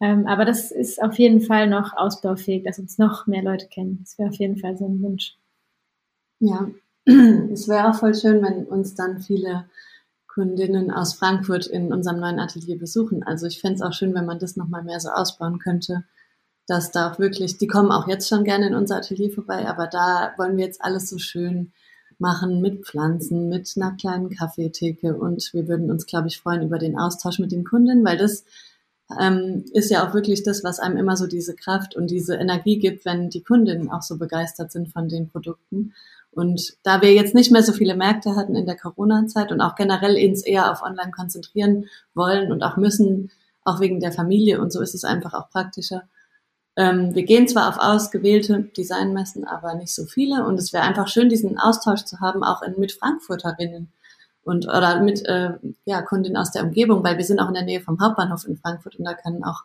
Ähm, 0.00 0.26
aber 0.26 0.44
das 0.44 0.72
ist 0.72 1.00
auf 1.00 1.18
jeden 1.18 1.40
Fall 1.40 1.68
noch 1.68 1.96
ausbaufähig, 1.96 2.64
dass 2.64 2.80
uns 2.80 2.98
noch 2.98 3.28
mehr 3.28 3.42
Leute 3.42 3.68
kennen. 3.68 3.98
Das 4.00 4.18
wäre 4.18 4.28
auf 4.28 4.36
jeden 4.36 4.58
Fall 4.58 4.76
so 4.76 4.86
ein 4.86 5.00
Wunsch. 5.02 5.38
Ja, 6.40 6.68
es 7.04 7.68
wäre 7.68 7.88
auch 7.88 7.94
voll 7.94 8.14
schön, 8.14 8.42
wenn 8.42 8.64
uns 8.64 8.96
dann 8.96 9.20
viele 9.20 9.66
Kundinnen 10.26 10.90
aus 10.90 11.14
Frankfurt 11.14 11.66
in 11.66 11.92
unserem 11.92 12.18
neuen 12.18 12.40
Atelier 12.40 12.76
besuchen. 12.78 13.22
Also 13.22 13.46
ich 13.46 13.60
fände 13.60 13.76
es 13.76 13.82
auch 13.82 13.92
schön, 13.92 14.14
wenn 14.14 14.26
man 14.26 14.40
das 14.40 14.56
nochmal 14.56 14.82
mehr 14.82 15.00
so 15.00 15.10
ausbauen 15.10 15.60
könnte, 15.60 16.04
dass 16.66 16.90
da 16.90 17.10
auch 17.10 17.20
wirklich, 17.20 17.56
die 17.56 17.68
kommen 17.68 17.92
auch 17.92 18.08
jetzt 18.08 18.28
schon 18.28 18.44
gerne 18.44 18.66
in 18.66 18.74
unser 18.74 18.96
Atelier 18.96 19.30
vorbei, 19.30 19.66
aber 19.66 19.86
da 19.86 20.34
wollen 20.36 20.56
wir 20.56 20.64
jetzt 20.64 20.84
alles 20.84 21.08
so 21.08 21.18
schön 21.18 21.72
machen 22.18 22.60
mit 22.60 22.86
Pflanzen, 22.86 23.48
mit 23.48 23.72
einer 23.76 23.96
kleinen 23.96 24.30
Kaffeetheke 24.30 25.16
und 25.16 25.50
wir 25.52 25.68
würden 25.68 25.90
uns, 25.90 26.06
glaube 26.06 26.28
ich, 26.28 26.38
freuen 26.38 26.62
über 26.62 26.78
den 26.78 26.98
Austausch 26.98 27.38
mit 27.38 27.52
den 27.52 27.64
Kunden, 27.64 28.04
weil 28.04 28.16
das 28.16 28.44
ähm, 29.20 29.64
ist 29.72 29.90
ja 29.90 30.06
auch 30.06 30.14
wirklich 30.14 30.42
das, 30.42 30.64
was 30.64 30.80
einem 30.80 30.96
immer 30.96 31.16
so 31.16 31.26
diese 31.26 31.54
Kraft 31.54 31.94
und 31.94 32.10
diese 32.10 32.36
Energie 32.36 32.78
gibt, 32.78 33.04
wenn 33.04 33.30
die 33.30 33.42
Kundinnen 33.42 33.90
auch 33.90 34.02
so 34.02 34.18
begeistert 34.18 34.72
sind 34.72 34.88
von 34.88 35.08
den 35.08 35.28
Produkten. 35.28 35.92
Und 36.32 36.76
da 36.82 37.00
wir 37.00 37.14
jetzt 37.14 37.34
nicht 37.34 37.52
mehr 37.52 37.62
so 37.62 37.72
viele 37.72 37.96
Märkte 37.96 38.36
hatten 38.36 38.56
in 38.56 38.66
der 38.66 38.76
Corona-Zeit 38.76 39.52
und 39.52 39.60
auch 39.60 39.74
generell 39.74 40.16
uns 40.28 40.44
eher 40.44 40.70
auf 40.70 40.82
Online 40.82 41.10
konzentrieren 41.10 41.86
wollen 42.14 42.52
und 42.52 42.62
auch 42.62 42.76
müssen, 42.76 43.30
auch 43.64 43.80
wegen 43.80 44.00
der 44.00 44.12
Familie 44.12 44.60
und 44.60 44.72
so 44.72 44.80
ist 44.80 44.94
es 44.94 45.04
einfach 45.04 45.34
auch 45.34 45.48
praktischer, 45.50 46.02
Ähm, 46.76 47.14
wir 47.14 47.24
gehen 47.24 47.48
zwar 47.48 47.68
auf 47.68 47.78
ausgewählte 47.78 48.62
Designmessen, 48.76 49.46
aber 49.46 49.74
nicht 49.74 49.94
so 49.94 50.04
viele. 50.04 50.44
Und 50.44 50.58
es 50.58 50.72
wäre 50.72 50.84
einfach 50.84 51.08
schön, 51.08 51.28
diesen 51.28 51.58
Austausch 51.58 52.04
zu 52.04 52.20
haben, 52.20 52.44
auch 52.44 52.62
in, 52.62 52.78
mit 52.78 52.92
Frankfurterinnen 52.92 53.92
und 54.46 54.68
oder 54.68 55.02
mit 55.02 55.26
äh, 55.26 55.54
ja, 55.86 56.02
Kundinnen 56.02 56.36
aus 56.36 56.52
der 56.52 56.62
Umgebung, 56.62 57.02
weil 57.02 57.16
wir 57.16 57.24
sind 57.24 57.40
auch 57.40 57.48
in 57.48 57.54
der 57.54 57.64
Nähe 57.64 57.80
vom 57.80 58.00
Hauptbahnhof 58.00 58.46
in 58.46 58.56
Frankfurt 58.56 58.96
und 58.96 59.04
da 59.04 59.14
können 59.14 59.42
auch, 59.42 59.64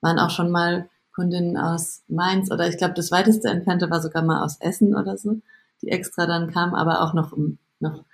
waren 0.00 0.20
auch 0.20 0.30
schon 0.30 0.50
mal 0.50 0.88
Kundinnen 1.12 1.56
aus 1.56 2.02
Mainz 2.06 2.50
oder 2.50 2.68
ich 2.68 2.78
glaube, 2.78 2.94
das 2.94 3.10
weiteste 3.10 3.48
entfernte 3.48 3.90
war 3.90 4.00
sogar 4.00 4.22
mal 4.22 4.44
aus 4.44 4.60
Essen 4.60 4.94
oder 4.94 5.18
so, 5.18 5.40
die 5.82 5.88
extra 5.88 6.26
dann 6.26 6.52
kamen, 6.52 6.76
aber 6.76 7.02
auch 7.02 7.12
noch, 7.12 7.36
noch 7.80 8.04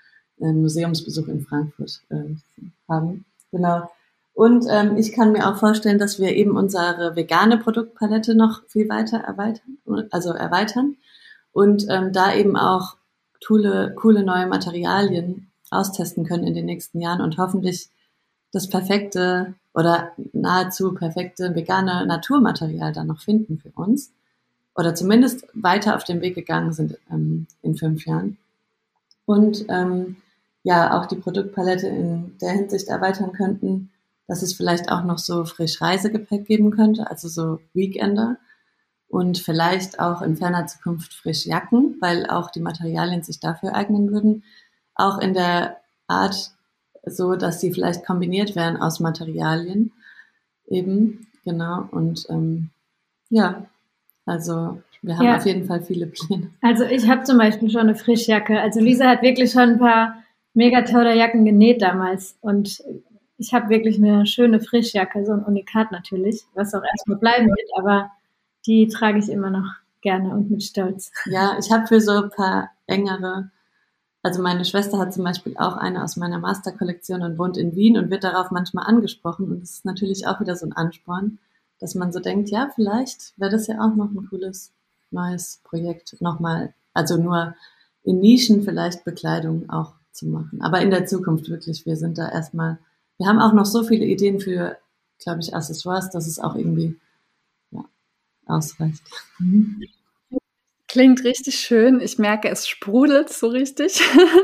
einen 0.41 0.63
Museumsbesuch 0.63 1.29
in 1.29 1.43
Frankfurt 1.43 2.01
äh, 2.09 2.35
haben. 2.89 3.27
Genau. 3.53 3.91
Und 4.37 4.67
ähm, 4.69 4.99
ich 4.99 5.13
kann 5.13 5.33
mir 5.33 5.49
auch 5.49 5.57
vorstellen, 5.57 5.99
dass 5.99 6.21
wir 6.21 6.37
eben 6.37 6.59
unsere 6.59 7.17
vegane 7.17 7.57
Produktpalette 7.57 8.35
noch 8.35 8.61
viel 8.69 8.87
weiter 8.91 9.17
erweitern, 9.17 9.79
also 10.11 10.29
erweitern 10.33 10.97
und 11.53 11.87
ähm, 11.89 12.13
da 12.13 12.35
eben 12.35 12.55
auch 12.55 12.99
coole, 13.47 13.95
coole 13.95 14.23
neue 14.23 14.47
Materialien 14.47 15.51
austesten 15.71 16.27
können 16.27 16.47
in 16.47 16.53
den 16.53 16.67
nächsten 16.67 17.01
Jahren 17.01 17.23
und 17.23 17.39
hoffentlich 17.39 17.89
das 18.53 18.69
perfekte 18.69 19.55
oder 19.73 20.13
nahezu 20.35 20.93
perfekte 20.93 21.55
vegane 21.55 22.05
Naturmaterial 22.05 22.93
dann 22.93 23.07
noch 23.07 23.21
finden 23.23 23.57
für 23.57 23.71
uns 23.71 24.13
oder 24.75 24.95
zumindest 24.95 25.47
weiter 25.55 25.97
auf 25.97 26.05
dem 26.05 26.21
Weg 26.21 26.35
gegangen 26.35 26.75
sind 26.75 26.99
ähm, 27.11 27.47
in 27.63 27.75
fünf 27.75 28.05
Jahren. 28.05 28.37
Und 29.25 29.65
ähm, 29.71 30.17
ja, 30.63 31.01
auch 31.01 31.07
die 31.07 31.17
Produktpalette 31.17 31.87
in 31.87 32.37
der 32.39 32.51
Hinsicht 32.51 32.89
erweitern 32.89 33.33
könnten, 33.33 33.89
dass 34.29 34.43
es 34.43 34.55
vielleicht 34.55 34.91
auch 34.91 35.05
noch 35.05 35.19
so 35.19 35.45
frisch 35.45 35.81
Reisegepäck 35.81 36.47
geben 36.47 36.71
könnte, 36.71 37.11
also 37.11 37.29
so 37.29 37.61
Weekender 37.75 38.39
und 39.09 39.39
vielleicht 39.39 40.01
auch 40.01 40.23
in 40.23 40.37
ferner 40.37 40.67
Zukunft 40.67 41.15
frisch 41.15 41.47
Jacken, 41.47 41.97
weil 42.01 42.27
auch 42.27 42.51
die 42.51 42.61
Materialien 42.61 43.23
sich 43.23 43.41
dafür 43.41 43.75
eignen 43.75 44.11
würden. 44.11 44.43
Auch 44.95 45.19
in 45.19 45.35
der 45.35 45.77
Art 46.09 46.51
so, 47.05 47.37
dass 47.37 47.61
sie 47.61 47.73
vielleicht 47.73 48.05
kombiniert 48.05 48.57
werden 48.57 48.77
aus 48.79 48.99
Materialien 48.99 49.93
eben, 50.67 51.29
genau. 51.45 51.89
Und 51.93 52.27
ähm, 52.29 52.71
ja, 53.31 53.67
also 54.25 54.83
wir 55.03 55.17
haben 55.17 55.27
ja. 55.27 55.37
auf 55.37 55.47
jeden 55.47 55.67
Fall 55.67 55.83
viele 55.83 56.07
Pläne. 56.07 56.51
Also 56.61 56.85
ich 56.85 57.09
habe 57.09 57.23
zum 57.23 57.39
Beispiel 57.39 57.71
schon 57.71 57.83
eine 57.83 57.95
Frischjacke. 57.95 58.61
Also 58.61 58.81
Lisa 58.81 59.09
hat 59.09 59.23
wirklich 59.23 59.53
schon 59.53 59.75
ein 59.75 59.79
paar 59.79 60.23
mega 60.53 60.83
tolle 60.83 61.17
Jacken 61.17 61.45
genäht 61.45 61.81
damals 61.81 62.37
und 62.41 62.83
ich 63.39 63.53
habe 63.53 63.69
wirklich 63.69 63.97
eine 63.99 64.27
schöne 64.27 64.61
Frischjacke, 64.61 65.25
so 65.25 65.33
ein 65.33 65.45
Unikat 65.45 65.93
natürlich, 65.93 66.45
was 66.55 66.75
auch 66.75 66.83
erstmal 66.83 67.19
bleiben 67.19 67.47
wird, 67.47 67.71
aber 67.77 68.11
die 68.67 68.89
trage 68.89 69.19
ich 69.19 69.29
immer 69.29 69.51
noch 69.51 69.75
gerne 70.01 70.31
und 70.31 70.51
mit 70.51 70.63
Stolz. 70.63 71.11
Ja, 71.27 71.57
ich 71.59 71.71
habe 71.71 71.87
für 71.87 72.01
so 72.01 72.13
ein 72.13 72.31
paar 72.31 72.71
engere, 72.87 73.51
also 74.23 74.43
meine 74.43 74.65
Schwester 74.65 74.99
hat 74.99 75.13
zum 75.13 75.25
Beispiel 75.25 75.57
auch 75.57 75.77
eine 75.77 76.03
aus 76.03 76.17
meiner 76.17 76.39
Masterkollektion 76.39 77.23
und 77.23 77.39
wohnt 77.39 77.57
in 77.57 77.75
Wien 77.75 77.99
und 77.99 78.11
wird 78.11 78.25
darauf 78.25 78.51
manchmal 78.51 78.87
angesprochen 78.87 79.51
und 79.51 79.63
das 79.63 79.71
ist 79.71 79.85
natürlich 79.85 80.27
auch 80.27 80.41
wieder 80.41 80.57
so 80.57 80.67
ein 80.67 80.73
Ansporn, 80.73 81.39
dass 81.79 81.95
man 81.95 82.13
so 82.13 82.21
denkt, 82.21 82.51
ja, 82.51 82.71
vielleicht 82.75 83.39
wäre 83.39 83.51
das 83.51 83.67
ja 83.67 83.81
auch 83.81 83.95
noch 83.95 84.11
ein 84.11 84.29
cooles 84.29 84.73
neues 85.11 85.61
Projekt, 85.65 86.21
nochmal, 86.21 86.75
also 86.95 87.17
nur 87.17 87.55
in 88.03 88.21
Nischen 88.21 88.63
vielleicht 88.63 89.05
Bekleidung 89.05 89.69
auch 89.69 89.95
zu 90.13 90.27
machen. 90.27 90.63
Aber 90.63 90.81
in 90.81 90.91
der 90.91 91.07
Zukunft 91.07 91.49
wirklich, 91.49 91.85
wir 91.87 91.97
sind 91.97 92.19
da 92.19 92.29
erstmal 92.29 92.79
wir 93.19 93.27
haben 93.27 93.39
auch 93.39 93.53
noch 93.53 93.67
so 93.67 93.83
viele 93.83 94.05
Ideen 94.05 94.41
für, 94.41 94.79
glaube 95.19 95.41
ich, 95.41 95.55
Accessoires, 95.55 96.11
dass 96.11 96.27
es 96.27 96.39
auch 96.39 96.55
irgendwie 96.55 96.99
ja, 97.71 97.85
ausreicht. 98.47 99.03
Mhm. 99.39 99.83
Klingt 100.89 101.25
richtig 101.25 101.59
schön. 101.59 102.01
Ich 102.01 102.19
merke, 102.19 102.49
es 102.49 102.69
sprudelt 102.69 103.29
so 103.29 103.49
richtig. 103.49 104.01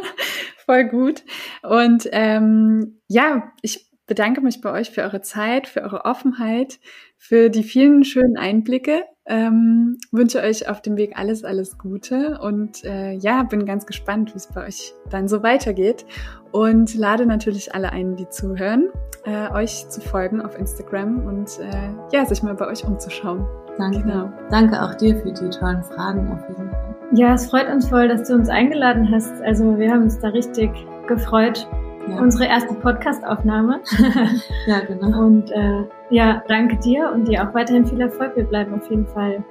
Voll 0.66 0.84
gut. 0.84 1.22
Und 1.62 2.08
ähm, 2.12 3.00
ja, 3.08 3.52
ich 3.62 3.86
bedanke 4.06 4.40
mich 4.40 4.60
bei 4.60 4.72
euch 4.72 4.90
für 4.90 5.02
eure 5.02 5.22
Zeit, 5.22 5.68
für 5.68 5.82
eure 5.82 6.04
Offenheit, 6.04 6.80
für 7.22 7.50
die 7.50 7.62
vielen 7.62 8.02
schönen 8.02 8.36
Einblicke. 8.36 9.04
Ähm, 9.26 9.96
wünsche 10.10 10.40
euch 10.40 10.68
auf 10.68 10.82
dem 10.82 10.96
Weg 10.96 11.16
alles, 11.16 11.44
alles 11.44 11.78
Gute 11.78 12.40
und 12.42 12.84
äh, 12.84 13.12
ja, 13.12 13.44
bin 13.44 13.64
ganz 13.64 13.86
gespannt, 13.86 14.34
wie 14.34 14.38
es 14.38 14.48
bei 14.48 14.66
euch 14.66 14.92
dann 15.08 15.28
so 15.28 15.44
weitergeht 15.44 16.04
und 16.50 16.96
lade 16.96 17.24
natürlich 17.24 17.72
alle 17.76 17.92
ein, 17.92 18.16
die 18.16 18.28
zuhören, 18.28 18.88
äh, 19.24 19.48
euch 19.52 19.88
zu 19.88 20.00
folgen 20.00 20.42
auf 20.42 20.58
Instagram 20.58 21.24
und 21.24 21.60
äh, 21.60 21.90
ja, 22.12 22.26
sich 22.26 22.42
mal 22.42 22.54
bei 22.54 22.66
euch 22.66 22.84
umzuschauen. 22.84 23.46
Danke. 23.78 24.00
Genau. 24.00 24.32
Danke 24.50 24.82
auch 24.82 24.94
dir 24.96 25.16
für 25.18 25.32
die 25.32 25.48
tollen 25.50 25.84
Fragen 25.84 26.28
auf 26.32 26.48
jeden 26.48 26.70
Fall. 26.70 26.96
Ja, 27.14 27.34
es 27.34 27.46
freut 27.46 27.68
uns 27.72 27.88
voll, 27.88 28.08
dass 28.08 28.26
du 28.26 28.34
uns 28.34 28.48
eingeladen 28.48 29.08
hast. 29.12 29.40
Also 29.42 29.78
wir 29.78 29.92
haben 29.92 30.02
uns 30.02 30.18
da 30.18 30.28
richtig 30.30 30.72
gefreut. 31.06 31.68
Ja. 32.08 32.20
Unsere 32.20 32.46
erste 32.46 32.74
Podcast-Aufnahme. 32.74 33.80
ja, 34.66 34.80
genau. 34.80 35.24
Und 35.24 35.52
äh, 35.52 35.84
ja, 36.12 36.42
danke 36.46 36.76
dir 36.76 37.10
und 37.12 37.26
dir 37.26 37.42
auch 37.42 37.54
weiterhin 37.54 37.86
viel 37.86 38.00
Erfolg. 38.00 38.36
Wir 38.36 38.44
bleiben 38.44 38.74
auf 38.74 38.88
jeden 38.90 39.06
Fall 39.06 39.42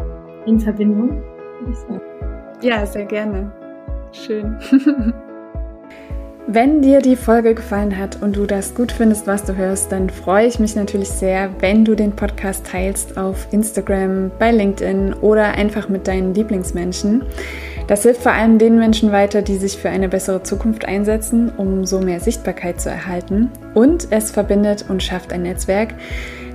in 0.45 0.59
Verbindung. 0.59 1.23
Ja, 2.61 2.85
sehr 2.85 3.05
gerne. 3.05 3.51
Schön. 4.11 4.57
Wenn 6.47 6.81
dir 6.81 6.99
die 6.99 7.15
Folge 7.15 7.55
gefallen 7.55 7.97
hat 7.97 8.21
und 8.21 8.35
du 8.35 8.45
das 8.45 8.75
gut 8.75 8.91
findest, 8.91 9.25
was 9.25 9.45
du 9.45 9.55
hörst, 9.55 9.91
dann 9.91 10.09
freue 10.09 10.47
ich 10.47 10.59
mich 10.59 10.75
natürlich 10.75 11.09
sehr, 11.09 11.49
wenn 11.61 11.85
du 11.85 11.95
den 11.95 12.15
Podcast 12.15 12.65
teilst 12.65 13.17
auf 13.17 13.47
Instagram, 13.51 14.31
bei 14.37 14.51
LinkedIn 14.51 15.13
oder 15.21 15.53
einfach 15.53 15.87
mit 15.87 16.07
deinen 16.07 16.33
Lieblingsmenschen. 16.33 17.23
Das 17.87 18.03
hilft 18.03 18.23
vor 18.23 18.33
allem 18.33 18.57
den 18.57 18.77
Menschen 18.77 19.11
weiter, 19.11 19.41
die 19.41 19.57
sich 19.57 19.77
für 19.77 19.89
eine 19.89 20.09
bessere 20.09 20.43
Zukunft 20.43 20.85
einsetzen, 20.85 21.51
um 21.55 21.85
so 21.85 21.99
mehr 21.99 22.19
Sichtbarkeit 22.19 22.81
zu 22.81 22.89
erhalten. 22.89 23.49
Und 23.73 24.07
es 24.11 24.31
verbindet 24.31 24.85
und 24.89 25.01
schafft 25.03 25.31
ein 25.31 25.43
Netzwerk, 25.43 25.93